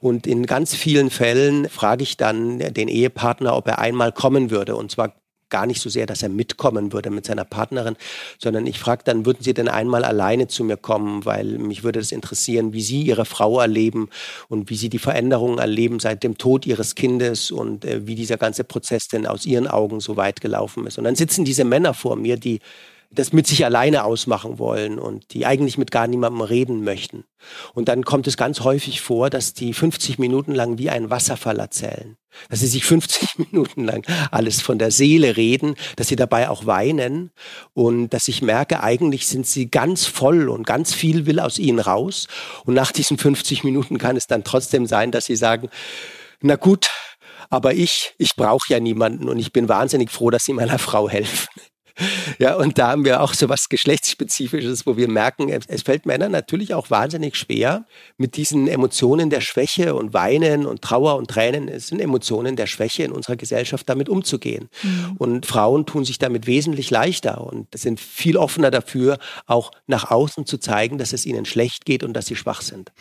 Und 0.00 0.26
in 0.26 0.46
ganz 0.46 0.74
vielen 0.74 1.10
Fällen 1.10 1.68
frage 1.68 2.02
ich 2.02 2.16
dann 2.16 2.58
den 2.58 2.88
Ehepartner, 2.88 3.56
ob 3.56 3.68
er 3.68 3.78
einmal 3.78 4.12
kommen 4.12 4.50
würde. 4.50 4.76
Und 4.76 4.90
zwar 4.90 5.21
gar 5.52 5.66
nicht 5.66 5.80
so 5.80 5.90
sehr, 5.90 6.06
dass 6.06 6.22
er 6.22 6.30
mitkommen 6.30 6.92
würde 6.92 7.10
mit 7.10 7.26
seiner 7.26 7.44
Partnerin, 7.44 7.96
sondern 8.38 8.66
ich 8.66 8.80
frage 8.80 9.02
dann, 9.04 9.26
würden 9.26 9.42
Sie 9.42 9.54
denn 9.54 9.68
einmal 9.68 10.02
alleine 10.02 10.48
zu 10.48 10.64
mir 10.64 10.78
kommen, 10.78 11.24
weil 11.24 11.58
mich 11.58 11.84
würde 11.84 12.00
es 12.00 12.10
interessieren, 12.10 12.72
wie 12.72 12.82
Sie 12.82 13.02
Ihre 13.02 13.26
Frau 13.26 13.60
erleben 13.60 14.08
und 14.48 14.70
wie 14.70 14.76
Sie 14.76 14.88
die 14.88 14.98
Veränderungen 14.98 15.58
erleben 15.58 16.00
seit 16.00 16.24
dem 16.24 16.38
Tod 16.38 16.66
Ihres 16.66 16.94
Kindes 16.94 17.50
und 17.50 17.84
äh, 17.84 18.06
wie 18.06 18.14
dieser 18.14 18.38
ganze 18.38 18.64
Prozess 18.64 19.08
denn 19.08 19.26
aus 19.26 19.44
Ihren 19.44 19.68
Augen 19.68 20.00
so 20.00 20.16
weit 20.16 20.40
gelaufen 20.40 20.86
ist. 20.86 20.96
Und 20.96 21.04
dann 21.04 21.16
sitzen 21.16 21.44
diese 21.44 21.64
Männer 21.64 21.92
vor 21.92 22.16
mir, 22.16 22.38
die 22.38 22.60
das 23.14 23.32
mit 23.32 23.46
sich 23.46 23.64
alleine 23.64 24.04
ausmachen 24.04 24.58
wollen 24.58 24.98
und 24.98 25.32
die 25.34 25.44
eigentlich 25.46 25.78
mit 25.78 25.90
gar 25.90 26.06
niemandem 26.06 26.40
reden 26.40 26.82
möchten. 26.82 27.24
Und 27.74 27.88
dann 27.88 28.04
kommt 28.04 28.26
es 28.26 28.36
ganz 28.36 28.60
häufig 28.60 29.00
vor, 29.00 29.28
dass 29.28 29.52
die 29.52 29.74
50 29.74 30.18
Minuten 30.18 30.54
lang 30.54 30.78
wie 30.78 30.90
ein 30.90 31.10
Wasserfall 31.10 31.58
erzählen. 31.58 32.16
Dass 32.48 32.60
sie 32.60 32.66
sich 32.66 32.84
50 32.84 33.38
Minuten 33.50 33.84
lang 33.84 34.06
alles 34.30 34.62
von 34.62 34.78
der 34.78 34.90
Seele 34.90 35.36
reden, 35.36 35.74
dass 35.96 36.08
sie 36.08 36.16
dabei 36.16 36.48
auch 36.48 36.66
weinen 36.66 37.30
und 37.74 38.10
dass 38.10 38.28
ich 38.28 38.40
merke, 38.40 38.82
eigentlich 38.82 39.26
sind 39.26 39.46
sie 39.46 39.70
ganz 39.70 40.06
voll 40.06 40.48
und 40.48 40.66
ganz 40.66 40.94
viel 40.94 41.26
will 41.26 41.40
aus 41.40 41.58
ihnen 41.58 41.80
raus. 41.80 42.28
Und 42.64 42.74
nach 42.74 42.92
diesen 42.92 43.18
50 43.18 43.64
Minuten 43.64 43.98
kann 43.98 44.16
es 44.16 44.26
dann 44.26 44.44
trotzdem 44.44 44.86
sein, 44.86 45.10
dass 45.10 45.26
sie 45.26 45.36
sagen, 45.36 45.68
na 46.40 46.56
gut, 46.56 46.88
Aber 47.52 47.74
ich, 47.74 48.14
ich 48.16 48.34
brauche 48.34 48.64
ja 48.70 48.80
niemanden 48.80 49.28
und 49.28 49.38
ich 49.38 49.52
bin 49.52 49.68
wahnsinnig 49.68 50.10
froh, 50.10 50.30
dass 50.30 50.44
Sie 50.44 50.54
meiner 50.54 50.78
Frau 50.78 51.10
helfen. 51.10 51.48
Ja, 52.38 52.56
und 52.56 52.78
da 52.78 52.88
haben 52.88 53.04
wir 53.04 53.20
auch 53.20 53.34
so 53.34 53.48
was 53.48 53.68
Geschlechtsspezifisches, 53.68 54.86
wo 54.86 54.96
wir 54.96 55.08
merken, 55.08 55.48
es 55.50 55.82
fällt 55.82 56.06
Männern 56.06 56.32
natürlich 56.32 56.74
auch 56.74 56.90
wahnsinnig 56.90 57.36
schwer, 57.36 57.84
mit 58.16 58.36
diesen 58.36 58.68
Emotionen 58.68 59.30
der 59.30 59.40
Schwäche 59.40 59.94
und 59.94 60.14
Weinen 60.14 60.66
und 60.66 60.82
Trauer 60.82 61.16
und 61.16 61.28
Tränen, 61.28 61.68
es 61.68 61.88
sind 61.88 62.00
Emotionen 62.00 62.56
der 62.56 62.66
Schwäche 62.66 63.04
in 63.04 63.12
unserer 63.12 63.36
Gesellschaft, 63.36 63.88
damit 63.88 64.08
umzugehen. 64.08 64.68
Mhm. 64.82 65.16
Und 65.18 65.46
Frauen 65.46 65.86
tun 65.86 66.04
sich 66.04 66.18
damit 66.18 66.46
wesentlich 66.46 66.90
leichter 66.90 67.40
und 67.42 67.66
sind 67.74 68.00
viel 68.00 68.36
offener 68.36 68.70
dafür, 68.70 69.18
auch 69.46 69.70
nach 69.86 70.10
außen 70.10 70.46
zu 70.46 70.58
zeigen, 70.58 70.98
dass 70.98 71.12
es 71.12 71.26
ihnen 71.26 71.44
schlecht 71.44 71.84
geht 71.84 72.02
und 72.04 72.14
dass 72.14 72.26
sie 72.26 72.36
schwach 72.36 72.62
sind. 72.62 72.92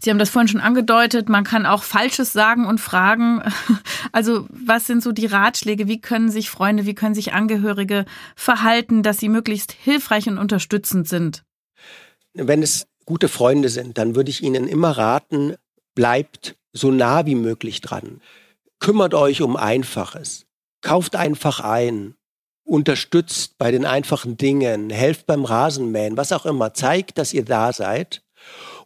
Sie 0.00 0.10
haben 0.10 0.18
das 0.18 0.30
vorhin 0.30 0.48
schon 0.48 0.60
angedeutet, 0.60 1.28
man 1.28 1.44
kann 1.44 1.66
auch 1.66 1.82
Falsches 1.82 2.32
sagen 2.32 2.66
und 2.66 2.80
fragen. 2.80 3.42
Also 4.12 4.46
was 4.50 4.86
sind 4.86 5.02
so 5.02 5.12
die 5.12 5.26
Ratschläge? 5.26 5.86
Wie 5.86 6.00
können 6.00 6.30
sich 6.30 6.50
Freunde, 6.50 6.86
wie 6.86 6.94
können 6.94 7.14
sich 7.14 7.32
Angehörige 7.32 8.04
verhalten, 8.38 9.02
dass 9.02 9.18
sie 9.18 9.28
möglichst 9.28 9.72
hilfreich 9.72 10.28
und 10.28 10.38
unterstützend 10.38 11.08
sind? 11.08 11.44
Wenn 12.34 12.62
es 12.62 12.86
gute 13.04 13.28
Freunde 13.28 13.68
sind, 13.68 13.98
dann 13.98 14.14
würde 14.14 14.30
ich 14.30 14.42
Ihnen 14.42 14.68
immer 14.68 14.92
raten, 14.92 15.56
bleibt 15.94 16.56
so 16.72 16.90
nah 16.90 17.26
wie 17.26 17.34
möglich 17.34 17.80
dran. 17.80 18.20
Kümmert 18.78 19.14
euch 19.14 19.42
um 19.42 19.56
Einfaches. 19.56 20.46
Kauft 20.82 21.16
einfach 21.16 21.60
ein. 21.60 22.14
Unterstützt 22.62 23.58
bei 23.58 23.72
den 23.72 23.84
einfachen 23.84 24.36
Dingen. 24.36 24.90
Helft 24.90 25.26
beim 25.26 25.44
Rasenmähen, 25.44 26.16
was 26.16 26.32
auch 26.32 26.46
immer. 26.46 26.74
Zeigt, 26.74 27.18
dass 27.18 27.32
ihr 27.32 27.44
da 27.44 27.72
seid 27.72 28.22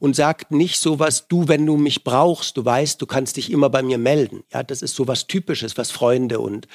und 0.02 0.16
sagt 0.16 0.50
nicht 0.50 0.80
sowas, 0.80 1.28
du, 1.28 1.46
wenn 1.46 1.64
du 1.64 1.76
mich 1.76 2.02
brauchst, 2.02 2.56
du 2.56 2.64
weißt, 2.64 3.00
du 3.00 3.06
kannst 3.06 3.36
dich 3.36 3.52
immer 3.52 3.70
bei 3.70 3.84
mir 3.84 3.98
melden. 3.98 4.42
Ja, 4.52 4.64
das 4.64 4.82
ist 4.82 4.96
sowas 4.96 5.28
Typisches, 5.28 5.78
was 5.78 5.92
Freunde 5.92 6.40
und 6.40 6.66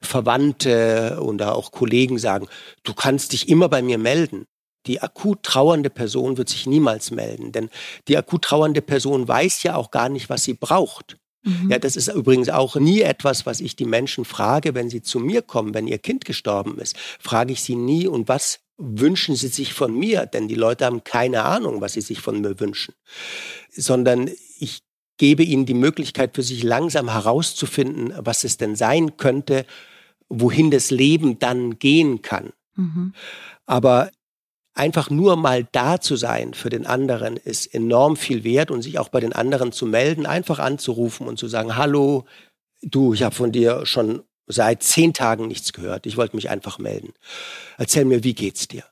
Verwandte 0.00 1.18
oder 1.20 1.56
auch 1.56 1.72
Kollegen 1.72 2.16
sagen. 2.20 2.46
Du 2.84 2.94
kannst 2.94 3.32
dich 3.32 3.48
immer 3.48 3.68
bei 3.68 3.82
mir 3.82 3.98
melden. 3.98 4.46
Die 4.86 5.02
akut 5.02 5.42
trauernde 5.42 5.90
Person 5.90 6.36
wird 6.36 6.48
sich 6.48 6.68
niemals 6.68 7.10
melden, 7.10 7.50
denn 7.50 7.70
die 8.06 8.16
akut 8.16 8.42
trauernde 8.42 8.82
Person 8.82 9.26
weiß 9.26 9.64
ja 9.64 9.74
auch 9.74 9.90
gar 9.90 10.08
nicht, 10.08 10.30
was 10.30 10.44
sie 10.44 10.54
braucht. 10.54 11.16
Mhm. 11.42 11.72
Ja, 11.72 11.80
das 11.80 11.96
ist 11.96 12.06
übrigens 12.06 12.50
auch 12.50 12.76
nie 12.76 13.00
etwas, 13.00 13.46
was 13.46 13.58
ich 13.58 13.74
die 13.74 13.84
Menschen 13.84 14.24
frage, 14.24 14.76
wenn 14.76 14.90
sie 14.90 15.02
zu 15.02 15.18
mir 15.18 15.42
kommen, 15.42 15.74
wenn 15.74 15.88
ihr 15.88 15.98
Kind 15.98 16.24
gestorben 16.24 16.78
ist. 16.78 16.96
Frage 17.18 17.52
ich 17.52 17.64
sie 17.64 17.74
nie, 17.74 18.06
und 18.06 18.28
was 18.28 18.60
wünschen 18.78 19.36
sie 19.36 19.48
sich 19.48 19.72
von 19.72 19.94
mir, 19.98 20.26
denn 20.26 20.48
die 20.48 20.54
Leute 20.54 20.84
haben 20.84 21.04
keine 21.04 21.44
Ahnung, 21.44 21.80
was 21.80 21.94
sie 21.94 22.00
sich 22.00 22.20
von 22.20 22.40
mir 22.40 22.60
wünschen, 22.60 22.94
sondern 23.70 24.30
ich 24.58 24.82
gebe 25.16 25.42
ihnen 25.42 25.64
die 25.64 25.74
Möglichkeit 25.74 26.34
für 26.34 26.42
sich 26.42 26.62
langsam 26.62 27.10
herauszufinden, 27.10 28.12
was 28.18 28.44
es 28.44 28.58
denn 28.58 28.76
sein 28.76 29.16
könnte, 29.16 29.64
wohin 30.28 30.70
das 30.70 30.90
Leben 30.90 31.38
dann 31.38 31.78
gehen 31.78 32.20
kann. 32.20 32.52
Mhm. 32.74 33.14
Aber 33.64 34.10
einfach 34.74 35.08
nur 35.08 35.36
mal 35.36 35.66
da 35.72 36.00
zu 36.00 36.16
sein 36.16 36.52
für 36.52 36.68
den 36.68 36.86
anderen 36.86 37.36
ist 37.38 37.72
enorm 37.72 38.16
viel 38.16 38.44
wert 38.44 38.70
und 38.70 38.82
sich 38.82 38.98
auch 38.98 39.08
bei 39.08 39.20
den 39.20 39.32
anderen 39.32 39.72
zu 39.72 39.86
melden, 39.86 40.26
einfach 40.26 40.58
anzurufen 40.58 41.26
und 41.26 41.38
zu 41.38 41.48
sagen, 41.48 41.76
hallo, 41.76 42.26
du, 42.82 43.14
ich 43.14 43.22
habe 43.22 43.34
von 43.34 43.52
dir 43.52 43.86
schon 43.86 44.22
seit 44.46 44.82
zehn 44.82 45.12
Tagen 45.12 45.48
nichts 45.48 45.72
gehört. 45.72 46.06
Ich 46.06 46.16
wollte 46.16 46.36
mich 46.36 46.50
einfach 46.50 46.78
melden. 46.78 47.12
Erzähl 47.78 48.04
mir, 48.04 48.24
wie 48.24 48.34
geht's 48.34 48.68
dir? 48.68 48.84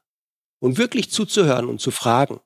Und 0.60 0.78
wirklich 0.78 1.10
zuzuhören 1.10 1.68
und 1.68 1.80
zu 1.80 1.90
fragen. 1.90 2.40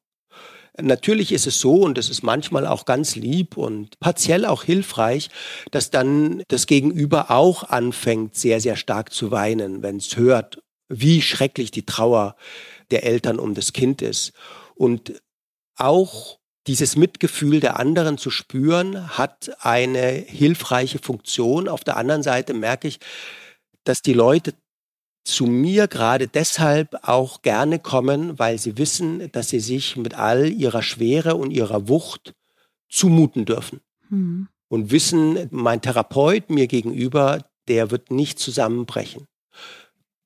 Natürlich 0.81 1.33
ist 1.33 1.47
es 1.47 1.59
so, 1.59 1.83
und 1.83 1.99
es 1.99 2.09
ist 2.09 2.23
manchmal 2.23 2.67
auch 2.67 2.85
ganz 2.85 3.17
lieb 3.17 3.57
und 3.57 3.99
partiell 3.99 4.45
auch 4.45 4.63
hilfreich, 4.63 5.29
dass 5.73 5.91
dann 5.91 6.43
das 6.49 6.67
Gegenüber 6.67 7.33
auch 7.33 7.65
anfängt, 7.65 8.37
sehr, 8.37 8.61
sehr 8.61 8.77
stark 8.77 9.13
zu 9.13 9.33
weinen, 9.33 9.83
wenn 9.83 9.97
es 9.97 10.17
hört, 10.17 10.63
wie 10.89 11.21
schrecklich 11.21 11.73
die 11.73 11.85
Trauer 11.85 12.37
der 12.93 13.05
Eltern 13.05 13.41
um 13.41 13.55
das 13.55 13.73
Kind 13.73 14.03
ist. 14.03 14.33
Und 14.77 15.21
auch 15.77 16.38
dieses 16.69 16.97
Mitgefühl 16.97 17.61
der 17.61 17.81
anderen 17.81 18.19
zu 18.19 18.31
spüren, 18.31 19.17
hat 19.17 19.51
eine 19.61 20.07
hilfreiche 20.11 20.99
Funktion. 20.99 21.67
Auf 21.67 21.83
der 21.83 21.97
anderen 21.97 22.23
Seite 22.23 22.55
merke 22.55 22.87
ich, 22.87 23.01
dass 23.85 24.03
die 24.03 24.13
Leute 24.13 24.53
zu 25.25 25.47
mir 25.47 25.89
gerade 25.89 26.29
deshalb 26.29 26.95
auch 27.03 27.43
gerne 27.43 27.79
kommen, 27.79 28.39
weil 28.39 28.59
sie 28.59 28.79
wissen, 28.79 29.33
dass 29.33 29.49
sie 29.49 29.61
sich 29.61 29.97
mit 29.97 30.15
all 30.15 30.49
ihrer 30.49 30.83
Schwere 30.83 31.37
und 31.37 31.51
ihrer 31.51 31.89
Wucht 31.89 32.35
zumuten 32.89 33.45
dürfen. 33.45 33.81
Mhm. 34.11 34.49
Und 34.69 34.91
wissen, 34.91 35.49
mein 35.51 35.81
Therapeut 35.81 36.51
mir 36.51 36.67
gegenüber, 36.67 37.45
der 37.69 37.91
wird 37.91 38.11
nicht 38.11 38.39
zusammenbrechen. 38.39 39.27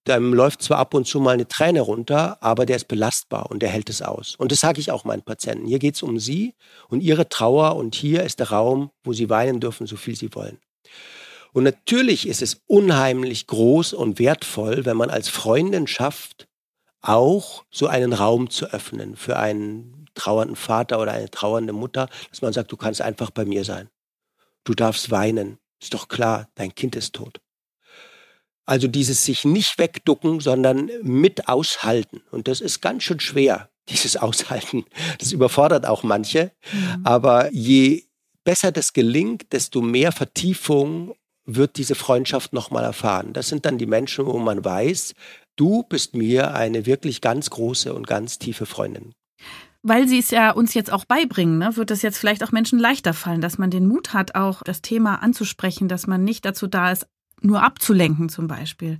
Dann 0.04 0.32
läuft 0.32 0.62
zwar 0.62 0.78
ab 0.78 0.94
und 0.94 1.06
zu 1.06 1.20
mal 1.20 1.32
eine 1.32 1.46
Träne 1.46 1.80
runter, 1.80 2.38
aber 2.42 2.66
der 2.66 2.76
ist 2.76 2.88
belastbar 2.88 3.50
und 3.50 3.60
der 3.62 3.68
hält 3.68 3.88
es 3.88 4.02
aus. 4.02 4.34
Und 4.36 4.50
das 4.50 4.58
sage 4.58 4.80
ich 4.80 4.90
auch 4.90 5.04
meinen 5.04 5.22
Patienten. 5.22 5.66
Hier 5.66 5.78
geht 5.78 5.94
es 5.94 6.02
um 6.02 6.18
sie 6.18 6.54
und 6.88 7.02
ihre 7.02 7.28
Trauer 7.28 7.76
und 7.76 7.94
hier 7.94 8.24
ist 8.24 8.40
der 8.40 8.50
Raum, 8.50 8.90
wo 9.04 9.12
sie 9.12 9.30
weinen 9.30 9.60
dürfen, 9.60 9.86
so 9.86 9.96
viel 9.96 10.16
sie 10.16 10.34
wollen. 10.34 10.58
Und 11.52 11.64
natürlich 11.64 12.26
ist 12.26 12.42
es 12.42 12.62
unheimlich 12.66 13.46
groß 13.46 13.92
und 13.92 14.18
wertvoll, 14.18 14.84
wenn 14.86 14.96
man 14.96 15.10
als 15.10 15.28
Freundin 15.28 15.86
schafft, 15.86 16.48
auch 17.02 17.64
so 17.70 17.86
einen 17.86 18.12
Raum 18.12 18.48
zu 18.48 18.66
öffnen 18.72 19.16
für 19.16 19.36
einen 19.36 20.06
trauernden 20.14 20.56
Vater 20.56 21.00
oder 21.00 21.12
eine 21.12 21.30
trauernde 21.30 21.72
Mutter, 21.72 22.08
dass 22.30 22.42
man 22.42 22.52
sagt, 22.52 22.72
du 22.72 22.76
kannst 22.76 23.02
einfach 23.02 23.30
bei 23.30 23.44
mir 23.44 23.64
sein. 23.64 23.88
Du 24.64 24.74
darfst 24.74 25.10
weinen. 25.10 25.58
Ist 25.80 25.94
doch 25.94 26.08
klar, 26.08 26.48
dein 26.54 26.74
Kind 26.74 26.96
ist 26.96 27.14
tot. 27.14 27.40
Also 28.72 28.88
dieses 28.88 29.26
sich 29.26 29.44
nicht 29.44 29.76
wegducken, 29.76 30.40
sondern 30.40 30.90
mit 31.02 31.46
aushalten. 31.46 32.22
Und 32.30 32.48
das 32.48 32.62
ist 32.62 32.80
ganz 32.80 33.02
schön 33.02 33.20
schwer, 33.20 33.68
dieses 33.90 34.16
Aushalten. 34.16 34.86
Das 35.18 35.30
überfordert 35.30 35.84
auch 35.84 36.04
manche. 36.04 36.52
Mhm. 36.72 37.04
Aber 37.04 37.52
je 37.52 38.04
besser 38.44 38.72
das 38.72 38.94
gelingt, 38.94 39.52
desto 39.52 39.82
mehr 39.82 40.10
Vertiefung 40.10 41.14
wird 41.44 41.76
diese 41.76 41.94
Freundschaft 41.94 42.54
nochmal 42.54 42.84
erfahren. 42.84 43.34
Das 43.34 43.48
sind 43.48 43.66
dann 43.66 43.76
die 43.76 43.84
Menschen, 43.84 44.24
wo 44.24 44.38
man 44.38 44.64
weiß, 44.64 45.12
du 45.56 45.82
bist 45.82 46.16
mir 46.16 46.54
eine 46.54 46.86
wirklich 46.86 47.20
ganz 47.20 47.50
große 47.50 47.92
und 47.92 48.06
ganz 48.06 48.38
tiefe 48.38 48.64
Freundin. 48.64 49.12
Weil 49.82 50.08
Sie 50.08 50.18
es 50.18 50.30
ja 50.30 50.50
uns 50.50 50.72
jetzt 50.72 50.90
auch 50.90 51.04
beibringen, 51.04 51.58
ne, 51.58 51.76
wird 51.76 51.90
es 51.90 52.00
jetzt 52.00 52.16
vielleicht 52.16 52.42
auch 52.42 52.52
Menschen 52.52 52.78
leichter 52.78 53.12
fallen, 53.12 53.42
dass 53.42 53.58
man 53.58 53.70
den 53.70 53.86
Mut 53.86 54.14
hat, 54.14 54.34
auch 54.34 54.62
das 54.62 54.80
Thema 54.80 55.16
anzusprechen, 55.16 55.88
dass 55.88 56.06
man 56.06 56.24
nicht 56.24 56.46
dazu 56.46 56.68
da 56.68 56.90
ist, 56.90 57.06
nur 57.44 57.62
abzulenken 57.62 58.28
zum 58.28 58.46
Beispiel. 58.46 58.98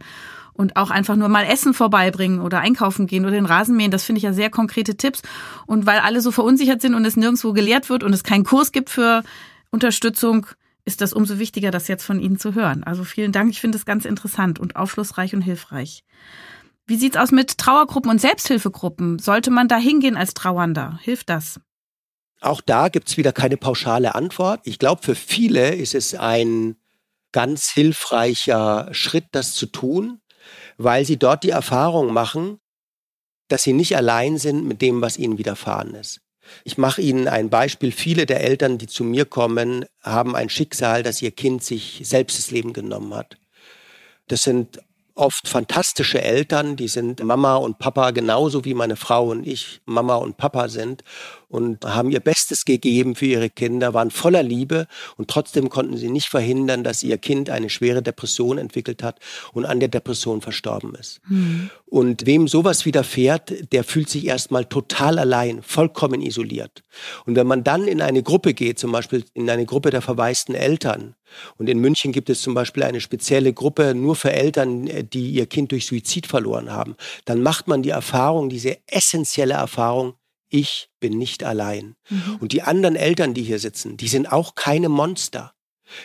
Und 0.55 0.77
auch 0.77 0.91
einfach 0.91 1.17
nur 1.17 1.29
mal 1.29 1.45
Essen 1.45 1.73
vorbeibringen 1.73 2.41
oder 2.41 2.61
einkaufen 2.61 3.07
gehen 3.07 3.25
oder 3.25 3.33
den 3.33 3.47
Rasen 3.47 3.77
mähen, 3.77 3.91
das 3.91 4.05
finde 4.05 4.19
ich 4.19 4.25
ja 4.25 4.33
sehr 4.33 4.51
konkrete 4.51 4.97
Tipps. 4.97 5.23
Und 5.67 5.87
weil 5.87 6.01
alle 6.01 6.21
so 6.21 6.31
verunsichert 6.31 6.83
sind 6.83 6.95
und 6.95 7.05
es 7.05 7.17
nirgendwo 7.17 7.53
gelehrt 7.53 7.89
wird 7.89 8.05
und 8.05 8.13
es 8.13 8.23
keinen 8.23 8.45
Kurs 8.45 8.73
gibt 8.73 8.91
für 8.91 9.23
Unterstützung, 9.71 10.47
ist 10.85 11.01
das 11.01 11.13
umso 11.13 11.39
wichtiger, 11.39 11.71
das 11.71 11.89
jetzt 11.89 12.05
von 12.05 12.21
Ihnen 12.21 12.39
zu 12.39 12.55
hören. 12.55 12.85
Also 12.85 13.05
vielen 13.05 13.33
Dank, 13.33 13.51
ich 13.51 13.61
finde 13.61 13.79
es 13.79 13.87
ganz 13.87 14.05
interessant 14.05 14.59
und 14.59 14.77
aufschlussreich 14.77 15.35
und 15.35 15.43
hilfreich. 15.43 16.05
Wie 16.87 16.97
sieht's 16.97 17.17
aus 17.17 17.31
mit 17.31 17.59
Trauergruppen 17.59 18.11
und 18.11 18.21
Selbsthilfegruppen? 18.21 19.19
Sollte 19.19 19.51
man 19.51 19.69
da 19.69 19.77
hingehen 19.77 20.17
als 20.17 20.35
Trauernder? 20.35 20.99
Hilft 21.03 21.31
das? 21.31 21.61
Auch 22.41 22.61
da 22.61 22.89
gibt's 22.89 23.17
wieder 23.17 23.33
keine 23.33 23.57
pauschale 23.57 24.17
Antwort. 24.17 24.61
Ich 24.65 24.81
glaube, 24.81 25.03
für 25.03 25.15
viele 25.15 25.75
ist 25.77 25.95
es 25.95 26.15
ein 26.15 26.75
ganz 27.33 27.71
hilfreicher 27.71 28.89
Schritt, 28.93 29.27
das 29.33 29.55
zu 29.55 29.67
tun, 29.67 30.21
weil 30.77 31.05
sie 31.05 31.19
dort 31.19 31.45
die 31.45 31.51
Erfahrung 31.51 32.13
machen, 32.13 32.59
dass 33.49 33.63
sie 33.63 33.73
nicht 33.73 33.97
allein 33.97 34.39
sind 34.39 34.65
mit 34.67 34.81
dem, 34.83 35.01
was 35.03 35.19
ihnen 35.19 35.39
widerfahren 35.39 35.95
ist. 35.95 36.21
Ich 36.65 36.79
mache 36.79 37.03
Ihnen 37.03 37.29
ein 37.29 37.51
Beispiel. 37.51 37.93
Viele 37.93 38.27
der 38.27 38.41
Eltern, 38.41 38.79
die 38.79 38.87
zu 38.87 39.05
mir 39.05 39.25
kommen, 39.25 39.85
haben 40.03 40.35
ein 40.35 40.49
Schicksal, 40.49 41.03
dass 41.03 41.23
ihr 41.23 41.31
Kind 41.31 41.63
sich 41.63 42.01
selbst 42.05 42.39
das 42.39 42.51
Leben 42.51 42.73
genommen 42.73 43.15
hat. 43.15 43.37
Das 44.27 44.43
sind 44.43 44.81
oft 45.15 45.47
fantastische 45.49 46.23
Eltern, 46.23 46.77
die 46.77 46.89
sind 46.89 47.23
Mama 47.23 47.57
und 47.57 47.79
Papa 47.79 48.11
genauso 48.13 48.65
wie 48.65 48.75
meine 48.75 48.97
Frau 48.97 49.31
und 49.31 49.47
ich 49.47 49.81
Mama 49.85 50.17
und 50.17 50.37
Papa 50.37 50.69
sind 50.69 51.05
und 51.53 51.85
haben 51.85 52.11
ihr 52.11 52.21
Bestes 52.21 52.65
gegeben 52.65 53.15
für 53.15 53.27
ihre 53.27 53.51
Kinder, 53.51 53.93
waren 53.93 54.11
voller 54.11 54.43
Liebe 54.43 54.87
und 55.19 55.29
trotzdem 55.29 55.69
konnten 55.69 55.99
sie 55.99 56.09
nicht 56.09 56.29
verhindern, 56.29 56.83
dass 56.83 57.03
ihr 57.03 57.19
Kind 57.19 57.51
eine 57.51 57.69
schwere 57.69 58.03
Depression 58.03 58.57
entwickelt 58.57 59.03
hat 59.03 59.21
und 59.53 59.67
an 59.67 59.79
der 59.79 59.91
Depression 59.91 60.41
verstorben 60.41 60.95
ist. 60.95 61.21
Mhm. 61.29 61.69
Und 61.85 62.25
wem 62.25 62.49
sowas 62.49 62.87
widerfährt, 62.87 63.71
der 63.71 63.85
fühlt 63.85 64.09
sich 64.09 64.27
erstmal 64.27 64.65
total 64.65 65.19
allein, 65.19 65.63
vollkommen 65.63 66.23
isoliert. 66.23 66.83
Und 67.27 67.37
wenn 67.37 67.47
man 67.47 67.65
dann 67.65 67.87
in 67.87 68.01
eine 68.01 68.23
Gruppe 68.23 68.55
geht, 68.55 68.79
zum 68.79 68.91
Beispiel 68.91 69.23
in 69.35 69.51
eine 69.51 69.67
Gruppe 69.67 69.91
der 69.91 70.01
verwaisten 70.01 70.55
Eltern, 70.55 71.15
und 71.57 71.69
in 71.69 71.79
München 71.79 72.13
gibt 72.13 72.29
es 72.29 72.43
zum 72.43 72.53
Beispiel 72.53 72.83
eine 72.83 73.01
spezielle 73.01 73.55
Gruppe 73.55 73.95
nur 73.95 74.17
für 74.17 74.33
Eltern, 74.33 74.87
die 75.13 75.31
ihr 75.31 75.47
Kind 75.47 75.73
durch 75.73 75.87
Suizid 75.87 76.27
verloren 76.27 76.71
haben, 76.71 76.95
dann 77.25 77.43
macht 77.43 77.69
man 77.69 77.83
die 77.83 77.91
Erfahrung, 77.91 78.51
diese 78.51 78.77
essentielle 78.87 79.55
Erfahrung, 79.55 80.15
ich 80.53 80.91
bin 81.01 81.19
nicht 81.19 81.45
allein. 81.45 81.97
Mhm. 82.09 82.37
Und 82.41 82.53
die 82.53 82.63
anderen 82.63 82.95
Eltern, 82.95 83.35
die 83.35 83.43
hier 83.43 83.59
sitzen, 83.59 83.97
die 83.97 84.09
sind 84.09 84.31
auch 84.31 84.55
keine 84.55 84.89
Monster. 84.89 85.55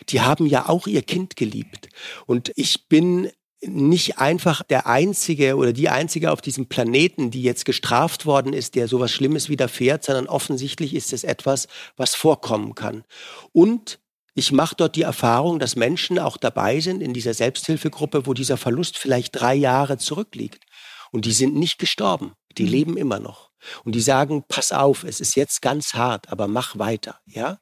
Die 0.09 0.21
haben 0.21 0.45
ja 0.45 0.67
auch 0.69 0.87
ihr 0.87 1.01
Kind 1.01 1.35
geliebt. 1.35 1.89
Und 2.25 2.51
ich 2.55 2.87
bin 2.87 3.29
nicht 3.61 4.19
einfach 4.19 4.63
der 4.63 4.87
Einzige 4.87 5.57
oder 5.57 5.73
die 5.73 5.89
Einzige 5.89 6.31
auf 6.31 6.41
diesem 6.41 6.67
Planeten, 6.67 7.31
die 7.31 7.41
jetzt 7.41 7.65
gestraft 7.65 8.25
worden 8.25 8.53
ist, 8.53 8.75
der 8.75 8.87
sowas 8.87 9.11
Schlimmes 9.11 9.49
widerfährt, 9.49 10.03
sondern 10.03 10.27
offensichtlich 10.27 10.93
ist 10.93 11.11
es 11.11 11.23
etwas, 11.23 11.67
was 11.95 12.15
vorkommen 12.15 12.75
kann. 12.75 13.03
Und 13.51 13.99
ich 14.35 14.51
mache 14.51 14.75
dort 14.75 14.95
die 14.95 15.01
Erfahrung, 15.01 15.57
dass 15.57 15.75
Menschen 15.75 16.19
auch 16.19 16.37
dabei 16.37 16.79
sind 16.79 17.01
in 17.01 17.13
dieser 17.13 17.33
Selbsthilfegruppe, 17.33 18.27
wo 18.27 18.33
dieser 18.33 18.57
Verlust 18.57 18.97
vielleicht 18.97 19.39
drei 19.39 19.55
Jahre 19.55 19.97
zurückliegt. 19.97 20.63
Und 21.11 21.25
die 21.25 21.31
sind 21.31 21.55
nicht 21.55 21.79
gestorben, 21.79 22.33
die 22.57 22.63
mhm. 22.63 22.69
leben 22.69 22.97
immer 22.97 23.19
noch. 23.19 23.46
Und 23.83 23.95
die 23.95 24.01
sagen, 24.01 24.43
pass 24.47 24.71
auf, 24.71 25.03
es 25.03 25.19
ist 25.19 25.35
jetzt 25.35 25.61
ganz 25.61 25.93
hart, 25.93 26.29
aber 26.31 26.47
mach 26.47 26.77
weiter. 26.77 27.19
Ja, 27.25 27.59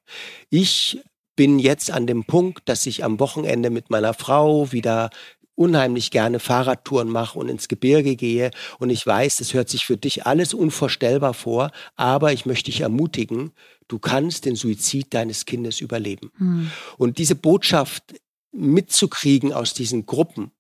ich 0.50 1.00
bin 1.36 1.60
jetzt 1.60 1.92
an 1.92 2.08
dem 2.08 2.24
Punkt, 2.24 2.70
dass 2.70 2.86
ich 2.86 3.04
am 3.04 3.20
Wochenende 3.20 3.70
mit 3.70 3.90
meiner 3.90 4.14
Frau 4.14 4.72
wieder 4.72 5.10
unheimlich 5.56 6.12
gerne 6.12 6.40
Fahrradtouren 6.40 7.10
mache 7.10 7.40
und 7.40 7.50
ins 7.50 7.68
Gebirge 7.68 8.16
gehe. 8.16 8.52
Und 8.80 8.90
ich 8.90 9.06
weiß, 9.06 9.38
das 9.38 9.54
hört 9.54 9.70
sich 9.70 9.86
für 9.86 9.98
dich 9.98 10.26
alles 10.26 10.54
unvorstellbar 10.54 11.34
vor, 11.34 11.72
aber 11.96 12.34
ich 12.34 12.46
möchte 12.46 12.72
dich 12.72 12.82
ermutigen, 12.82 13.52
du 13.88 14.00
kannst 14.00 14.46
den 14.46 14.56
Suizid 14.56 15.14
deines 15.14 15.46
Kindes 15.46 15.82
überleben. 15.82 16.32
Hm. 16.38 16.72
Und 16.98 17.18
diese 17.18 17.36
Botschaft 17.36 18.16
mitzukriegen 18.52 19.54
aus 19.54 19.74
diesen 19.74 20.06
Gruppen 20.06 20.52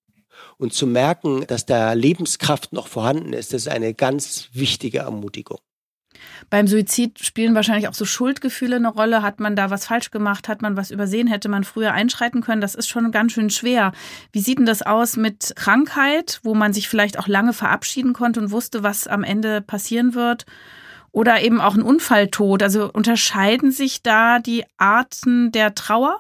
und 0.57 0.73
zu 0.73 0.87
merken, 0.87 1.45
dass 1.47 1.65
da 1.65 1.93
Lebenskraft 1.93 2.73
noch 2.73 2.87
vorhanden 2.87 3.33
ist, 3.33 3.53
das 3.53 3.63
ist 3.63 3.67
eine 3.67 3.93
ganz 3.93 4.49
wichtige 4.53 4.99
Ermutigung. 4.99 5.59
Beim 6.49 6.67
Suizid 6.67 7.19
spielen 7.19 7.55
wahrscheinlich 7.55 7.87
auch 7.87 7.93
so 7.93 8.05
Schuldgefühle 8.05 8.77
eine 8.77 8.89
Rolle. 8.89 9.21
Hat 9.21 9.39
man 9.39 9.55
da 9.55 9.69
was 9.69 9.85
falsch 9.85 10.11
gemacht? 10.11 10.47
Hat 10.47 10.61
man 10.61 10.77
was 10.77 10.91
übersehen? 10.91 11.27
Hätte 11.27 11.49
man 11.49 11.63
früher 11.63 11.93
einschreiten 11.93 12.41
können? 12.41 12.61
Das 12.61 12.75
ist 12.75 12.87
schon 12.87 13.11
ganz 13.11 13.33
schön 13.33 13.49
schwer. 13.49 13.91
Wie 14.31 14.39
sieht 14.39 14.59
denn 14.59 14.65
das 14.65 14.81
aus 14.81 15.17
mit 15.17 15.53
Krankheit, 15.55 16.39
wo 16.43 16.53
man 16.55 16.73
sich 16.73 16.87
vielleicht 16.87 17.19
auch 17.19 17.27
lange 17.27 17.53
verabschieden 17.53 18.13
konnte 18.13 18.39
und 18.39 18.51
wusste, 18.51 18.83
was 18.83 19.07
am 19.07 19.23
Ende 19.23 19.61
passieren 19.61 20.13
wird? 20.13 20.45
Oder 21.11 21.41
eben 21.41 21.61
auch 21.61 21.75
ein 21.75 21.81
Unfalltod? 21.81 22.61
Also 22.61 22.91
unterscheiden 22.91 23.71
sich 23.71 24.03
da 24.03 24.39
die 24.39 24.63
Arten 24.77 25.51
der 25.51 25.73
Trauer? 25.75 26.19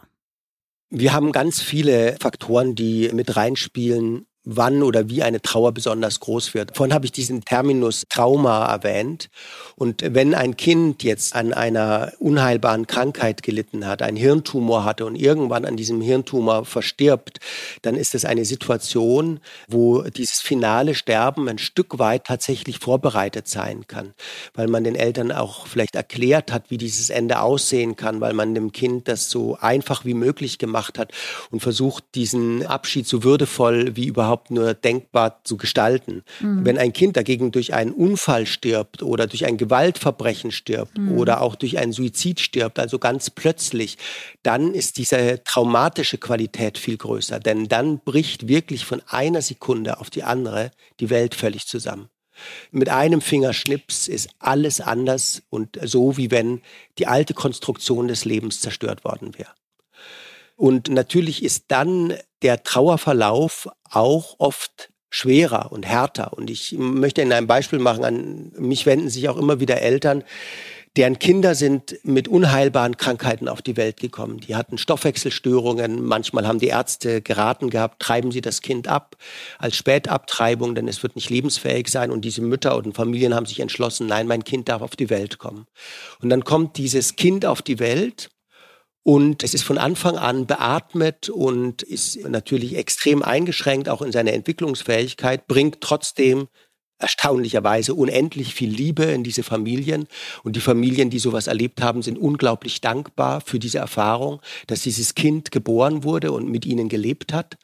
Wir 0.97 1.11
haben 1.11 1.33
ganz 1.33 1.61
viele 1.61 2.15
Faktoren, 2.21 2.73
die 2.73 3.09
mit 3.11 3.35
reinspielen 3.35 4.27
wann 4.45 4.83
oder 4.83 5.09
wie 5.09 5.23
eine 5.23 5.41
Trauer 5.41 5.73
besonders 5.73 6.19
groß 6.19 6.53
wird. 6.53 6.77
Vorhin 6.77 6.93
habe 6.93 7.05
ich 7.05 7.11
diesen 7.11 7.43
Terminus 7.43 8.03
Trauma 8.09 8.65
erwähnt. 8.67 9.29
Und 9.75 10.03
wenn 10.05 10.33
ein 10.33 10.55
Kind 10.55 11.03
jetzt 11.03 11.35
an 11.35 11.51
einer 11.51 12.13
unheilbaren 12.19 12.87
Krankheit 12.87 13.43
gelitten 13.43 13.85
hat, 13.87 14.01
einen 14.01 14.17
Hirntumor 14.17 14.85
hatte 14.85 15.05
und 15.05 15.15
irgendwann 15.15 15.65
an 15.65 15.75
diesem 15.75 15.99
Hirntumor 15.99 16.65
verstirbt, 16.65 17.39
dann 17.81 17.95
ist 17.95 18.15
es 18.15 18.23
eine 18.23 18.45
Situation, 18.45 19.39
wo 19.67 20.03
dieses 20.03 20.41
finale 20.41 20.95
Sterben 20.95 21.49
ein 21.49 21.57
Stück 21.57 21.99
weit 21.99 22.25
tatsächlich 22.25 22.79
vorbereitet 22.79 23.47
sein 23.47 23.87
kann, 23.87 24.13
weil 24.53 24.67
man 24.67 24.83
den 24.83 24.95
Eltern 24.95 25.31
auch 25.31 25.67
vielleicht 25.67 25.95
erklärt 25.95 26.51
hat, 26.51 26.69
wie 26.69 26.77
dieses 26.77 27.09
Ende 27.09 27.41
aussehen 27.41 27.95
kann, 27.95 28.21
weil 28.21 28.33
man 28.33 28.53
dem 28.53 28.71
Kind 28.71 29.07
das 29.07 29.29
so 29.29 29.57
einfach 29.59 30.05
wie 30.05 30.13
möglich 30.13 30.57
gemacht 30.59 30.99
hat 30.99 31.11
und 31.51 31.61
versucht, 31.61 32.03
diesen 32.13 32.65
Abschied 32.65 33.07
so 33.07 33.23
würdevoll 33.23 33.95
wie 33.95 34.05
überhaupt 34.05 34.34
überhaupt 34.35 34.51
nur 34.51 34.73
denkbar 34.73 35.39
zu 35.43 35.55
gestalten. 35.57 36.23
Mhm. 36.41 36.65
Wenn 36.65 36.77
ein 36.77 36.93
Kind 36.93 37.15
dagegen 37.15 37.51
durch 37.51 37.73
einen 37.73 37.91
Unfall 37.91 38.45
stirbt 38.45 39.01
oder 39.01 39.27
durch 39.27 39.45
ein 39.45 39.57
Gewaltverbrechen 39.57 40.51
stirbt 40.51 40.97
mhm. 40.97 41.17
oder 41.17 41.41
auch 41.41 41.55
durch 41.55 41.77
einen 41.77 41.93
Suizid 41.93 42.39
stirbt, 42.39 42.79
also 42.79 42.99
ganz 42.99 43.29
plötzlich, 43.29 43.97
dann 44.43 44.73
ist 44.73 44.97
diese 44.97 45.41
traumatische 45.43 46.17
Qualität 46.17 46.77
viel 46.77 46.97
größer. 46.97 47.39
Denn 47.39 47.67
dann 47.67 47.99
bricht 47.99 48.47
wirklich 48.47 48.85
von 48.85 49.01
einer 49.07 49.41
Sekunde 49.41 49.99
auf 49.99 50.09
die 50.09 50.23
andere 50.23 50.71
die 50.99 51.09
Welt 51.09 51.33
völlig 51.33 51.65
zusammen. 51.65 52.09
Mit 52.71 52.89
einem 52.89 53.21
Fingerschnips 53.21 54.09
ist 54.09 54.27
alles 54.39 54.81
anders 54.81 55.43
und 55.49 55.79
so, 55.81 56.17
wie 56.17 56.31
wenn 56.31 56.61
die 56.97 57.07
alte 57.07 57.33
Konstruktion 57.33 58.09
des 58.09 58.25
Lebens 58.25 58.59
zerstört 58.59 59.05
worden 59.05 59.37
wäre. 59.37 59.51
Und 60.55 60.89
natürlich 60.89 61.43
ist 61.43 61.65
dann 61.69 62.13
der 62.41 62.63
Trauerverlauf 62.63 63.69
auch 63.89 64.35
oft 64.39 64.91
schwerer 65.09 65.71
und 65.71 65.85
härter. 65.85 66.33
Und 66.33 66.49
ich 66.49 66.73
möchte 66.77 67.21
Ihnen 67.21 67.31
ein 67.31 67.47
Beispiel 67.47 67.79
machen. 67.79 68.03
An 68.03 68.51
mich 68.57 68.85
wenden 68.85 69.09
sich 69.09 69.29
auch 69.29 69.37
immer 69.37 69.59
wieder 69.59 69.81
Eltern, 69.81 70.23
deren 70.97 71.19
Kinder 71.19 71.55
sind 71.55 71.97
mit 72.03 72.27
unheilbaren 72.27 72.97
Krankheiten 72.97 73.47
auf 73.49 73.61
die 73.61 73.75
Welt 73.75 73.99
gekommen. 73.99 74.39
Die 74.39 74.55
hatten 74.55 74.77
Stoffwechselstörungen. 74.77 76.03
Manchmal 76.03 76.47
haben 76.47 76.59
die 76.59 76.67
Ärzte 76.67 77.21
geraten 77.21 77.69
gehabt, 77.69 78.01
treiben 78.01 78.31
Sie 78.31 78.41
das 78.41 78.61
Kind 78.61 78.87
ab 78.87 79.17
als 79.57 79.75
Spätabtreibung, 79.75 80.75
denn 80.75 80.87
es 80.87 81.03
wird 81.03 81.15
nicht 81.15 81.29
lebensfähig 81.29 81.89
sein. 81.89 82.11
Und 82.11 82.23
diese 82.23 82.41
Mütter 82.41 82.77
und 82.77 82.93
Familien 82.93 83.35
haben 83.35 83.45
sich 83.45 83.59
entschlossen, 83.59 84.07
nein, 84.07 84.27
mein 84.27 84.43
Kind 84.43 84.69
darf 84.69 84.81
auf 84.81 84.95
die 84.95 85.09
Welt 85.09 85.37
kommen. 85.37 85.65
Und 86.21 86.29
dann 86.29 86.43
kommt 86.43 86.77
dieses 86.77 87.15
Kind 87.15 87.45
auf 87.45 87.61
die 87.61 87.79
Welt 87.79 88.29
und 89.07 89.43
es 89.43 89.53
ist 89.53 89.61
von 89.61 89.77
Anfang 89.77 90.17
an 90.17 90.47
beatmet 90.47 91.29
und 91.29 91.83
ist 91.83 92.27
natürlich 92.27 92.75
extrem 92.75 93.21
eingeschränkt, 93.21 93.87
auch 93.87 94.01
in 94.01 94.11
seiner 94.11 94.33
Entwicklungsfähigkeit, 94.33 95.45
bringt 95.45 95.79
trotzdem 95.79 96.47
erstaunlicherweise 96.97 97.93
unendlich 97.93 98.55
viel 98.55 98.71
Liebe 98.71 99.03
in 99.03 99.23
diese 99.23 99.43
Familien. 99.43 100.07
Und 100.43 100.55
die 100.55 100.59
Familien, 100.59 101.11
die 101.11 101.19
sowas 101.19 101.45
erlebt 101.45 101.83
haben, 101.83 102.01
sind 102.01 102.17
unglaublich 102.17 102.81
dankbar 102.81 103.41
für 103.41 103.59
diese 103.59 103.77
Erfahrung, 103.77 104.41
dass 104.65 104.81
dieses 104.81 105.13
Kind 105.13 105.51
geboren 105.51 106.03
wurde 106.03 106.31
und 106.31 106.49
mit 106.49 106.65
ihnen 106.65 106.89
gelebt 106.89 107.31
hat. 107.31 107.57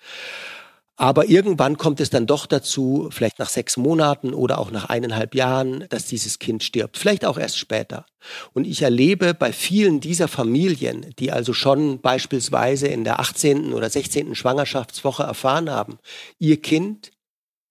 Aber 1.02 1.28
irgendwann 1.28 1.80
kommt 1.80 2.00
es 2.00 2.12
dann 2.12 2.28
doch 2.28 2.46
dazu, 2.46 3.10
vielleicht 3.12 3.40
nach 3.40 3.50
sechs 3.50 3.76
Monaten 3.76 4.36
oder 4.36 4.60
auch 4.60 4.70
nach 4.70 4.86
eineinhalb 4.86 5.34
Jahren, 5.34 5.86
dass 5.90 6.06
dieses 6.06 6.38
Kind 6.38 6.64
stirbt. 6.64 6.96
Vielleicht 6.96 7.26
auch 7.26 7.40
erst 7.40 7.58
später. 7.58 8.06
Und 8.54 8.68
ich 8.68 8.84
erlebe 8.84 9.34
bei 9.34 9.52
vielen 9.52 10.00
dieser 10.00 10.28
Familien, 10.28 11.12
die 11.18 11.32
also 11.32 11.54
schon 11.54 12.02
beispielsweise 12.02 12.86
in 12.86 13.04
der 13.04 13.20
18. 13.20 13.74
oder 13.74 13.90
16. 13.90 14.36
Schwangerschaftswoche 14.36 15.24
erfahren 15.24 15.72
haben, 15.72 15.98
ihr 16.38 16.62
Kind 16.62 17.10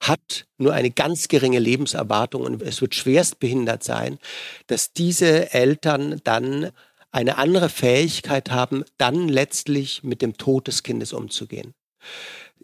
hat 0.00 0.46
nur 0.58 0.72
eine 0.72 0.90
ganz 0.90 1.28
geringe 1.28 1.60
Lebenserwartung 1.60 2.42
und 2.42 2.60
es 2.62 2.80
wird 2.80 2.96
schwerst 2.96 3.38
behindert 3.38 3.84
sein, 3.84 4.18
dass 4.66 4.92
diese 4.92 5.54
Eltern 5.54 6.20
dann 6.24 6.72
eine 7.12 7.38
andere 7.38 7.68
Fähigkeit 7.68 8.50
haben, 8.50 8.84
dann 8.98 9.28
letztlich 9.28 10.02
mit 10.02 10.20
dem 10.20 10.36
Tod 10.36 10.66
des 10.66 10.82
Kindes 10.82 11.12
umzugehen 11.12 11.74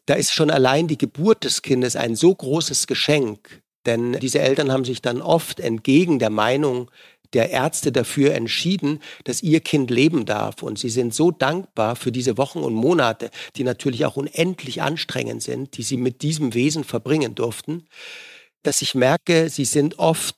da 0.07 0.15
ist 0.15 0.33
schon 0.33 0.51
allein 0.51 0.89
die 0.89 0.99
Geburt 0.99 1.45
des 1.45 1.63
Kindes 1.63 1.97
ein 1.97 2.17
so 2.17 2.35
großes 2.35 2.87
Geschenk. 2.87 3.63
Denn 3.85 4.15
diese 4.15 4.41
Eltern 4.41 4.73
haben 4.73 4.85
sich 4.85 5.03
dann 5.03 5.23
oft 5.23 5.61
entgegen 5.61 6.19
der 6.19 6.31
Meinung 6.31 6.91
der 7.33 7.51
Ärzte 7.51 7.93
dafür 7.93 8.35
entschieden, 8.35 9.01
dass 9.25 9.43
ihr 9.43 9.61
Kind 9.61 9.91
leben 9.91 10.25
darf. 10.27 10.63
Und 10.63 10.79
sie 10.79 10.89
sind 10.89 11.15
so 11.15 11.31
dankbar 11.31 11.97
für 11.97 12.13
diese 12.13 12.39
Wochen 12.39 12.61
und 12.61 12.75
Monate, 12.75 13.31
die 13.57 13.65
natürlich 13.65 14.05
auch 14.07 14.17
unendlich 14.17 14.83
anstrengend 14.83 15.43
sind, 15.43 15.77
die 15.77 15.83
sie 15.83 15.97
mit 15.97 16.23
diesem 16.23 16.55
Wesen 16.55 16.85
verbringen 16.85 17.35
durften, 17.35 17.87
dass 18.63 18.83
ich 18.83 18.95
merke, 18.95 19.49
sie 19.49 19.65
sind 19.65 19.99
oft 19.99 20.37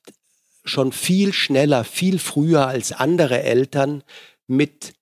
schon 0.64 0.92
viel 0.92 1.32
schneller, 1.32 1.84
viel 1.84 2.18
früher 2.18 2.66
als 2.66 2.92
andere 2.92 3.42
Eltern 3.42 4.02
mit 4.46 4.94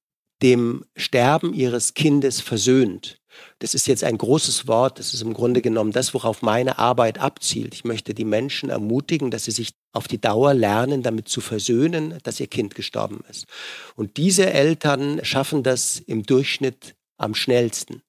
dem 0.43 0.85
Sterben 0.97 1.55
ihres 1.55 1.95
Kindes 1.95 2.41
versöhnt. 2.41 3.19
Das 3.59 3.75
ist 3.75 3.87
jetzt 3.87 4.05
ein 4.05 4.19
großes 4.19 4.67
Wort. 4.67 4.99
Das 4.99 5.15
ist 5.15 5.23
im 5.23 5.35
Grunde 5.35 5.63
genommen 5.63 5.93
das, 5.93 6.15
worauf 6.15 6.43
meine 6.43 6.79
Arbeit 6.79 7.19
abzielt. 7.19 7.75
Ich 7.75 7.85
möchte 7.85 8.15
die 8.15 8.25
Menschen 8.25 8.71
ermutigen, 8.71 9.31
dass 9.31 9.45
sie 9.45 9.51
sich 9.51 9.73
auf 9.93 10.09
die 10.09 10.21
Dauer 10.21 10.55
lernen, 10.55 11.03
damit 11.03 11.29
zu 11.29 11.41
versöhnen, 11.41 12.19
dass 12.23 12.41
ihr 12.41 12.49
Kind 12.49 12.75
gestorben 12.75 13.25
ist. 13.31 13.47
Und 13.95 14.17
diese 14.17 14.53
Eltern 14.53 15.21
schaffen 15.25 15.63
das 15.63 15.99
im 15.99 16.25
Durchschnitt 16.25 16.95
am 17.17 17.35
schnellsten 17.35 18.03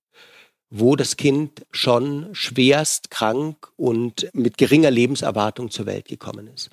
wo 0.70 0.96
das 0.96 1.18
Kind 1.18 1.66
schon 1.72 2.28
schwerst 2.34 3.10
krank 3.10 3.72
und 3.76 4.30
mit 4.34 4.58
geringer 4.58 4.92
Lebenserwartung 4.92 5.72
zur 5.72 5.86
Welt 5.86 6.08
gekommen 6.08 6.50
ist. 6.54 6.72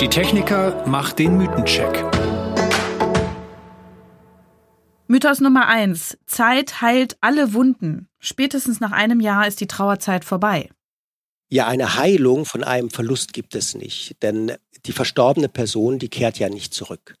Die 0.00 0.08
Techniker 0.08 0.86
macht 0.86 1.18
den 1.18 1.36
Mythencheck. 1.36 2.04
Mythos 5.10 5.40
Nummer 5.40 5.66
eins. 5.68 6.18
Zeit 6.26 6.82
heilt 6.82 7.16
alle 7.22 7.54
Wunden. 7.54 8.10
Spätestens 8.18 8.78
nach 8.78 8.92
einem 8.92 9.20
Jahr 9.20 9.46
ist 9.46 9.58
die 9.58 9.66
Trauerzeit 9.66 10.22
vorbei. 10.22 10.68
Ja, 11.48 11.66
eine 11.66 11.96
Heilung 11.96 12.44
von 12.44 12.62
einem 12.62 12.90
Verlust 12.90 13.32
gibt 13.32 13.54
es 13.54 13.74
nicht, 13.74 14.22
denn 14.22 14.52
die 14.84 14.92
verstorbene 14.92 15.48
Person, 15.48 15.98
die 15.98 16.10
kehrt 16.10 16.38
ja 16.38 16.50
nicht 16.50 16.74
zurück. 16.74 17.14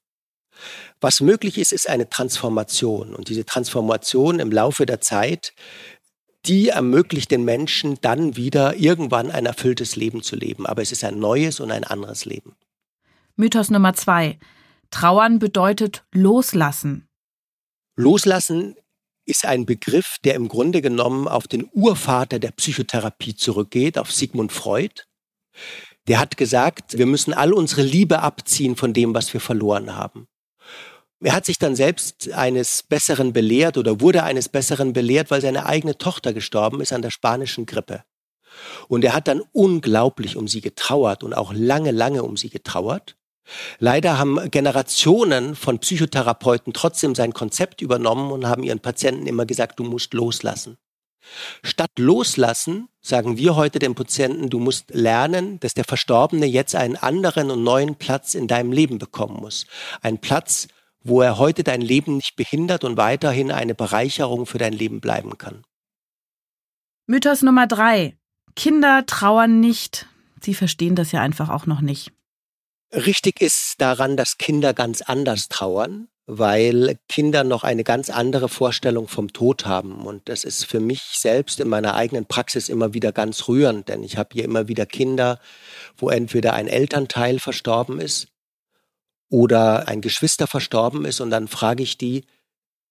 Was 1.00 1.22
möglich 1.22 1.56
ist, 1.56 1.72
ist 1.72 1.88
eine 1.88 2.10
Transformation. 2.10 3.14
Und 3.14 3.30
diese 3.30 3.46
Transformation 3.46 4.38
im 4.38 4.52
Laufe 4.52 4.84
der 4.84 5.00
Zeit, 5.00 5.54
die 6.44 6.68
ermöglicht 6.68 7.30
den 7.30 7.46
Menschen 7.46 7.96
dann 8.02 8.36
wieder 8.36 8.76
irgendwann 8.76 9.30
ein 9.30 9.46
erfülltes 9.46 9.96
Leben 9.96 10.22
zu 10.22 10.36
leben. 10.36 10.66
Aber 10.66 10.82
es 10.82 10.92
ist 10.92 11.04
ein 11.04 11.18
neues 11.18 11.58
und 11.58 11.70
ein 11.70 11.84
anderes 11.84 12.26
Leben. 12.26 12.54
Mythos 13.36 13.70
Nummer 13.70 13.94
zwei. 13.94 14.38
Trauern 14.90 15.38
bedeutet 15.38 16.04
loslassen. 16.12 17.07
Loslassen 17.98 18.76
ist 19.26 19.44
ein 19.44 19.66
Begriff, 19.66 20.18
der 20.24 20.36
im 20.36 20.46
Grunde 20.46 20.82
genommen 20.82 21.26
auf 21.26 21.48
den 21.48 21.68
Urvater 21.72 22.38
der 22.38 22.52
Psychotherapie 22.52 23.34
zurückgeht, 23.34 23.98
auf 23.98 24.12
Sigmund 24.12 24.52
Freud. 24.52 25.02
Der 26.06 26.20
hat 26.20 26.36
gesagt, 26.36 26.96
wir 26.96 27.06
müssen 27.06 27.34
all 27.34 27.52
unsere 27.52 27.82
Liebe 27.82 28.20
abziehen 28.20 28.76
von 28.76 28.92
dem, 28.92 29.14
was 29.14 29.32
wir 29.32 29.40
verloren 29.40 29.96
haben. 29.96 30.28
Er 31.20 31.32
hat 31.32 31.44
sich 31.44 31.58
dann 31.58 31.74
selbst 31.74 32.30
eines 32.30 32.84
Besseren 32.84 33.32
belehrt 33.32 33.76
oder 33.76 34.00
wurde 34.00 34.22
eines 34.22 34.48
Besseren 34.48 34.92
belehrt, 34.92 35.32
weil 35.32 35.40
seine 35.40 35.66
eigene 35.66 35.98
Tochter 35.98 36.32
gestorben 36.32 36.80
ist 36.80 36.92
an 36.92 37.02
der 37.02 37.10
spanischen 37.10 37.66
Grippe. 37.66 38.04
Und 38.86 39.04
er 39.04 39.12
hat 39.12 39.26
dann 39.26 39.42
unglaublich 39.50 40.36
um 40.36 40.46
sie 40.46 40.60
getrauert 40.60 41.24
und 41.24 41.34
auch 41.34 41.52
lange, 41.52 41.90
lange 41.90 42.22
um 42.22 42.36
sie 42.36 42.48
getrauert. 42.48 43.17
Leider 43.78 44.18
haben 44.18 44.50
Generationen 44.50 45.54
von 45.54 45.78
Psychotherapeuten 45.78 46.72
trotzdem 46.72 47.14
sein 47.14 47.32
Konzept 47.32 47.80
übernommen 47.80 48.30
und 48.30 48.46
haben 48.46 48.62
ihren 48.62 48.80
Patienten 48.80 49.26
immer 49.26 49.46
gesagt, 49.46 49.78
du 49.78 49.84
musst 49.84 50.14
loslassen. 50.14 50.76
Statt 51.62 51.90
loslassen, 51.98 52.88
sagen 53.00 53.36
wir 53.36 53.56
heute 53.56 53.78
dem 53.78 53.94
Patienten, 53.94 54.50
du 54.50 54.58
musst 54.58 54.90
lernen, 54.94 55.60
dass 55.60 55.74
der 55.74 55.84
Verstorbene 55.84 56.46
jetzt 56.46 56.74
einen 56.74 56.96
anderen 56.96 57.50
und 57.50 57.62
neuen 57.62 57.96
Platz 57.96 58.34
in 58.34 58.46
deinem 58.46 58.72
Leben 58.72 58.98
bekommen 58.98 59.36
muss. 59.36 59.66
Ein 60.00 60.18
Platz, 60.18 60.68
wo 61.02 61.22
er 61.22 61.38
heute 61.38 61.64
dein 61.64 61.80
Leben 61.80 62.16
nicht 62.16 62.36
behindert 62.36 62.84
und 62.84 62.96
weiterhin 62.96 63.50
eine 63.50 63.74
Bereicherung 63.74 64.46
für 64.46 64.58
dein 64.58 64.72
Leben 64.72 65.00
bleiben 65.00 65.38
kann. 65.38 65.64
Mythos 67.06 67.42
Nummer 67.42 67.66
drei. 67.66 68.16
Kinder 68.54 69.04
trauern 69.06 69.60
nicht. 69.60 70.06
Sie 70.40 70.54
verstehen 70.54 70.94
das 70.94 71.12
ja 71.12 71.20
einfach 71.20 71.48
auch 71.48 71.66
noch 71.66 71.80
nicht. 71.80 72.12
Richtig 72.92 73.42
ist 73.42 73.74
daran, 73.78 74.16
dass 74.16 74.38
Kinder 74.38 74.72
ganz 74.72 75.02
anders 75.02 75.48
trauern, 75.48 76.08
weil 76.26 76.98
Kinder 77.08 77.44
noch 77.44 77.62
eine 77.62 77.84
ganz 77.84 78.08
andere 78.08 78.48
Vorstellung 78.48 79.08
vom 79.08 79.32
Tod 79.32 79.66
haben. 79.66 80.06
Und 80.06 80.28
das 80.30 80.44
ist 80.44 80.64
für 80.64 80.80
mich 80.80 81.02
selbst 81.14 81.60
in 81.60 81.68
meiner 81.68 81.94
eigenen 81.94 82.24
Praxis 82.24 82.70
immer 82.70 82.94
wieder 82.94 83.12
ganz 83.12 83.46
rührend, 83.46 83.88
denn 83.88 84.02
ich 84.02 84.16
habe 84.16 84.30
hier 84.32 84.44
immer 84.44 84.68
wieder 84.68 84.86
Kinder, 84.86 85.38
wo 85.98 86.08
entweder 86.08 86.54
ein 86.54 86.66
Elternteil 86.66 87.38
verstorben 87.40 88.00
ist 88.00 88.28
oder 89.30 89.86
ein 89.86 90.00
Geschwister 90.00 90.46
verstorben 90.46 91.04
ist 91.04 91.20
und 91.20 91.30
dann 91.30 91.48
frage 91.48 91.82
ich 91.82 91.98
die, 91.98 92.24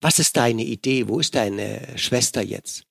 was 0.00 0.20
ist 0.20 0.36
deine 0.36 0.62
Idee? 0.62 1.08
Wo 1.08 1.18
ist 1.18 1.34
deine 1.34 1.98
Schwester 1.98 2.40
jetzt? 2.40 2.84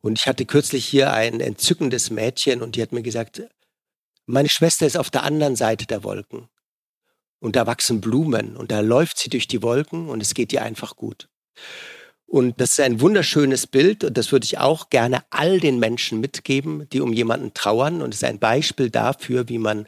Und 0.00 0.18
ich 0.18 0.26
hatte 0.26 0.46
kürzlich 0.46 0.86
hier 0.86 1.12
ein 1.12 1.40
entzückendes 1.40 2.10
Mädchen 2.10 2.62
und 2.62 2.76
die 2.76 2.82
hat 2.82 2.92
mir 2.92 3.02
gesagt, 3.02 3.42
meine 4.26 4.48
Schwester 4.48 4.86
ist 4.86 4.98
auf 4.98 5.10
der 5.10 5.22
anderen 5.22 5.56
Seite 5.56 5.86
der 5.86 6.04
Wolken. 6.04 6.48
Und 7.38 7.56
da 7.56 7.66
wachsen 7.66 8.00
Blumen 8.00 8.56
und 8.56 8.72
da 8.72 8.80
läuft 8.80 9.18
sie 9.18 9.30
durch 9.30 9.46
die 9.46 9.62
Wolken 9.62 10.08
und 10.08 10.20
es 10.20 10.34
geht 10.34 10.52
ihr 10.52 10.62
einfach 10.62 10.96
gut. 10.96 11.28
Und 12.26 12.60
das 12.60 12.70
ist 12.70 12.80
ein 12.80 13.00
wunderschönes 13.00 13.68
Bild 13.68 14.02
und 14.02 14.18
das 14.18 14.32
würde 14.32 14.44
ich 14.44 14.58
auch 14.58 14.90
gerne 14.90 15.22
all 15.30 15.60
den 15.60 15.78
Menschen 15.78 16.20
mitgeben, 16.20 16.88
die 16.90 17.00
um 17.00 17.12
jemanden 17.12 17.54
trauern. 17.54 18.02
Und 18.02 18.14
es 18.14 18.22
ist 18.22 18.28
ein 18.28 18.40
Beispiel 18.40 18.90
dafür, 18.90 19.48
wie 19.48 19.58
man 19.58 19.86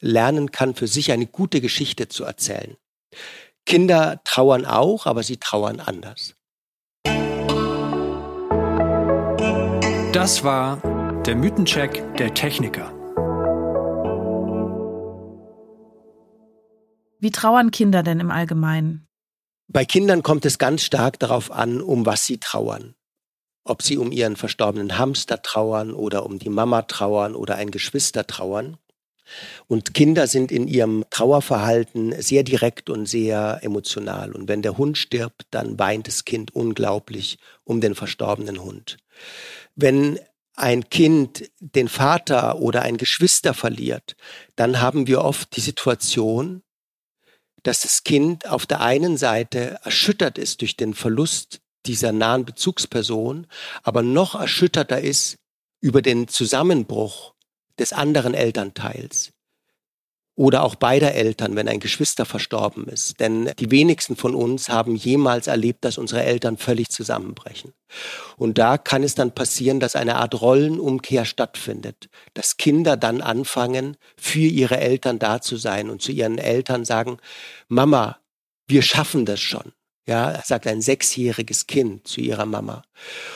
lernen 0.00 0.50
kann, 0.50 0.74
für 0.74 0.88
sich 0.88 1.12
eine 1.12 1.26
gute 1.26 1.60
Geschichte 1.60 2.08
zu 2.08 2.24
erzählen. 2.24 2.76
Kinder 3.64 4.20
trauern 4.24 4.64
auch, 4.64 5.06
aber 5.06 5.22
sie 5.22 5.36
trauern 5.36 5.78
anders. 5.78 6.34
Das 10.12 10.42
war 10.42 11.22
der 11.24 11.36
Mythencheck 11.36 12.16
der 12.16 12.34
Techniker. 12.34 12.97
Wie 17.18 17.30
trauern 17.30 17.70
Kinder 17.70 18.02
denn 18.02 18.20
im 18.20 18.30
Allgemeinen? 18.30 19.08
Bei 19.66 19.84
Kindern 19.84 20.22
kommt 20.22 20.46
es 20.46 20.58
ganz 20.58 20.82
stark 20.82 21.18
darauf 21.18 21.50
an, 21.50 21.80
um 21.80 22.06
was 22.06 22.24
sie 22.24 22.38
trauern. 22.38 22.94
Ob 23.64 23.82
sie 23.82 23.98
um 23.98 24.12
ihren 24.12 24.36
verstorbenen 24.36 24.96
Hamster 24.96 25.42
trauern 25.42 25.92
oder 25.92 26.24
um 26.24 26.38
die 26.38 26.48
Mama 26.48 26.82
trauern 26.82 27.34
oder 27.34 27.56
ein 27.56 27.70
Geschwister 27.70 28.26
trauern. 28.26 28.78
Und 29.66 29.92
Kinder 29.92 30.26
sind 30.26 30.50
in 30.50 30.68
ihrem 30.68 31.04
Trauerverhalten 31.10 32.14
sehr 32.22 32.44
direkt 32.44 32.88
und 32.88 33.06
sehr 33.06 33.58
emotional. 33.60 34.32
Und 34.32 34.48
wenn 34.48 34.62
der 34.62 34.78
Hund 34.78 34.96
stirbt, 34.96 35.42
dann 35.50 35.78
weint 35.78 36.06
das 36.06 36.24
Kind 36.24 36.54
unglaublich 36.54 37.38
um 37.64 37.82
den 37.82 37.94
verstorbenen 37.94 38.62
Hund. 38.62 38.96
Wenn 39.74 40.18
ein 40.54 40.88
Kind 40.88 41.50
den 41.60 41.88
Vater 41.88 42.58
oder 42.58 42.82
ein 42.82 42.96
Geschwister 42.96 43.52
verliert, 43.52 44.16
dann 44.56 44.80
haben 44.80 45.06
wir 45.06 45.22
oft 45.22 45.54
die 45.56 45.60
Situation, 45.60 46.62
dass 47.68 47.82
das 47.82 48.02
Kind 48.02 48.48
auf 48.48 48.64
der 48.64 48.80
einen 48.80 49.18
Seite 49.18 49.78
erschüttert 49.84 50.38
ist 50.38 50.62
durch 50.62 50.78
den 50.78 50.94
Verlust 50.94 51.60
dieser 51.84 52.12
nahen 52.12 52.46
Bezugsperson, 52.46 53.46
aber 53.82 54.02
noch 54.02 54.34
erschütterter 54.34 55.02
ist 55.02 55.36
über 55.82 56.00
den 56.00 56.28
Zusammenbruch 56.28 57.34
des 57.78 57.92
anderen 57.92 58.32
Elternteils 58.32 59.32
oder 60.38 60.62
auch 60.62 60.76
beider 60.76 61.14
Eltern, 61.14 61.56
wenn 61.56 61.66
ein 61.66 61.80
Geschwister 61.80 62.24
verstorben 62.24 62.86
ist. 62.86 63.18
Denn 63.18 63.50
die 63.58 63.72
wenigsten 63.72 64.14
von 64.14 64.36
uns 64.36 64.68
haben 64.68 64.94
jemals 64.94 65.48
erlebt, 65.48 65.84
dass 65.84 65.98
unsere 65.98 66.22
Eltern 66.22 66.56
völlig 66.56 66.90
zusammenbrechen. 66.90 67.72
Und 68.36 68.56
da 68.56 68.78
kann 68.78 69.02
es 69.02 69.16
dann 69.16 69.34
passieren, 69.34 69.80
dass 69.80 69.96
eine 69.96 70.14
Art 70.14 70.40
Rollenumkehr 70.40 71.24
stattfindet, 71.24 72.08
dass 72.34 72.56
Kinder 72.56 72.96
dann 72.96 73.20
anfangen, 73.20 73.96
für 74.16 74.38
ihre 74.38 74.78
Eltern 74.78 75.18
da 75.18 75.40
zu 75.40 75.56
sein 75.56 75.90
und 75.90 76.02
zu 76.02 76.12
ihren 76.12 76.38
Eltern 76.38 76.84
sagen, 76.84 77.18
Mama, 77.66 78.18
wir 78.68 78.82
schaffen 78.82 79.24
das 79.24 79.40
schon. 79.40 79.72
Ja, 80.06 80.40
sagt 80.44 80.68
ein 80.68 80.80
sechsjähriges 80.80 81.66
Kind 81.66 82.06
zu 82.06 82.20
ihrer 82.20 82.46
Mama. 82.46 82.84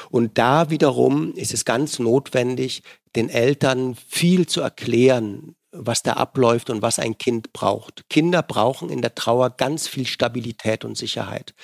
Und 0.09 0.39
da 0.39 0.71
wiederum 0.71 1.35
ist 1.35 1.53
es 1.53 1.65
ganz 1.65 1.99
notwendig, 1.99 2.85
den 3.17 3.29
Eltern 3.29 3.97
viel 4.09 4.47
zu 4.47 4.61
erklären, 4.61 5.57
was 5.73 6.03
da 6.03 6.15
abläuft 6.15 6.71
und 6.71 6.83
was 6.83 6.99
ein 6.99 7.19
Kind 7.19 7.53
braucht. 7.53 8.09
Kinder 8.09 8.43
brauchen 8.43 8.91
in 8.91 9.03
der 9.03 9.15
Trauer 9.15 9.51
ganz 9.51 9.89
viel 9.89 10.07
Stabilität 10.07 10.85
und 10.85 10.97
Sicherheit. 10.97 11.55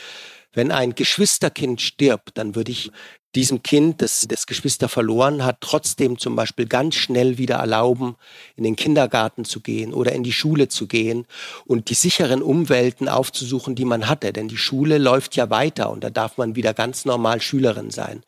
Wenn 0.53 0.73
ein 0.73 0.95
Geschwisterkind 0.95 1.81
stirbt, 1.81 2.39
dann 2.39 2.55
würde 2.55 2.73
ich 2.73 2.91
diesem 3.35 3.63
Kind, 3.63 4.01
das 4.01 4.27
das 4.29 4.47
Geschwister 4.47 4.89
verloren 4.89 5.45
hat, 5.45 5.59
trotzdem 5.61 6.19
zum 6.19 6.35
Beispiel 6.35 6.67
ganz 6.67 6.95
schnell 6.95 7.37
wieder 7.37 7.57
erlauben, 7.57 8.17
in 8.57 8.65
den 8.65 8.75
Kindergarten 8.75 9.45
zu 9.45 9.61
gehen 9.61 9.93
oder 9.93 10.13
in 10.13 10.23
die 10.23 10.33
Schule 10.33 10.69
zu 10.69 10.87
gehen 10.87 11.27
und 11.67 11.91
die 11.91 11.95
sicheren 11.95 12.43
Umwelten 12.43 13.09
aufzusuchen, 13.09 13.75
die 13.75 13.85
man 13.85 14.09
hatte. 14.09 14.33
Denn 14.33 14.49
die 14.49 14.57
Schule 14.57 14.97
läuft 14.97 15.37
ja 15.37 15.51
weiter 15.51 15.91
und 15.91 16.03
da 16.03 16.11
darf 16.11 16.39
man 16.39 16.57
wieder 16.57 16.73
ganz 16.73 17.05
normal 17.05 17.43
Schülerin 17.43 17.91
sein. 17.91 18.23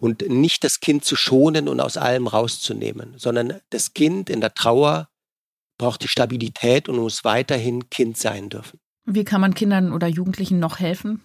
Und 0.00 0.28
nicht 0.28 0.64
das 0.64 0.80
Kind 0.80 1.04
zu 1.04 1.14
schonen 1.14 1.68
und 1.68 1.80
aus 1.80 1.96
allem 1.96 2.26
rauszunehmen, 2.26 3.14
sondern 3.16 3.60
das 3.70 3.94
Kind 3.94 4.28
in 4.28 4.40
der 4.40 4.52
Trauer 4.52 5.09
braucht 5.80 6.02
die 6.02 6.08
Stabilität 6.08 6.90
und 6.90 6.98
muss 6.98 7.24
weiterhin 7.24 7.88
Kind 7.88 8.18
sein 8.18 8.50
dürfen. 8.50 8.78
Wie 9.06 9.24
kann 9.24 9.40
man 9.40 9.54
Kindern 9.54 9.94
oder 9.94 10.06
Jugendlichen 10.06 10.60
noch 10.60 10.78
helfen? 10.78 11.24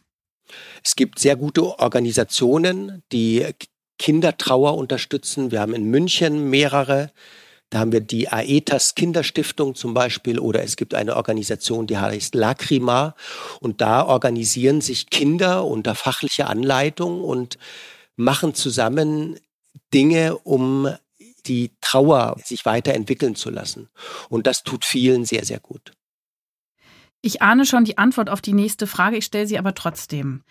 Es 0.82 0.95
gibt 0.95 1.20
sehr 1.20 1.36
gute 1.36 1.78
Organisationen, 1.80 3.03
die 3.12 3.45
Kindertrauer 3.99 4.78
unterstützen. 4.78 5.51
Wir 5.51 5.60
haben 5.60 5.74
in 5.74 5.89
München 5.89 6.49
mehrere. 6.49 7.12
Da 7.70 7.80
haben 7.80 7.91
wir 7.91 7.99
die 7.99 8.30
Aetas 8.30 8.95
Kinderstiftung 8.95 9.76
zum 9.76 9.93
Beispiel 9.93 10.39
oder 10.39 10.64
es 10.64 10.78
gibt 10.78 10.93
eine 10.93 11.18
Organisation, 11.18 11.86
die 11.86 11.97
heißt 11.97 12.34
Lacrima 12.34 13.16
und 13.60 13.82
da 13.82 14.06
organisieren 14.06 14.80
sich 14.80 15.10
Kinder 15.10 15.66
unter 15.66 15.95
fachlicher 15.95 16.49
Anleitung 16.49 17.22
und 17.22 17.58
machen 18.16 18.53
zusammen 18.53 19.38
Dinge, 19.93 20.38
um 20.38 20.88
die 21.47 21.71
Trauer 21.81 22.35
sich 22.43 22.65
weiterentwickeln 22.65 23.35
zu 23.35 23.49
lassen. 23.49 23.89
Und 24.29 24.47
das 24.47 24.63
tut 24.63 24.85
vielen 24.85 25.25
sehr, 25.25 25.45
sehr 25.45 25.59
gut. 25.59 25.93
Ich 27.21 27.41
ahne 27.41 27.65
schon 27.65 27.85
die 27.85 27.97
Antwort 27.97 28.29
auf 28.29 28.41
die 28.41 28.53
nächste 28.53 28.85
Frage, 28.85 29.17
ich 29.17 29.25
stelle 29.25 29.47
sie 29.47 29.57
aber 29.57 29.73
trotzdem. 29.73 30.43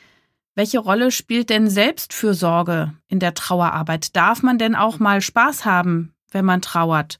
Welche 0.56 0.78
Rolle 0.78 1.10
spielt 1.10 1.50
denn 1.50 1.68
Selbstfürsorge 1.68 2.94
in 3.08 3.18
der 3.18 3.34
Trauerarbeit? 3.34 4.14
Darf 4.16 4.42
man 4.42 4.58
denn 4.58 4.74
auch 4.74 4.98
mal 4.98 5.20
Spaß 5.20 5.64
haben, 5.64 6.14
wenn 6.30 6.44
man 6.44 6.62
trauert? 6.62 7.18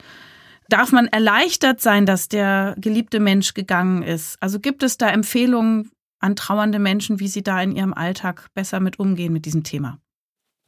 Darf 0.68 0.92
man 0.92 1.06
erleichtert 1.08 1.80
sein, 1.80 2.06
dass 2.06 2.28
der 2.28 2.74
geliebte 2.78 3.20
Mensch 3.20 3.54
gegangen 3.54 4.02
ist? 4.02 4.36
Also 4.40 4.60
gibt 4.60 4.82
es 4.82 4.98
da 4.98 5.08
Empfehlungen 5.08 5.90
an 6.20 6.36
trauernde 6.36 6.78
Menschen, 6.78 7.20
wie 7.20 7.28
sie 7.28 7.42
da 7.42 7.60
in 7.60 7.76
ihrem 7.76 7.92
Alltag 7.92 8.48
besser 8.54 8.80
mit 8.80 8.98
umgehen 8.98 9.32
mit 9.32 9.44
diesem 9.46 9.62
Thema? 9.62 9.98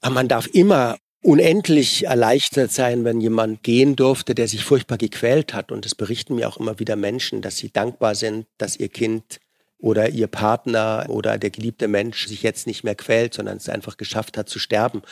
Man 0.09 0.28
darf 0.28 0.46
immer 0.46 0.96
unendlich 1.27 2.05
erleichtert 2.05 2.70
sein, 2.70 3.05
wenn 3.05 3.20
jemand 3.20 3.64
gehen 3.64 3.97
durfte, 3.97 4.35
der 4.35 4.47
sich 4.47 4.62
furchtbar 4.64 4.97
gequält 4.97 5.55
hat. 5.55 5.72
Und 5.72 5.85
es 5.85 5.97
berichten 5.97 6.37
mir 6.37 6.49
auch 6.49 6.57
immer 6.57 6.79
wieder 6.79 6.95
Menschen, 6.95 7.43
dass 7.43 7.57
sie 7.57 7.72
dankbar 7.72 8.14
sind, 8.14 8.47
dass 8.59 8.77
ihr 8.77 8.89
Kind 8.89 9.41
oder 9.79 10.09
ihr 10.09 10.29
Partner 10.29 11.07
oder 11.09 11.37
der 11.37 11.51
geliebte 11.51 11.89
Mensch 11.89 12.29
sich 12.29 12.43
jetzt 12.45 12.68
nicht 12.68 12.85
mehr 12.85 12.95
quält, 12.95 13.35
sondern 13.35 13.57
es 13.57 13.68
einfach 13.68 13.97
geschafft 13.97 14.39
hat 14.39 14.49
zu 14.49 14.61
sterben. 14.61 15.03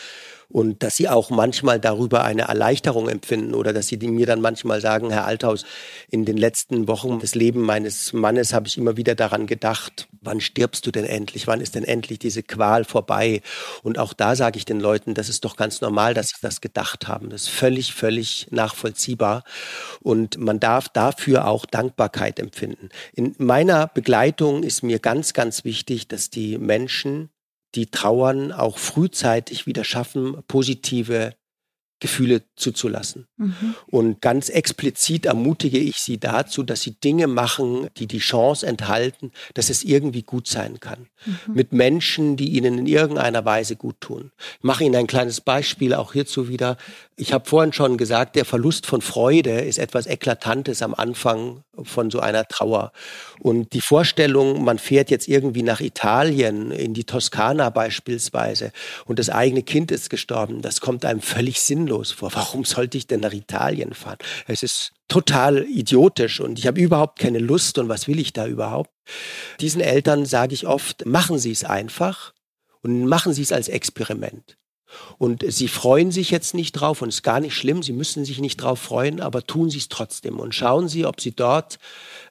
Und 0.54 0.84
dass 0.84 0.94
sie 0.94 1.08
auch 1.08 1.30
manchmal 1.30 1.80
darüber 1.80 2.22
eine 2.22 2.42
Erleichterung 2.42 3.08
empfinden 3.08 3.54
oder 3.54 3.72
dass 3.72 3.88
sie 3.88 3.96
mir 3.96 4.24
dann 4.24 4.40
manchmal 4.40 4.80
sagen, 4.80 5.10
Herr 5.10 5.24
Althaus, 5.24 5.64
in 6.12 6.24
den 6.24 6.36
letzten 6.36 6.86
Wochen 6.86 7.18
des 7.18 7.34
Lebens 7.34 7.66
meines 7.66 8.12
Mannes 8.12 8.54
habe 8.54 8.68
ich 8.68 8.78
immer 8.78 8.96
wieder 8.96 9.16
daran 9.16 9.48
gedacht, 9.48 10.06
wann 10.20 10.40
stirbst 10.40 10.86
du 10.86 10.92
denn 10.92 11.06
endlich, 11.06 11.48
wann 11.48 11.60
ist 11.60 11.74
denn 11.74 11.82
endlich 11.82 12.20
diese 12.20 12.44
Qual 12.44 12.84
vorbei? 12.84 13.42
Und 13.82 13.98
auch 13.98 14.12
da 14.12 14.36
sage 14.36 14.56
ich 14.56 14.64
den 14.64 14.78
Leuten, 14.78 15.14
das 15.14 15.28
ist 15.28 15.44
doch 15.44 15.56
ganz 15.56 15.80
normal, 15.80 16.14
dass 16.14 16.28
sie 16.28 16.36
das 16.40 16.60
gedacht 16.60 17.08
haben. 17.08 17.30
Das 17.30 17.42
ist 17.42 17.50
völlig, 17.50 17.92
völlig 17.92 18.46
nachvollziehbar 18.52 19.42
und 20.02 20.38
man 20.38 20.60
darf 20.60 20.88
dafür 20.88 21.48
auch 21.48 21.66
Dankbarkeit 21.66 22.38
empfinden. 22.38 22.90
In 23.12 23.34
meiner 23.38 23.88
Begleitung 23.88 24.62
ist 24.62 24.84
mir 24.84 25.00
ganz, 25.00 25.32
ganz 25.32 25.64
wichtig, 25.64 26.06
dass 26.06 26.30
die 26.30 26.58
Menschen 26.58 27.30
die 27.74 27.86
trauern, 27.86 28.52
auch 28.52 28.78
frühzeitig 28.78 29.66
wieder 29.66 29.84
schaffen, 29.84 30.42
positive 30.48 31.34
Gefühle 32.04 32.42
zuzulassen. 32.56 33.28
Mhm. 33.38 33.74
Und 33.86 34.20
ganz 34.20 34.50
explizit 34.50 35.24
ermutige 35.24 35.78
ich 35.78 35.96
sie 35.96 36.18
dazu, 36.18 36.62
dass 36.62 36.82
sie 36.82 37.00
Dinge 37.00 37.28
machen, 37.28 37.88
die 37.96 38.06
die 38.06 38.18
Chance 38.18 38.66
enthalten, 38.66 39.32
dass 39.54 39.70
es 39.70 39.84
irgendwie 39.84 40.22
gut 40.22 40.46
sein 40.46 40.80
kann. 40.80 41.08
Mhm. 41.24 41.54
Mit 41.54 41.72
Menschen, 41.72 42.36
die 42.36 42.50
ihnen 42.50 42.76
in 42.76 42.86
irgendeiner 42.86 43.46
Weise 43.46 43.76
gut 43.76 44.00
tun. 44.00 44.32
Ich 44.58 44.64
mache 44.64 44.84
Ihnen 44.84 44.96
ein 44.96 45.06
kleines 45.06 45.40
Beispiel 45.40 45.94
auch 45.94 46.12
hierzu 46.12 46.48
wieder. 46.48 46.76
Ich 47.16 47.32
habe 47.32 47.48
vorhin 47.48 47.72
schon 47.72 47.96
gesagt, 47.96 48.36
der 48.36 48.44
Verlust 48.44 48.84
von 48.84 49.00
Freude 49.00 49.60
ist 49.60 49.78
etwas 49.78 50.06
Eklatantes 50.06 50.82
am 50.82 50.94
Anfang 50.94 51.62
von 51.82 52.10
so 52.10 52.20
einer 52.20 52.46
Trauer. 52.46 52.92
Und 53.40 53.72
die 53.72 53.80
Vorstellung, 53.80 54.64
man 54.64 54.78
fährt 54.78 55.10
jetzt 55.10 55.28
irgendwie 55.28 55.62
nach 55.62 55.80
Italien, 55.80 56.70
in 56.70 56.94
die 56.94 57.04
Toskana 57.04 57.70
beispielsweise, 57.70 58.72
und 59.06 59.18
das 59.18 59.30
eigene 59.30 59.62
Kind 59.62 59.90
ist 59.90 60.10
gestorben, 60.10 60.62
das 60.62 60.80
kommt 60.80 61.04
einem 61.04 61.20
völlig 61.20 61.60
sinnlos 61.60 62.12
vor. 62.12 62.34
Warum 62.34 62.64
sollte 62.64 62.98
ich 62.98 63.06
denn 63.06 63.20
nach 63.20 63.32
Italien 63.32 63.94
fahren? 63.94 64.18
Es 64.46 64.62
ist 64.62 64.92
total 65.08 65.64
idiotisch 65.64 66.40
und 66.40 66.58
ich 66.58 66.66
habe 66.66 66.80
überhaupt 66.80 67.18
keine 67.18 67.38
Lust 67.38 67.78
und 67.78 67.88
was 67.88 68.08
will 68.08 68.18
ich 68.18 68.32
da 68.32 68.46
überhaupt? 68.46 68.90
Diesen 69.60 69.80
Eltern 69.80 70.26
sage 70.26 70.54
ich 70.54 70.66
oft, 70.66 71.04
machen 71.06 71.38
Sie 71.38 71.52
es 71.52 71.64
einfach 71.64 72.32
und 72.82 73.06
machen 73.06 73.32
Sie 73.32 73.42
es 73.42 73.52
als 73.52 73.68
Experiment. 73.68 74.56
Und 75.18 75.44
sie 75.46 75.68
freuen 75.68 76.10
sich 76.10 76.30
jetzt 76.30 76.54
nicht 76.54 76.72
drauf 76.72 77.02
und 77.02 77.08
es 77.08 77.16
ist 77.16 77.22
gar 77.22 77.40
nicht 77.40 77.54
schlimm, 77.54 77.82
sie 77.82 77.92
müssen 77.92 78.24
sich 78.24 78.40
nicht 78.40 78.56
drauf 78.56 78.80
freuen, 78.80 79.20
aber 79.20 79.46
tun 79.46 79.70
sie 79.70 79.78
es 79.78 79.88
trotzdem 79.88 80.38
und 80.38 80.54
schauen 80.54 80.88
sie, 80.88 81.06
ob 81.06 81.20
sie 81.20 81.32
dort 81.32 81.78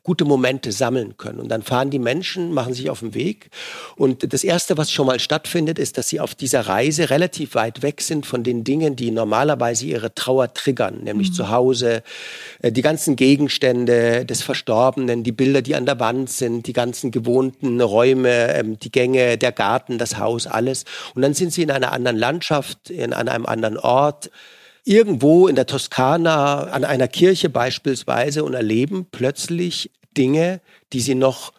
gute 0.04 0.26
Momente 0.26 0.74
sammeln 0.74 1.16
können. 1.18 1.39
Und 1.39 1.47
dann 1.49 1.62
fahren 1.62 1.89
die 1.89 1.99
Menschen, 1.99 2.54
machen 2.54 2.74
sich 2.74 2.89
auf 2.89 2.99
den 2.99 3.14
Weg. 3.14 3.49
Und 3.95 4.34
das 4.34 4.43
Erste, 4.43 4.78
was 4.78 4.91
schon 4.91 5.08
mal 5.08 5.20
stattfindet, 5.20 5.80
ist, 5.80 5.97
dass 5.97 6.10
sie 6.10 6.20
auf 6.20 6.36
dieser 6.36 6.62
Reise 6.62 7.10
relativ 7.10 7.56
weit 7.56 7.82
weg 7.82 8.01
sind 8.01 8.26
von 8.26 8.43
den 8.43 8.66
Dingen, 8.66 8.97
die 8.97 9.12
normalerweise 9.12 9.86
ihre 9.86 10.14
Trauer 10.14 10.54
triggern, 10.54 11.04
nämlich 11.04 11.30
mhm. 11.30 11.34
zu 11.34 11.49
Hause, 11.49 12.04
äh, 12.62 12.72
die 12.72 12.82
ganzen 12.82 13.16
Gegenstände 13.16 14.26
des 14.26 14.43
Verstorbenen, 14.43 15.24
die 15.24 15.32
Bilder, 15.32 15.62
die 15.62 15.76
an 15.76 15.86
der 15.86 15.99
Wand 16.01 16.30
sind, 16.30 16.68
die 16.68 16.74
ganzen 16.74 17.12
gewohnten 17.12 17.80
Räume, 17.80 18.54
ähm, 18.54 18.78
die 18.80 18.91
Gänge, 18.91 19.38
der 19.38 19.54
Garten, 19.54 19.97
das 19.97 20.18
Haus, 20.18 20.47
alles. 20.47 20.84
Und 21.16 21.22
dann 21.22 21.34
sind 21.34 21.54
sie 21.54 21.64
in 21.64 21.72
einer 21.72 21.93
anderen 21.93 22.18
Landschaft, 22.18 22.89
in, 22.89 23.14
an 23.14 23.30
einem 23.30 23.45
anderen 23.45 23.78
Ort 23.78 24.30
irgendwo 24.84 25.48
in 25.48 25.56
der 25.56 25.66
Toskana 25.66 26.64
an 26.64 26.84
einer 26.84 27.08
Kirche 27.08 27.50
beispielsweise 27.50 28.44
und 28.44 28.54
erleben 28.54 29.08
plötzlich 29.12 29.92
Dinge, 30.18 30.62
die 30.92 31.00
sie 31.00 31.16
noch 31.16 31.54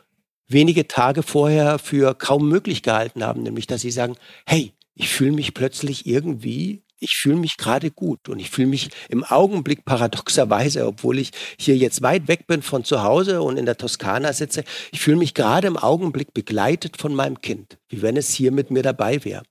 wenige 0.47 0.87
Tage 0.87 1.23
vorher 1.23 1.79
für 1.79 2.15
kaum 2.15 2.49
möglich 2.49 2.83
gehalten 2.83 3.25
haben, 3.25 3.43
nämlich 3.43 3.67
dass 3.67 3.81
sie 3.81 3.91
sagen, 3.91 4.17
hey, 4.47 4.73
ich 4.95 5.09
fühle 5.09 5.33
mich 5.33 5.55
plötzlich 5.55 6.07
irgendwie 6.07 6.84
ich 6.99 7.17
fühle 7.17 7.37
mich 7.37 7.57
gerade 7.57 7.91
gut 7.91 8.29
und 8.29 8.39
ich 8.39 8.51
fühle 8.51 8.69
mich 8.69 8.91
im 9.09 9.25
Augenblick 9.25 9.85
paradoxerweise, 9.85 10.87
obwohl 10.87 11.19
ich 11.19 11.31
hier 11.59 11.77
jetzt 11.77 12.03
weit 12.03 12.29
weg 12.29 12.47
bin 12.47 12.63
von 12.63 12.85
zu 12.85 13.03
Hause 13.03 13.43
und 13.43 13.57
in 13.57 13.67
der 13.67 13.77
Toskana 13.77 14.33
sitze, 14.33 14.65
ich 14.93 15.01
fühle 15.01 15.17
mich 15.17 15.35
gerade 15.35 15.67
im 15.67 15.77
Augenblick 15.77 16.33
begleitet 16.33 16.97
von 16.97 17.15
meinem 17.15 17.41
Kind, 17.41 17.79
wie 17.89 18.03
wenn 18.03 18.17
es 18.17 18.33
hier 18.33 18.53
mit 18.53 18.71
mir 18.71 18.83
dabei 18.83 19.25
wäre. 19.25 19.43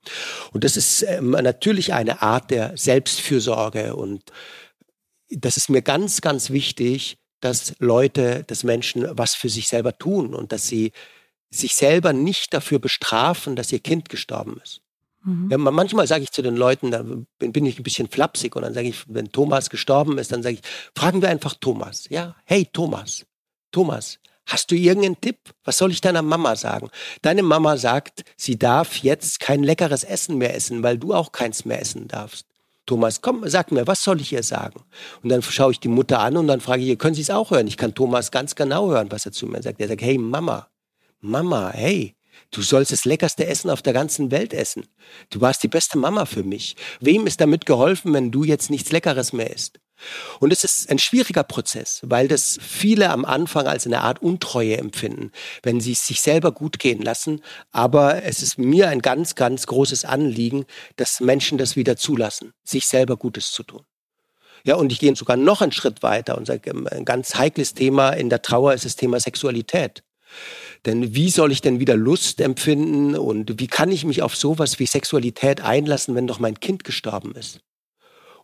Und 0.52 0.64
das 0.64 0.76
ist 0.76 1.02
ähm, 1.02 1.30
natürlich 1.30 1.92
eine 1.92 2.22
Art 2.22 2.50
der 2.50 2.76
Selbstfürsorge 2.76 3.94
und 3.94 4.22
das 5.30 5.56
ist 5.56 5.68
mir 5.70 5.82
ganz, 5.82 6.20
ganz 6.20 6.50
wichtig, 6.50 7.18
dass 7.40 7.74
Leute, 7.78 8.44
dass 8.46 8.64
Menschen 8.64 9.06
was 9.10 9.34
für 9.34 9.48
sich 9.48 9.68
selber 9.68 9.98
tun 9.98 10.34
und 10.34 10.52
dass 10.52 10.66
sie 10.66 10.92
sich 11.50 11.74
selber 11.74 12.12
nicht 12.12 12.54
dafür 12.54 12.78
bestrafen, 12.78 13.54
dass 13.54 13.72
ihr 13.72 13.80
Kind 13.80 14.08
gestorben 14.08 14.60
ist. 14.62 14.83
Mhm. 15.24 15.50
Ja, 15.50 15.58
manchmal 15.58 16.06
sage 16.06 16.22
ich 16.22 16.32
zu 16.32 16.42
den 16.42 16.56
Leuten, 16.56 16.90
da 16.90 17.02
bin, 17.02 17.66
ich 17.66 17.78
ein 17.78 17.82
bisschen 17.82 18.08
flapsig 18.08 18.54
und 18.56 18.62
dann 18.62 18.74
sage 18.74 18.88
ich, 18.88 19.04
wenn 19.08 19.32
Thomas 19.32 19.70
gestorben 19.70 20.18
ist, 20.18 20.32
dann 20.32 20.42
sage 20.42 20.56
ich, 20.56 20.60
fragen 20.94 21.22
wir 21.22 21.30
einfach 21.30 21.54
Thomas. 21.58 22.06
Ja, 22.10 22.36
hey 22.44 22.68
Thomas, 22.70 23.24
Thomas, 23.72 24.18
hast 24.46 24.70
du 24.70 24.74
irgendeinen 24.74 25.20
Tipp? 25.20 25.38
Was 25.64 25.78
soll 25.78 25.92
ich 25.92 26.02
deiner 26.02 26.22
Mama 26.22 26.56
sagen? 26.56 26.90
Deine 27.22 27.42
Mama 27.42 27.76
sagt, 27.78 28.24
sie 28.36 28.58
darf 28.58 28.98
jetzt 28.98 29.40
kein 29.40 29.62
leckeres 29.62 30.04
Essen 30.04 30.36
mehr 30.36 30.54
essen, 30.54 30.82
weil 30.82 30.98
du 30.98 31.14
auch 31.14 31.32
keins 31.32 31.64
mehr 31.64 31.80
essen 31.80 32.06
darfst. 32.06 32.46
Thomas, 32.86 33.22
komm, 33.22 33.48
sag 33.48 33.72
mir, 33.72 33.86
was 33.86 34.04
soll 34.04 34.20
ich 34.20 34.30
ihr 34.32 34.42
sagen? 34.42 34.84
Und 35.22 35.30
dann 35.30 35.40
schaue 35.40 35.72
ich 35.72 35.80
die 35.80 35.88
Mutter 35.88 36.20
an 36.20 36.36
und 36.36 36.48
dann 36.48 36.60
frage 36.60 36.82
ich 36.82 36.88
ihr, 36.88 36.98
können 36.98 37.14
Sie 37.14 37.22
es 37.22 37.30
auch 37.30 37.50
hören? 37.50 37.66
Ich 37.66 37.78
kann 37.78 37.94
Thomas 37.94 38.30
ganz 38.30 38.54
genau 38.54 38.90
hören, 38.90 39.10
was 39.10 39.24
er 39.24 39.32
zu 39.32 39.46
mir 39.46 39.62
sagt. 39.62 39.80
Er 39.80 39.88
sagt, 39.88 40.02
hey 40.02 40.18
Mama, 40.18 40.68
Mama, 41.20 41.70
hey, 41.72 42.14
Du 42.50 42.62
sollst 42.62 42.92
das 42.92 43.04
leckerste 43.04 43.46
Essen 43.46 43.70
auf 43.70 43.82
der 43.82 43.92
ganzen 43.92 44.30
Welt 44.30 44.52
essen. 44.52 44.86
Du 45.30 45.40
warst 45.40 45.62
die 45.62 45.68
beste 45.68 45.98
Mama 45.98 46.24
für 46.24 46.42
mich. 46.42 46.76
Wem 47.00 47.26
ist 47.26 47.40
damit 47.40 47.66
geholfen, 47.66 48.12
wenn 48.12 48.30
du 48.30 48.44
jetzt 48.44 48.70
nichts 48.70 48.92
Leckeres 48.92 49.32
mehr 49.32 49.52
isst? 49.52 49.80
Und 50.40 50.52
es 50.52 50.64
ist 50.64 50.90
ein 50.90 50.98
schwieriger 50.98 51.44
Prozess, 51.44 52.00
weil 52.04 52.28
das 52.28 52.58
viele 52.60 53.10
am 53.10 53.24
Anfang 53.24 53.66
als 53.66 53.86
eine 53.86 54.02
Art 54.02 54.22
Untreue 54.22 54.76
empfinden, 54.76 55.30
wenn 55.62 55.80
sie 55.80 55.92
es 55.92 56.06
sich 56.06 56.20
selber 56.20 56.52
gut 56.52 56.78
gehen 56.78 57.02
lassen. 57.02 57.40
Aber 57.72 58.22
es 58.24 58.42
ist 58.42 58.58
mir 58.58 58.88
ein 58.88 59.02
ganz, 59.02 59.34
ganz 59.34 59.66
großes 59.66 60.04
Anliegen, 60.04 60.66
dass 60.96 61.20
Menschen 61.20 61.58
das 61.58 61.76
wieder 61.76 61.96
zulassen, 61.96 62.52
sich 62.64 62.86
selber 62.86 63.16
Gutes 63.16 63.52
zu 63.52 63.62
tun. 63.62 63.84
Ja, 64.64 64.76
und 64.76 64.90
ich 64.92 64.98
gehe 64.98 65.14
sogar 65.14 65.36
noch 65.36 65.60
einen 65.60 65.72
Schritt 65.72 66.02
weiter 66.02 66.40
sage, 66.44 66.72
ein 66.90 67.04
ganz 67.04 67.34
heikles 67.34 67.74
Thema 67.74 68.10
in 68.10 68.30
der 68.30 68.42
Trauer 68.42 68.72
ist 68.72 68.86
das 68.86 68.96
Thema 68.96 69.20
Sexualität. 69.20 70.02
Denn 70.86 71.14
wie 71.14 71.30
soll 71.30 71.50
ich 71.50 71.62
denn 71.62 71.80
wieder 71.80 71.96
Lust 71.96 72.40
empfinden 72.40 73.16
und 73.16 73.58
wie 73.58 73.66
kann 73.66 73.90
ich 73.90 74.04
mich 74.04 74.22
auf 74.22 74.36
sowas 74.36 74.78
wie 74.78 74.86
Sexualität 74.86 75.62
einlassen, 75.62 76.14
wenn 76.14 76.26
doch 76.26 76.38
mein 76.38 76.60
Kind 76.60 76.84
gestorben 76.84 77.32
ist? 77.34 77.60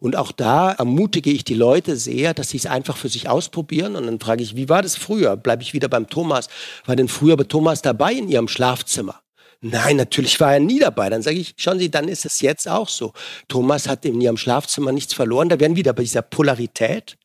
Und 0.01 0.17
auch 0.17 0.33
da 0.33 0.73
ermutige 0.73 1.31
ich 1.31 1.45
die 1.45 1.55
Leute 1.55 1.95
sehr, 1.97 2.33
dass 2.33 2.49
sie 2.49 2.57
es 2.57 2.65
einfach 2.65 2.97
für 2.97 3.11
sich 3.11 3.29
ausprobieren. 3.29 3.97
Und 3.97 4.07
dann 4.07 4.19
frage 4.19 4.43
ich, 4.43 4.57
wie 4.57 4.71
war 4.71 4.81
das 4.81 4.97
früher? 4.97 5.37
Bleibe 5.37 5.63
ich 5.63 5.75
wieder 5.75 5.89
beim 5.89 6.09
Thomas? 6.09 6.49
War 6.87 6.97
denn 6.97 7.09
früher 7.09 7.37
bei 7.37 7.45
Thomas 7.45 7.83
dabei 7.83 8.15
in 8.15 8.29
ihrem 8.29 8.49
Schlafzimmer? 8.49 9.21
Nein, 9.61 9.97
natürlich 9.97 10.41
war 10.41 10.55
er 10.55 10.61
nie 10.61 10.79
dabei. 10.79 11.11
Dann 11.11 11.21
sage 11.21 11.37
ich, 11.37 11.53
schauen 11.59 11.79
Sie, 11.79 11.91
dann 11.91 12.09
ist 12.09 12.25
es 12.25 12.41
jetzt 12.41 12.67
auch 12.67 12.89
so. 12.89 13.13
Thomas 13.47 13.89
hat 13.89 14.07
in 14.07 14.19
ihrem 14.23 14.39
Schlafzimmer 14.39 14.91
nichts 14.91 15.13
verloren. 15.13 15.51
Da 15.51 15.61
werden 15.61 15.77
wieder 15.77 15.93
bei 15.93 16.03
dieser 16.03 16.23
Polarität. 16.23 17.19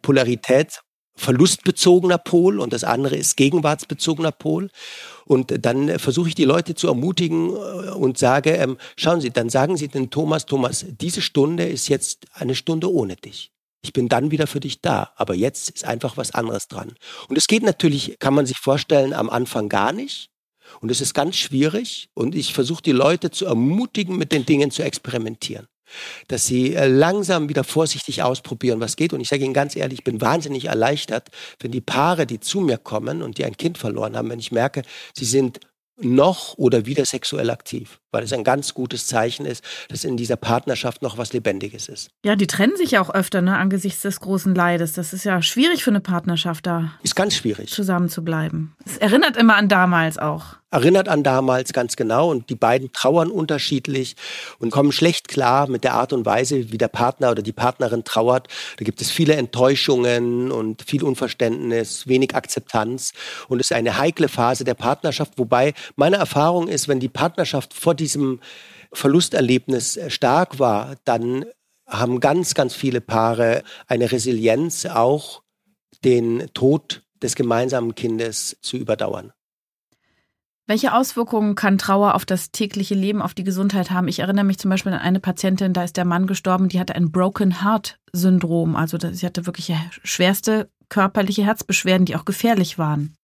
Polarität 0.00 0.82
verlustbezogener 1.20 2.18
Pol 2.18 2.58
und 2.58 2.72
das 2.72 2.82
andere 2.82 3.14
ist 3.14 3.36
gegenwartsbezogener 3.36 4.32
Pol. 4.32 4.70
Und 5.26 5.64
dann 5.64 5.98
versuche 5.98 6.30
ich 6.30 6.34
die 6.34 6.44
Leute 6.44 6.74
zu 6.74 6.88
ermutigen 6.88 7.50
äh, 7.50 7.90
und 7.90 8.18
sage, 8.18 8.50
ähm, 8.52 8.78
schauen 8.96 9.20
Sie, 9.20 9.30
dann 9.30 9.50
sagen 9.50 9.76
Sie 9.76 9.88
den 9.88 10.10
Thomas, 10.10 10.46
Thomas, 10.46 10.86
diese 10.88 11.20
Stunde 11.20 11.66
ist 11.66 11.88
jetzt 11.88 12.26
eine 12.32 12.54
Stunde 12.54 12.92
ohne 12.92 13.16
dich. 13.16 13.52
Ich 13.82 13.92
bin 13.92 14.08
dann 14.08 14.30
wieder 14.30 14.46
für 14.46 14.60
dich 14.60 14.80
da, 14.80 15.12
aber 15.16 15.34
jetzt 15.34 15.70
ist 15.70 15.84
einfach 15.84 16.16
was 16.16 16.32
anderes 16.32 16.68
dran. 16.68 16.94
Und 17.28 17.38
es 17.38 17.46
geht 17.46 17.62
natürlich, 17.62 18.18
kann 18.18 18.34
man 18.34 18.46
sich 18.46 18.58
vorstellen, 18.58 19.12
am 19.12 19.30
Anfang 19.30 19.68
gar 19.68 19.92
nicht. 19.92 20.30
Und 20.80 20.90
es 20.90 21.00
ist 21.00 21.14
ganz 21.14 21.36
schwierig 21.36 22.08
und 22.14 22.34
ich 22.34 22.54
versuche 22.54 22.82
die 22.82 22.92
Leute 22.92 23.30
zu 23.30 23.46
ermutigen, 23.46 24.16
mit 24.16 24.32
den 24.32 24.46
Dingen 24.46 24.70
zu 24.70 24.82
experimentieren 24.82 25.66
dass 26.28 26.46
sie 26.46 26.74
äh, 26.74 26.86
langsam 26.86 27.48
wieder 27.48 27.64
vorsichtig 27.64 28.22
ausprobieren, 28.22 28.80
was 28.80 28.96
geht. 28.96 29.12
Und 29.12 29.20
ich 29.20 29.28
sage 29.28 29.44
Ihnen 29.44 29.54
ganz 29.54 29.76
ehrlich, 29.76 30.00
ich 30.00 30.04
bin 30.04 30.20
wahnsinnig 30.20 30.66
erleichtert, 30.66 31.28
wenn 31.60 31.70
die 31.70 31.80
Paare, 31.80 32.26
die 32.26 32.40
zu 32.40 32.60
mir 32.60 32.78
kommen 32.78 33.22
und 33.22 33.38
die 33.38 33.44
ein 33.44 33.56
Kind 33.56 33.78
verloren 33.78 34.16
haben, 34.16 34.30
wenn 34.30 34.38
ich 34.38 34.52
merke, 34.52 34.82
sie 35.14 35.24
sind 35.24 35.60
noch 36.02 36.56
oder 36.56 36.86
wieder 36.86 37.04
sexuell 37.04 37.50
aktiv, 37.50 38.00
weil 38.10 38.24
es 38.24 38.32
ein 38.32 38.44
ganz 38.44 38.74
gutes 38.74 39.06
Zeichen 39.06 39.46
ist, 39.46 39.64
dass 39.88 40.04
in 40.04 40.16
dieser 40.16 40.36
Partnerschaft 40.36 41.02
noch 41.02 41.18
was 41.18 41.32
Lebendiges 41.32 41.88
ist. 41.88 42.10
Ja, 42.24 42.36
die 42.36 42.46
trennen 42.46 42.76
sich 42.76 42.92
ja 42.92 43.00
auch 43.00 43.10
öfter 43.10 43.42
ne, 43.42 43.56
angesichts 43.56 44.02
des 44.02 44.20
großen 44.20 44.54
Leides. 44.54 44.92
Das 44.92 45.12
ist 45.12 45.24
ja 45.24 45.42
schwierig 45.42 45.84
für 45.84 45.90
eine 45.90 46.00
Partnerschaft 46.00 46.66
da. 46.66 46.92
Ist 47.02 47.16
ganz 47.16 47.34
schwierig. 47.34 47.70
Zusammen 47.70 48.08
zu 48.08 48.24
bleiben. 48.24 48.74
Es 48.84 48.96
erinnert 48.96 49.36
immer 49.36 49.56
an 49.56 49.68
damals 49.68 50.18
auch 50.18 50.59
erinnert 50.70 51.08
an 51.08 51.22
damals 51.22 51.72
ganz 51.72 51.96
genau 51.96 52.30
und 52.30 52.50
die 52.50 52.54
beiden 52.54 52.92
trauern 52.92 53.30
unterschiedlich 53.30 54.16
und 54.58 54.70
kommen 54.70 54.92
schlecht 54.92 55.28
klar 55.28 55.68
mit 55.68 55.84
der 55.84 55.94
Art 55.94 56.12
und 56.12 56.24
Weise, 56.24 56.72
wie 56.72 56.78
der 56.78 56.88
Partner 56.88 57.30
oder 57.30 57.42
die 57.42 57.52
Partnerin 57.52 58.04
trauert. 58.04 58.48
Da 58.78 58.84
gibt 58.84 59.00
es 59.00 59.10
viele 59.10 59.34
Enttäuschungen 59.34 60.52
und 60.52 60.82
viel 60.82 61.02
Unverständnis, 61.02 62.06
wenig 62.06 62.34
Akzeptanz 62.34 63.12
und 63.48 63.60
es 63.60 63.70
ist 63.70 63.76
eine 63.76 63.98
heikle 63.98 64.28
Phase 64.28 64.64
der 64.64 64.74
Partnerschaft, 64.74 65.34
wobei 65.36 65.74
meine 65.96 66.16
Erfahrung 66.16 66.68
ist, 66.68 66.88
wenn 66.88 67.00
die 67.00 67.08
Partnerschaft 67.08 67.74
vor 67.74 67.94
diesem 67.94 68.40
Verlusterlebnis 68.92 69.98
stark 70.08 70.58
war, 70.58 70.96
dann 71.04 71.44
haben 71.86 72.20
ganz, 72.20 72.54
ganz 72.54 72.74
viele 72.74 73.00
Paare 73.00 73.62
eine 73.86 74.10
Resilienz, 74.12 74.86
auch 74.86 75.42
den 76.04 76.48
Tod 76.54 77.02
des 77.22 77.34
gemeinsamen 77.34 77.94
Kindes 77.94 78.56
zu 78.62 78.76
überdauern. 78.76 79.32
Welche 80.70 80.94
Auswirkungen 80.94 81.56
kann 81.56 81.78
Trauer 81.78 82.14
auf 82.14 82.24
das 82.24 82.52
tägliche 82.52 82.94
Leben, 82.94 83.22
auf 83.22 83.34
die 83.34 83.42
Gesundheit 83.42 83.90
haben? 83.90 84.06
Ich 84.06 84.20
erinnere 84.20 84.44
mich 84.44 84.60
zum 84.60 84.70
Beispiel 84.70 84.92
an 84.92 85.00
eine 85.00 85.18
Patientin, 85.18 85.72
da 85.72 85.82
ist 85.82 85.96
der 85.96 86.04
Mann 86.04 86.28
gestorben, 86.28 86.68
die 86.68 86.78
hatte 86.78 86.94
ein 86.94 87.10
Broken 87.10 87.64
Heart 87.64 87.98
Syndrom. 88.12 88.76
Also 88.76 88.96
sie 88.96 89.26
hatte 89.26 89.46
wirklich 89.46 89.74
schwerste 90.04 90.70
körperliche 90.88 91.44
Herzbeschwerden, 91.44 92.06
die 92.06 92.14
auch 92.14 92.24
gefährlich 92.24 92.78
waren. 92.78 93.16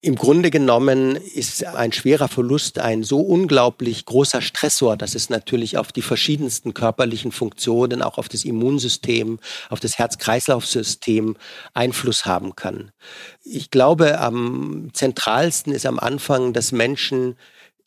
Im 0.00 0.14
Grunde 0.14 0.52
genommen 0.52 1.16
ist 1.16 1.64
ein 1.64 1.90
schwerer 1.90 2.28
Verlust 2.28 2.78
ein 2.78 3.02
so 3.02 3.20
unglaublich 3.20 4.04
großer 4.04 4.40
Stressor, 4.40 4.96
dass 4.96 5.16
es 5.16 5.28
natürlich 5.28 5.76
auf 5.76 5.90
die 5.90 6.02
verschiedensten 6.02 6.72
körperlichen 6.72 7.32
Funktionen, 7.32 8.00
auch 8.00 8.16
auf 8.16 8.28
das 8.28 8.44
Immunsystem, 8.44 9.40
auf 9.70 9.80
das 9.80 9.98
Herz-Kreislauf-System 9.98 11.36
Einfluss 11.74 12.26
haben 12.26 12.54
kann. 12.54 12.92
Ich 13.42 13.72
glaube, 13.72 14.20
am 14.20 14.90
zentralsten 14.92 15.72
ist 15.72 15.84
am 15.84 15.98
Anfang, 15.98 16.52
dass 16.52 16.70
Menschen 16.70 17.36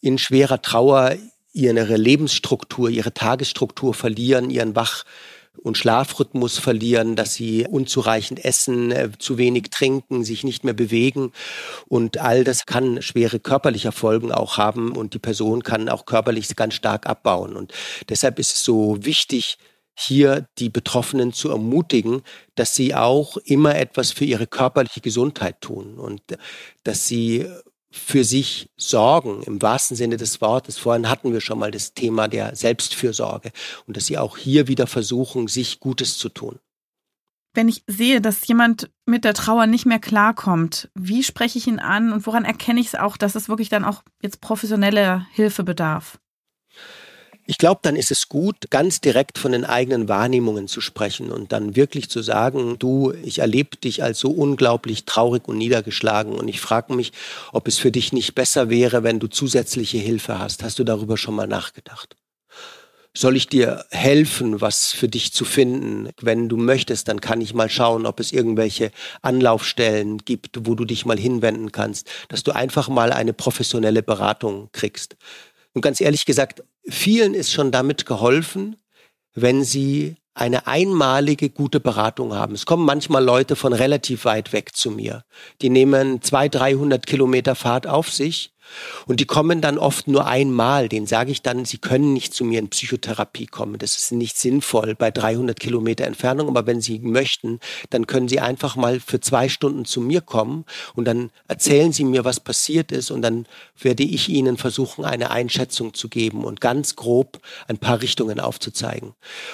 in 0.01 0.17
schwerer 0.17 0.61
Trauer 0.61 1.15
ihre 1.53 1.95
Lebensstruktur, 1.95 2.89
ihre 2.89 3.13
Tagesstruktur 3.13 3.93
verlieren, 3.93 4.49
ihren 4.49 4.75
Wach 4.75 5.05
und 5.63 5.77
Schlafrhythmus 5.77 6.57
verlieren, 6.57 7.15
dass 7.15 7.33
sie 7.35 7.67
unzureichend 7.69 8.43
essen, 8.43 8.91
äh, 8.91 9.09
zu 9.17 9.37
wenig 9.37 9.69
trinken, 9.69 10.23
sich 10.23 10.43
nicht 10.43 10.63
mehr 10.63 10.73
bewegen. 10.73 11.31
Und 11.87 12.17
all 12.17 12.43
das 12.43 12.65
kann 12.65 13.01
schwere 13.01 13.39
körperliche 13.39 13.91
Folgen 13.91 14.31
auch 14.31 14.57
haben 14.57 14.91
und 14.95 15.13
die 15.13 15.19
Person 15.19 15.63
kann 15.63 15.89
auch 15.89 16.05
körperlich 16.05 16.55
ganz 16.55 16.73
stark 16.73 17.05
abbauen. 17.07 17.55
Und 17.55 17.73
deshalb 18.09 18.39
ist 18.39 18.53
es 18.53 18.63
so 18.63 18.97
wichtig, 19.01 19.57
hier 19.97 20.47
die 20.57 20.69
Betroffenen 20.69 21.33
zu 21.33 21.49
ermutigen, 21.49 22.23
dass 22.55 22.73
sie 22.73 22.95
auch 22.95 23.37
immer 23.37 23.75
etwas 23.75 24.11
für 24.11 24.25
ihre 24.25 24.47
körperliche 24.47 25.01
Gesundheit 25.01 25.61
tun 25.61 25.99
und 25.99 26.21
dass 26.83 27.07
sie 27.07 27.45
für 27.91 28.23
sich 28.23 28.69
sorgen, 28.77 29.43
im 29.43 29.61
wahrsten 29.61 29.97
Sinne 29.97 30.17
des 30.17 30.41
Wortes. 30.41 30.77
Vorhin 30.77 31.09
hatten 31.09 31.33
wir 31.33 31.41
schon 31.41 31.59
mal 31.59 31.71
das 31.71 31.93
Thema 31.93 32.27
der 32.27 32.55
Selbstfürsorge 32.55 33.51
und 33.85 33.97
dass 33.97 34.05
sie 34.05 34.17
auch 34.17 34.37
hier 34.37 34.67
wieder 34.67 34.87
versuchen, 34.87 35.47
sich 35.47 35.79
Gutes 35.79 36.17
zu 36.17 36.29
tun. 36.29 36.59
Wenn 37.53 37.67
ich 37.67 37.83
sehe, 37.85 38.21
dass 38.21 38.47
jemand 38.47 38.89
mit 39.05 39.25
der 39.25 39.33
Trauer 39.33 39.67
nicht 39.67 39.85
mehr 39.85 39.99
klarkommt, 39.99 40.89
wie 40.95 41.21
spreche 41.21 41.57
ich 41.57 41.67
ihn 41.67 41.79
an 41.79 42.13
und 42.13 42.25
woran 42.25 42.45
erkenne 42.45 42.79
ich 42.79 42.87
es 42.87 42.95
auch, 42.95 43.17
dass 43.17 43.35
es 43.35 43.49
wirklich 43.49 43.67
dann 43.67 43.83
auch 43.83 44.03
jetzt 44.21 44.39
professionelle 44.39 45.27
Hilfe 45.33 45.63
bedarf? 45.63 46.17
Ich 47.47 47.57
glaube, 47.57 47.79
dann 47.83 47.95
ist 47.95 48.11
es 48.11 48.29
gut, 48.29 48.69
ganz 48.69 49.01
direkt 49.01 49.37
von 49.37 49.51
den 49.51 49.65
eigenen 49.65 50.07
Wahrnehmungen 50.07 50.67
zu 50.67 50.79
sprechen 50.79 51.31
und 51.31 51.51
dann 51.51 51.75
wirklich 51.75 52.09
zu 52.09 52.21
sagen, 52.21 52.77
du, 52.77 53.13
ich 53.23 53.39
erlebe 53.39 53.77
dich 53.77 54.03
als 54.03 54.19
so 54.19 54.29
unglaublich 54.31 55.05
traurig 55.05 55.47
und 55.47 55.57
niedergeschlagen 55.57 56.33
und 56.33 56.47
ich 56.47 56.61
frage 56.61 56.93
mich, 56.93 57.11
ob 57.51 57.67
es 57.67 57.77
für 57.77 57.91
dich 57.91 58.13
nicht 58.13 58.35
besser 58.35 58.69
wäre, 58.69 59.03
wenn 59.03 59.19
du 59.19 59.27
zusätzliche 59.27 59.97
Hilfe 59.97 60.39
hast. 60.39 60.63
Hast 60.63 60.77
du 60.79 60.83
darüber 60.83 61.17
schon 61.17 61.35
mal 61.35 61.47
nachgedacht? 61.47 62.15
Soll 63.13 63.35
ich 63.35 63.47
dir 63.47 63.85
helfen, 63.91 64.61
was 64.61 64.93
für 64.95 65.09
dich 65.09 65.33
zu 65.33 65.43
finden? 65.43 66.09
Wenn 66.21 66.47
du 66.47 66.55
möchtest, 66.55 67.09
dann 67.09 67.19
kann 67.19 67.41
ich 67.41 67.53
mal 67.53 67.69
schauen, 67.69 68.05
ob 68.05 68.21
es 68.21 68.31
irgendwelche 68.31 68.91
Anlaufstellen 69.21 70.19
gibt, 70.19 70.65
wo 70.65 70.75
du 70.75 70.85
dich 70.85 71.05
mal 71.05 71.19
hinwenden 71.19 71.73
kannst, 71.73 72.09
dass 72.29 72.43
du 72.43 72.53
einfach 72.53 72.87
mal 72.87 73.11
eine 73.11 73.33
professionelle 73.33 74.01
Beratung 74.01 74.69
kriegst. 74.71 75.17
Und 75.73 75.81
ganz 75.81 75.99
ehrlich 75.99 76.25
gesagt, 76.25 76.63
vielen 76.87 77.33
ist 77.33 77.51
schon 77.51 77.71
damit 77.71 78.05
geholfen, 78.05 78.77
wenn 79.33 79.63
sie 79.63 80.15
eine 80.33 80.65
einmalige 80.65 81.49
gute 81.49 81.79
Beratung 81.79 82.33
haben. 82.33 82.53
Es 82.53 82.65
kommen 82.65 82.85
manchmal 82.85 83.23
Leute 83.23 83.55
von 83.55 83.73
relativ 83.73 84.25
weit 84.25 84.53
weg 84.53 84.75
zu 84.75 84.89
mir. 84.89 85.25
Die 85.61 85.69
nehmen 85.69 86.21
zwei, 86.21 86.47
dreihundert 86.47 87.05
Kilometer 87.05 87.55
Fahrt 87.55 87.85
auf 87.85 88.09
sich 88.09 88.53
und 89.07 89.19
die 89.19 89.25
kommen 89.25 89.61
dann 89.61 89.77
oft 89.77 90.07
nur 90.07 90.25
einmal. 90.25 90.89
Den 90.89 91.05
sage 91.05 91.31
ich 91.31 91.41
dann, 91.41 91.65
sie 91.65 91.77
können 91.77 92.13
nicht 92.13 92.33
zu 92.33 92.43
mir 92.43 92.59
in 92.59 92.69
Psychotherapie 92.69 93.47
kommen. 93.47 93.77
Das 93.77 93.95
ist 93.95 94.11
nicht 94.11 94.37
sinnvoll 94.37 94.95
bei 94.95 95.11
300 95.11 95.59
Kilometer 95.59 96.05
Entfernung. 96.05 96.47
Aber 96.47 96.67
wenn 96.67 96.81
sie 96.81 96.99
möchten, 96.99 97.59
dann 97.89 98.07
können 98.07 98.27
sie 98.27 98.39
einfach 98.39 98.75
mal 98.75 98.99
für 98.99 99.19
zwei 99.19 99.49
Stunden 99.49 99.85
zu 99.85 100.01
mir 100.01 100.21
kommen 100.21 100.65
und 100.95 101.05
dann 101.05 101.31
erzählen 101.47 101.91
sie 101.91 102.03
mir, 102.03 102.25
was 102.25 102.39
passiert 102.39 102.91
ist. 102.91 103.11
Und 103.11 103.21
dann 103.21 103.47
werde 103.79 104.03
ich 104.03 104.29
ihnen 104.29 104.57
versuchen, 104.57 105.05
eine 105.05 105.31
Einschätzung 105.31 105.93
zu 105.93 106.09
geben 106.09 106.43
und 106.45 106.61
ganz 106.61 106.95
grob 106.95 107.39
ein 107.67 107.77
paar 107.77 108.01
Richtungen 108.01 108.39
aufzuzeigen. 108.39 109.13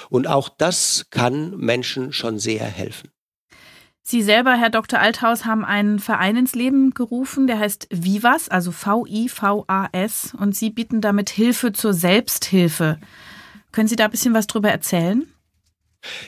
Und 0.09 0.28
auch 0.28 0.49
das 0.49 1.07
kann 1.09 1.57
Menschen 1.57 2.13
schon 2.13 2.39
sehr 2.39 2.65
helfen. 2.65 3.11
Sie 4.10 4.22
selber, 4.22 4.55
Herr 4.55 4.70
Dr. 4.70 5.01
Althaus, 5.01 5.43
haben 5.43 5.66
einen 5.66 5.99
Verein 5.99 6.38
ins 6.38 6.55
Leben 6.55 6.91
gerufen, 6.91 7.45
der 7.45 7.60
heißt 7.60 7.89
Vivas, 7.91 8.47
also 8.47 8.72
V-I-V-A-S, 8.72 10.34
und 10.39 10.55
Sie 10.55 10.70
bieten 10.70 11.01
damit 11.01 11.30
Hilfe 11.30 11.74
zur 11.74 11.93
Selbsthilfe. 11.93 13.01
Können 13.74 13.89
Sie 13.89 13.97
da 13.97 14.05
ein 14.05 14.12
bisschen 14.12 14.34
was 14.34 14.47
drüber 14.47 14.70
erzählen? 14.70 15.28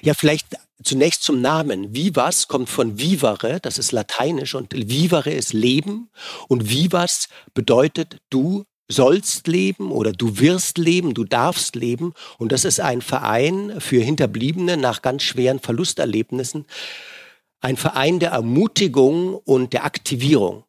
Ja, 0.01 0.13
vielleicht 0.13 0.47
zunächst 0.83 1.23
zum 1.23 1.39
Namen. 1.39 1.95
Vivas 1.95 2.49
kommt 2.49 2.67
von 2.67 2.99
vivere, 2.99 3.61
das 3.61 3.77
ist 3.77 3.93
lateinisch, 3.93 4.55
und 4.55 4.73
vivere 4.73 5.31
ist 5.31 5.53
Leben, 5.53 6.09
und 6.49 6.69
vivas 6.69 7.29
bedeutet 7.53 8.17
du 8.29 8.65
sollst 8.91 9.47
leben 9.47 9.91
oder 9.91 10.11
du 10.11 10.39
wirst 10.39 10.77
leben, 10.79 11.13
du 11.13 11.23
darfst 11.23 11.75
leben. 11.75 12.13
Und 12.39 12.51
das 12.51 12.65
ist 12.65 12.81
ein 12.81 13.01
Verein 13.01 13.79
für 13.79 14.01
Hinterbliebene 14.01 14.75
nach 14.75 15.01
ganz 15.01 15.23
schweren 15.23 15.59
Verlusterlebnissen, 15.59 16.65
ein 17.61 17.77
Verein 17.77 18.19
der 18.19 18.31
Ermutigung 18.31 19.35
und 19.35 19.73
der 19.73 19.83
Aktivierung. 19.83 20.63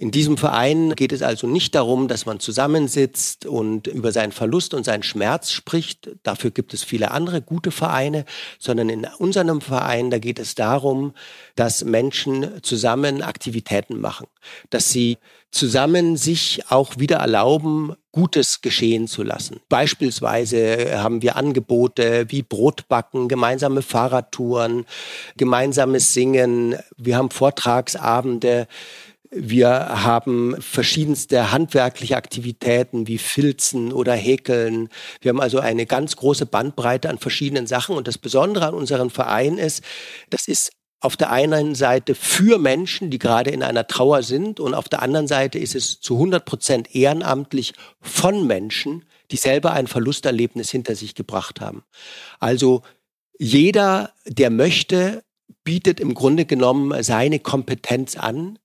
In 0.00 0.12
diesem 0.12 0.36
Verein 0.36 0.94
geht 0.94 1.10
es 1.10 1.22
also 1.22 1.48
nicht 1.48 1.74
darum, 1.74 2.06
dass 2.06 2.24
man 2.24 2.38
zusammensitzt 2.38 3.46
und 3.46 3.88
über 3.88 4.12
seinen 4.12 4.30
Verlust 4.30 4.72
und 4.72 4.84
seinen 4.84 5.02
Schmerz 5.02 5.50
spricht. 5.50 6.10
Dafür 6.22 6.52
gibt 6.52 6.72
es 6.72 6.84
viele 6.84 7.10
andere 7.10 7.42
gute 7.42 7.72
Vereine, 7.72 8.24
sondern 8.60 8.90
in 8.90 9.08
unserem 9.18 9.60
Verein, 9.60 10.10
da 10.10 10.20
geht 10.20 10.38
es 10.38 10.54
darum, 10.54 11.14
dass 11.56 11.82
Menschen 11.82 12.62
zusammen 12.62 13.22
Aktivitäten 13.22 14.00
machen, 14.00 14.28
dass 14.70 14.92
sie 14.92 15.18
zusammen 15.50 16.16
sich 16.16 16.62
auch 16.68 16.98
wieder 16.98 17.16
erlauben, 17.16 17.96
Gutes 18.12 18.60
geschehen 18.62 19.08
zu 19.08 19.22
lassen. 19.22 19.60
Beispielsweise 19.68 21.00
haben 21.02 21.22
wir 21.22 21.36
Angebote 21.36 22.26
wie 22.28 22.42
Brotbacken, 22.42 23.28
gemeinsame 23.28 23.82
Fahrradtouren, 23.82 24.86
gemeinsames 25.36 26.14
Singen. 26.14 26.76
Wir 26.96 27.16
haben 27.16 27.30
Vortragsabende. 27.30 28.68
Wir 29.30 29.68
haben 29.68 30.56
verschiedenste 30.60 31.52
handwerkliche 31.52 32.16
Aktivitäten 32.16 33.06
wie 33.06 33.18
Filzen 33.18 33.92
oder 33.92 34.14
Häkeln. 34.14 34.88
Wir 35.20 35.30
haben 35.30 35.40
also 35.40 35.58
eine 35.58 35.84
ganz 35.84 36.16
große 36.16 36.46
Bandbreite 36.46 37.10
an 37.10 37.18
verschiedenen 37.18 37.66
Sachen. 37.66 37.96
Und 37.96 38.08
das 38.08 38.16
Besondere 38.16 38.66
an 38.66 38.74
unserem 38.74 39.10
Verein 39.10 39.58
ist, 39.58 39.84
das 40.30 40.48
ist 40.48 40.70
auf 41.00 41.16
der 41.16 41.30
einen 41.30 41.74
Seite 41.74 42.14
für 42.14 42.58
Menschen, 42.58 43.10
die 43.10 43.18
gerade 43.18 43.50
in 43.50 43.62
einer 43.62 43.86
Trauer 43.86 44.22
sind. 44.22 44.60
Und 44.60 44.74
auf 44.74 44.88
der 44.88 45.02
anderen 45.02 45.28
Seite 45.28 45.58
ist 45.58 45.74
es 45.74 46.00
zu 46.00 46.14
100 46.14 46.44
Prozent 46.44 46.94
ehrenamtlich 46.94 47.74
von 48.00 48.46
Menschen, 48.46 49.04
die 49.30 49.36
selber 49.36 49.72
ein 49.72 49.86
Verlusterlebnis 49.86 50.70
hinter 50.70 50.94
sich 50.94 51.14
gebracht 51.14 51.60
haben. 51.60 51.84
Also 52.40 52.82
jeder, 53.38 54.14
der 54.26 54.48
möchte, 54.50 55.22
bietet 55.64 56.00
im 56.00 56.14
Grunde 56.14 56.46
genommen 56.46 57.02
seine 57.02 57.38
Kompetenz 57.38 58.16
an, 58.16 58.58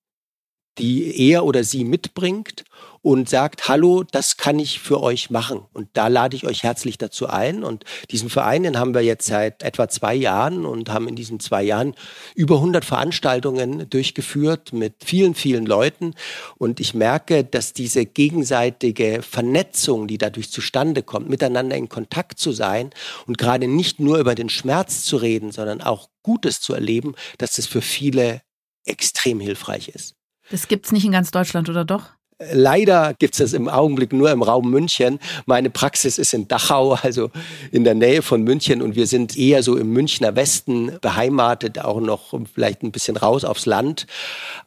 die 0.78 1.30
er 1.30 1.45
oder 1.45 1.63
sie 1.63 1.84
mitbringt 1.84 2.63
und 3.03 3.28
sagt, 3.28 3.67
hallo, 3.67 4.03
das 4.09 4.38
kann 4.38 4.57
ich 4.59 4.80
für 4.80 5.03
euch 5.03 5.30
machen. 5.30 5.65
Und 5.74 5.89
da 5.93 6.07
lade 6.07 6.38
ich 6.38 6.47
euch 6.47 6.63
herzlich 6.63 6.97
dazu 6.97 7.28
ein. 7.28 7.65
Und 7.65 7.84
diesen 8.11 8.30
Verein, 8.30 8.63
den 8.63 8.80
haben 8.80 8.93
wir 8.93 9.01
jetzt 9.01 9.28
seit 9.28 9.61
etwa 9.61 9.89
zwei 9.89 10.15
Jahren 10.15 10.65
und 10.65 10.89
haben 10.89 11.09
in 11.09 11.15
diesen 11.15 11.41
zwei 11.41 11.63
Jahren 11.63 11.95
über 12.34 12.55
100 12.55 12.86
Veranstaltungen 12.86 13.89
durchgeführt 13.89 14.71
mit 14.71 14.95
vielen, 15.03 15.36
vielen 15.36 15.65
Leuten. 15.65 16.15
Und 16.57 16.80
ich 16.80 16.93
merke, 16.93 17.43
dass 17.43 17.74
diese 17.74 18.05
gegenseitige 18.05 19.21
Vernetzung, 19.21 20.07
die 20.07 20.17
dadurch 20.17 20.49
zustande 20.49 21.03
kommt, 21.03 21.28
miteinander 21.28 21.76
in 21.76 21.89
Kontakt 21.89 22.39
zu 22.39 22.53
sein 22.53 22.91
und 23.28 23.38
gerade 23.38 23.67
nicht 23.67 23.99
nur 23.99 24.17
über 24.17 24.34
den 24.34 24.47
Schmerz 24.47 25.03
zu 25.03 25.17
reden, 25.17 25.51
sondern 25.51 25.82
auch 25.82 26.07
Gutes 26.24 26.61
zu 26.61 26.74
erleben, 26.74 27.15
dass 27.38 27.55
das 27.55 27.67
für 27.67 27.82
viele 27.82 28.41
extrem 28.86 29.41
hilfreich 29.41 29.89
ist. 29.89 30.15
Das 30.50 30.68
gibt 30.68 30.86
es 30.86 30.91
nicht 30.91 31.06
in 31.06 31.12
ganz 31.12 31.32
Deutschland, 31.32 31.70
oder 31.70 31.86
doch? 31.86 32.12
Leider 32.52 33.14
gibt 33.18 33.36
es 33.36 33.39
das 33.39 33.54
im 33.54 33.70
Augenblick 33.70 34.14
nur 34.14 34.32
im 34.32 34.41
Raum 34.41 34.70
München. 34.70 35.20
Meine 35.46 35.70
Praxis 35.70 36.18
ist 36.18 36.34
in 36.34 36.48
Dachau, 36.48 36.94
also 37.02 37.30
in 37.72 37.84
der 37.84 37.96
Nähe 37.96 38.22
von 38.22 38.44
München. 38.44 38.82
Und 38.82 38.96
wir 38.96 39.08
sind 39.08 39.38
eher 39.38 39.64
so 39.64 39.78
im 39.78 39.91
Münchner 39.91 40.36
Westen 40.36 40.98
beheimatet, 41.02 41.80
auch 41.80 42.00
noch 42.00 42.34
vielleicht 42.54 42.84
ein 42.84 42.91
bisschen 42.91 43.18
raus 43.18 43.44
aufs 43.44 43.66
Land. 43.66 44.08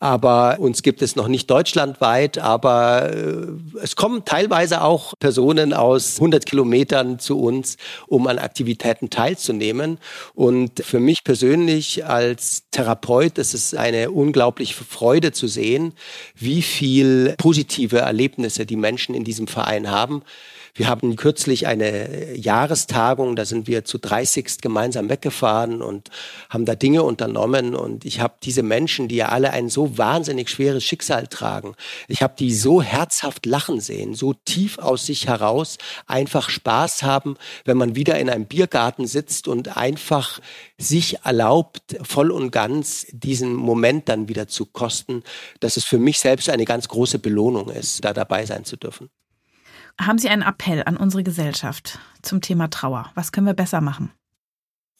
Aber 0.00 0.56
uns 0.58 0.82
gibt 0.82 1.02
es 1.02 1.16
noch 1.16 1.28
nicht 1.28 1.50
deutschlandweit. 1.50 2.38
Aber 2.38 3.12
äh, 3.12 3.46
es 3.82 3.96
kommen 3.96 4.24
teilweise 4.24 4.82
auch 4.82 5.14
Personen 5.18 5.72
aus 5.72 6.16
100 6.16 6.46
Kilometern 6.46 7.18
zu 7.18 7.38
uns, 7.38 7.76
um 8.06 8.26
an 8.26 8.38
Aktivitäten 8.38 9.10
teilzunehmen. 9.10 9.98
Und 10.34 10.82
für 10.84 11.00
mich 11.00 11.24
persönlich 11.24 12.06
als 12.06 12.64
Therapeut 12.70 13.38
ist 13.38 13.54
es 13.54 13.74
eine 13.74 14.10
unglaubliche 14.10 14.74
Freude 14.84 15.32
zu 15.32 15.46
sehen, 15.46 15.92
wie 16.34 16.62
viel 16.62 17.34
positive 17.38 17.65
Erlebnisse 18.00 18.66
die 18.66 18.76
Menschen 18.76 19.14
in 19.14 19.24
diesem 19.24 19.46
Verein 19.46 19.90
haben. 19.90 20.22
Wir 20.76 20.88
haben 20.88 21.16
kürzlich 21.16 21.66
eine 21.66 22.34
Jahrestagung, 22.34 23.34
da 23.34 23.46
sind 23.46 23.66
wir 23.66 23.86
zu 23.86 23.96
30 23.96 24.60
gemeinsam 24.60 25.08
weggefahren 25.08 25.80
und 25.80 26.10
haben 26.50 26.66
da 26.66 26.74
Dinge 26.74 27.02
unternommen. 27.02 27.74
Und 27.74 28.04
ich 28.04 28.20
habe 28.20 28.34
diese 28.42 28.62
Menschen, 28.62 29.08
die 29.08 29.16
ja 29.16 29.30
alle 29.30 29.52
ein 29.54 29.70
so 29.70 29.96
wahnsinnig 29.96 30.50
schweres 30.50 30.84
Schicksal 30.84 31.28
tragen, 31.28 31.74
ich 32.08 32.20
habe 32.20 32.34
die 32.38 32.54
so 32.54 32.82
herzhaft 32.82 33.46
lachen 33.46 33.80
sehen, 33.80 34.14
so 34.14 34.34
tief 34.34 34.78
aus 34.78 35.06
sich 35.06 35.28
heraus, 35.28 35.78
einfach 36.06 36.50
Spaß 36.50 37.02
haben, 37.02 37.38
wenn 37.64 37.78
man 37.78 37.96
wieder 37.96 38.18
in 38.18 38.28
einem 38.28 38.44
Biergarten 38.44 39.06
sitzt 39.06 39.48
und 39.48 39.78
einfach 39.78 40.40
sich 40.76 41.20
erlaubt, 41.24 41.96
voll 42.02 42.30
und 42.30 42.50
ganz 42.50 43.06
diesen 43.12 43.54
Moment 43.54 44.10
dann 44.10 44.28
wieder 44.28 44.46
zu 44.46 44.66
kosten, 44.66 45.22
dass 45.60 45.78
es 45.78 45.84
für 45.84 45.98
mich 45.98 46.18
selbst 46.18 46.50
eine 46.50 46.66
ganz 46.66 46.88
große 46.88 47.18
Belohnung 47.18 47.70
ist, 47.70 48.04
da 48.04 48.12
dabei 48.12 48.44
sein 48.44 48.66
zu 48.66 48.76
dürfen. 48.76 49.08
Haben 50.00 50.18
Sie 50.18 50.28
einen 50.28 50.42
Appell 50.42 50.82
an 50.84 50.96
unsere 50.96 51.22
Gesellschaft 51.22 51.98
zum 52.22 52.40
Thema 52.40 52.68
Trauer? 52.68 53.10
Was 53.14 53.32
können 53.32 53.46
wir 53.46 53.54
besser 53.54 53.80
machen? 53.80 54.12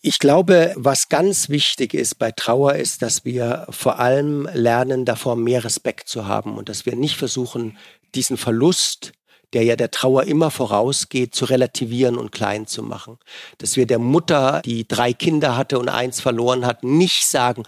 Ich 0.01 0.19
glaube, 0.19 0.73
was 0.77 1.09
ganz 1.09 1.49
wichtig 1.49 1.93
ist 1.93 2.15
bei 2.17 2.31
Trauer, 2.31 2.75
ist, 2.75 3.03
dass 3.03 3.25
wir 3.25 3.67
vor 3.71 3.99
allem 3.99 4.49
lernen, 4.53 5.05
davor 5.05 5.37
mehr 5.37 5.65
Respekt 5.65 6.09
zu 6.09 6.27
haben 6.27 6.57
und 6.57 6.69
dass 6.69 6.87
wir 6.87 6.97
nicht 6.97 7.17
versuchen, 7.17 7.77
diesen 8.15 8.37
Verlust, 8.37 9.13
der 9.53 9.65
ja 9.65 9.77
der 9.77 9.91
Trauer 9.91 10.25
immer 10.25 10.51
vorausgeht, 10.51 11.35
zu 11.35 11.47
relativieren 11.47 12.19
und 12.19 12.33
klein 12.33 12.67
zu 12.67 12.83
machen. 12.83 13.19
Dass 13.59 13.77
wir 13.77 13.87
der 13.87 13.99
Mutter, 13.99 14.63
die 14.65 14.87
drei 14.87 15.13
Kinder 15.13 15.57
hatte 15.57 15.79
und 15.79 15.89
eins 15.89 16.21
verloren 16.21 16.65
hat, 16.65 16.85
nicht 16.85 17.27
sagen, 17.27 17.65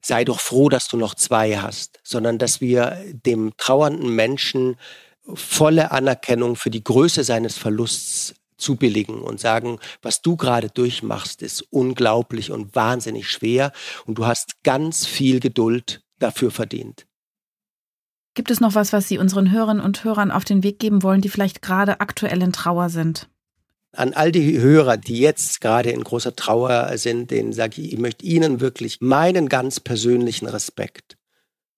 sei 0.00 0.24
doch 0.24 0.40
froh, 0.40 0.68
dass 0.68 0.88
du 0.88 0.96
noch 0.96 1.14
zwei 1.14 1.58
hast, 1.58 2.00
sondern 2.02 2.38
dass 2.38 2.60
wir 2.60 3.02
dem 3.12 3.52
trauernden 3.56 4.14
Menschen 4.14 4.76
volle 5.34 5.90
Anerkennung 5.90 6.56
für 6.56 6.70
die 6.70 6.84
Größe 6.84 7.24
seines 7.24 7.58
Verlusts 7.58 8.34
zubilligen 8.56 9.20
und 9.22 9.40
sagen, 9.40 9.78
was 10.02 10.20
du 10.20 10.36
gerade 10.36 10.68
durchmachst, 10.68 11.42
ist 11.42 11.62
unglaublich 11.70 12.50
und 12.50 12.74
wahnsinnig 12.74 13.30
schwer 13.30 13.72
und 14.04 14.18
du 14.18 14.26
hast 14.26 14.62
ganz 14.64 15.06
viel 15.06 15.40
Geduld 15.40 16.02
dafür 16.18 16.50
verdient. 16.50 17.06
Gibt 18.34 18.50
es 18.50 18.60
noch 18.60 18.74
was, 18.74 18.92
was 18.92 19.08
Sie 19.08 19.18
unseren 19.18 19.50
Hörerinnen 19.50 19.82
und 19.82 20.04
Hörern 20.04 20.30
auf 20.30 20.44
den 20.44 20.62
Weg 20.62 20.78
geben 20.78 21.02
wollen, 21.02 21.20
die 21.20 21.28
vielleicht 21.28 21.62
gerade 21.62 22.00
aktuell 22.00 22.42
in 22.42 22.52
Trauer 22.52 22.88
sind? 22.88 23.28
An 23.92 24.12
all 24.12 24.30
die 24.30 24.60
Hörer, 24.60 24.96
die 24.96 25.18
jetzt 25.18 25.60
gerade 25.60 25.90
in 25.90 26.04
großer 26.04 26.36
Trauer 26.36 26.96
sind, 26.98 27.30
denen 27.30 27.52
sage 27.52 27.80
ich, 27.80 27.94
ich 27.94 27.98
möchte 27.98 28.24
Ihnen 28.24 28.60
wirklich 28.60 29.00
meinen 29.00 29.48
ganz 29.48 29.80
persönlichen 29.80 30.46
Respekt 30.46 31.17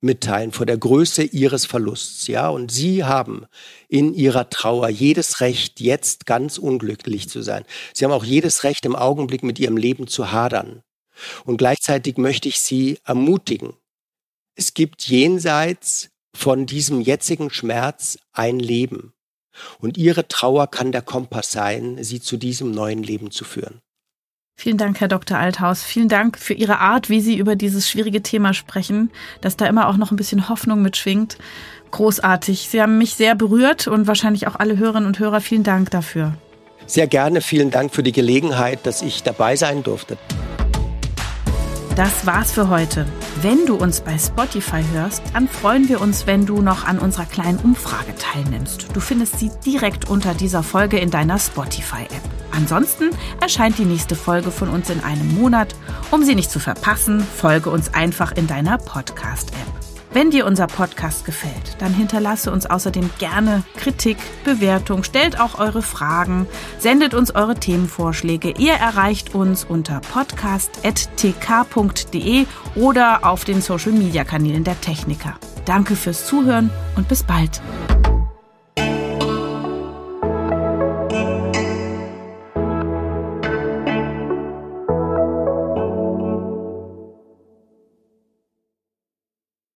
mitteilen 0.01 0.53
vor 0.53 0.67
der 0.67 0.79
Größe 0.79 1.23
ihres 1.23 1.67
Verlusts, 1.67 2.27
ja. 2.27 2.49
Und 2.49 2.73
sie 2.73 3.05
haben 3.05 3.47
in 3.89 4.15
ihrer 4.15 4.49
Trauer 4.51 4.89
jedes 4.89 5.41
Recht, 5.41 5.81
jetzt 5.81 6.27
ganz 6.27 6.59
unglücklich 6.59 7.29
zu 7.29 7.43
sein. 7.43 7.65
Sie 7.93 8.05
haben 8.05 8.13
auch 8.13 8.25
jedes 8.25 8.65
Recht, 8.65 8.85
im 8.87 8.97
Augenblick 8.97 9.43
mit 9.43 9.59
ihrem 9.59 9.77
Leben 9.77 10.07
zu 10.07 10.33
hadern. 10.33 10.83
Und 11.45 11.59
gleichzeitig 11.59 12.17
möchte 12.17 12.49
ich 12.49 12.61
sie 12.61 12.99
ermutigen. 13.05 13.75
Es 14.55 14.75
gibt 14.75 15.03
jenseits 15.03 16.09
von 16.35 16.67
diesem 16.67 17.01
jetzigen 17.01 17.51
Schmerz 17.51 18.19
ein 18.33 18.59
Leben. 18.59 19.13
Und 19.79 19.99
ihre 19.99 20.29
Trauer 20.29 20.69
kann 20.69 20.93
der 20.93 21.03
Kompass 21.03 21.51
sein, 21.51 22.03
sie 22.03 22.21
zu 22.21 22.37
diesem 22.37 22.71
neuen 22.71 23.03
Leben 23.03 23.31
zu 23.31 23.45
führen. 23.45 23.83
Vielen 24.61 24.77
Dank, 24.77 25.01
Herr 25.01 25.09
Dr. 25.09 25.39
Althaus. 25.39 25.83
Vielen 25.83 26.11
Dank 26.11 26.37
für 26.37 26.53
Ihre 26.53 26.81
Art, 26.81 27.09
wie 27.09 27.23
Sie 27.23 27.39
über 27.39 27.57
dieses 27.57 27.89
schwierige 27.89 28.23
Thema 28.23 28.53
sprechen, 28.53 29.11
dass 29.41 29.57
da 29.57 29.65
immer 29.65 29.89
auch 29.89 29.97
noch 29.97 30.11
ein 30.11 30.19
bisschen 30.19 30.51
Hoffnung 30.51 30.83
mitschwingt. 30.83 31.39
Großartig. 31.93 32.69
Sie 32.69 32.83
haben 32.83 32.99
mich 32.99 33.15
sehr 33.15 33.35
berührt 33.35 33.87
und 33.87 34.07
wahrscheinlich 34.07 34.47
auch 34.47 34.57
alle 34.57 34.77
Hörerinnen 34.77 35.07
und 35.07 35.19
Hörer. 35.19 35.41
Vielen 35.41 35.63
Dank 35.63 35.91
dafür. 35.91 36.35
Sehr 36.85 37.07
gerne. 37.07 37.41
Vielen 37.41 37.71
Dank 37.71 37.95
für 37.95 38.03
die 38.03 38.13
Gelegenheit, 38.13 38.81
dass 38.85 39.01
ich 39.01 39.23
dabei 39.23 39.57
sein 39.57 39.83
durfte. 39.83 40.19
Das 42.01 42.25
war's 42.25 42.53
für 42.53 42.71
heute. 42.71 43.05
Wenn 43.43 43.67
du 43.67 43.77
uns 43.77 44.01
bei 44.01 44.17
Spotify 44.17 44.83
hörst, 44.95 45.23
dann 45.35 45.47
freuen 45.47 45.87
wir 45.91 46.01
uns, 46.01 46.27
wenn 46.27 46.47
du 46.47 46.63
noch 46.63 46.87
an 46.87 46.99
unserer 46.99 47.27
kleinen 47.27 47.59
Umfrage 47.59 48.15
teilnimmst. 48.15 48.87
Du 48.95 49.01
findest 49.01 49.39
sie 49.39 49.51
direkt 49.67 50.09
unter 50.09 50.33
dieser 50.33 50.63
Folge 50.63 50.99
in 50.99 51.11
deiner 51.11 51.39
Spotify-App. 51.39 52.23
Ansonsten 52.53 53.11
erscheint 53.43 53.77
die 53.77 53.85
nächste 53.85 54.17
Folge 54.17 54.51
von 54.51 54.71
uns 54.71 54.89
in 54.89 55.05
einem 55.05 55.35
Monat. 55.35 55.75
Um 56.11 56.25
sie 56.25 56.35
nicht 56.35 56.51
zu 56.51 56.59
verpassen, 56.59 57.21
folge 57.21 57.69
uns 57.69 57.93
einfach 57.93 58.33
in 58.33 58.47
deiner 58.47 58.79
Podcast-App. 58.79 59.80
Wenn 60.13 60.31
dir 60.31 60.45
unser 60.45 60.67
Podcast 60.67 61.25
gefällt, 61.25 61.77
dann 61.79 61.95
hinterlasse 61.95 62.51
uns 62.51 62.67
außerdem 62.67 63.11
gerne 63.21 63.63
Kritik, 63.77 64.17
Bewertung, 64.45 65.05
stellt 65.05 65.39
auch 65.39 65.61
eure 65.61 65.83
Fragen, 65.83 66.49
sendet 66.79 67.15
uns 67.15 67.33
eure 67.33 67.55
Themenvorschläge. 67.55 68.55
Ihr 68.59 68.73
erreicht 68.73 69.37
uns 69.37 69.65
unter 69.65 70.01
podcast.tk.de 70.01 72.47
oder 72.75 73.25
auf 73.25 73.45
den 73.45 73.61
Social-Media-Kanälen 73.61 74.65
der 74.65 74.81
Techniker. 74.81 75.39
Danke 75.65 75.95
fürs 75.95 76.27
Zuhören 76.27 76.71
und 76.97 77.07
bis 77.07 77.23
bald. 77.23 77.63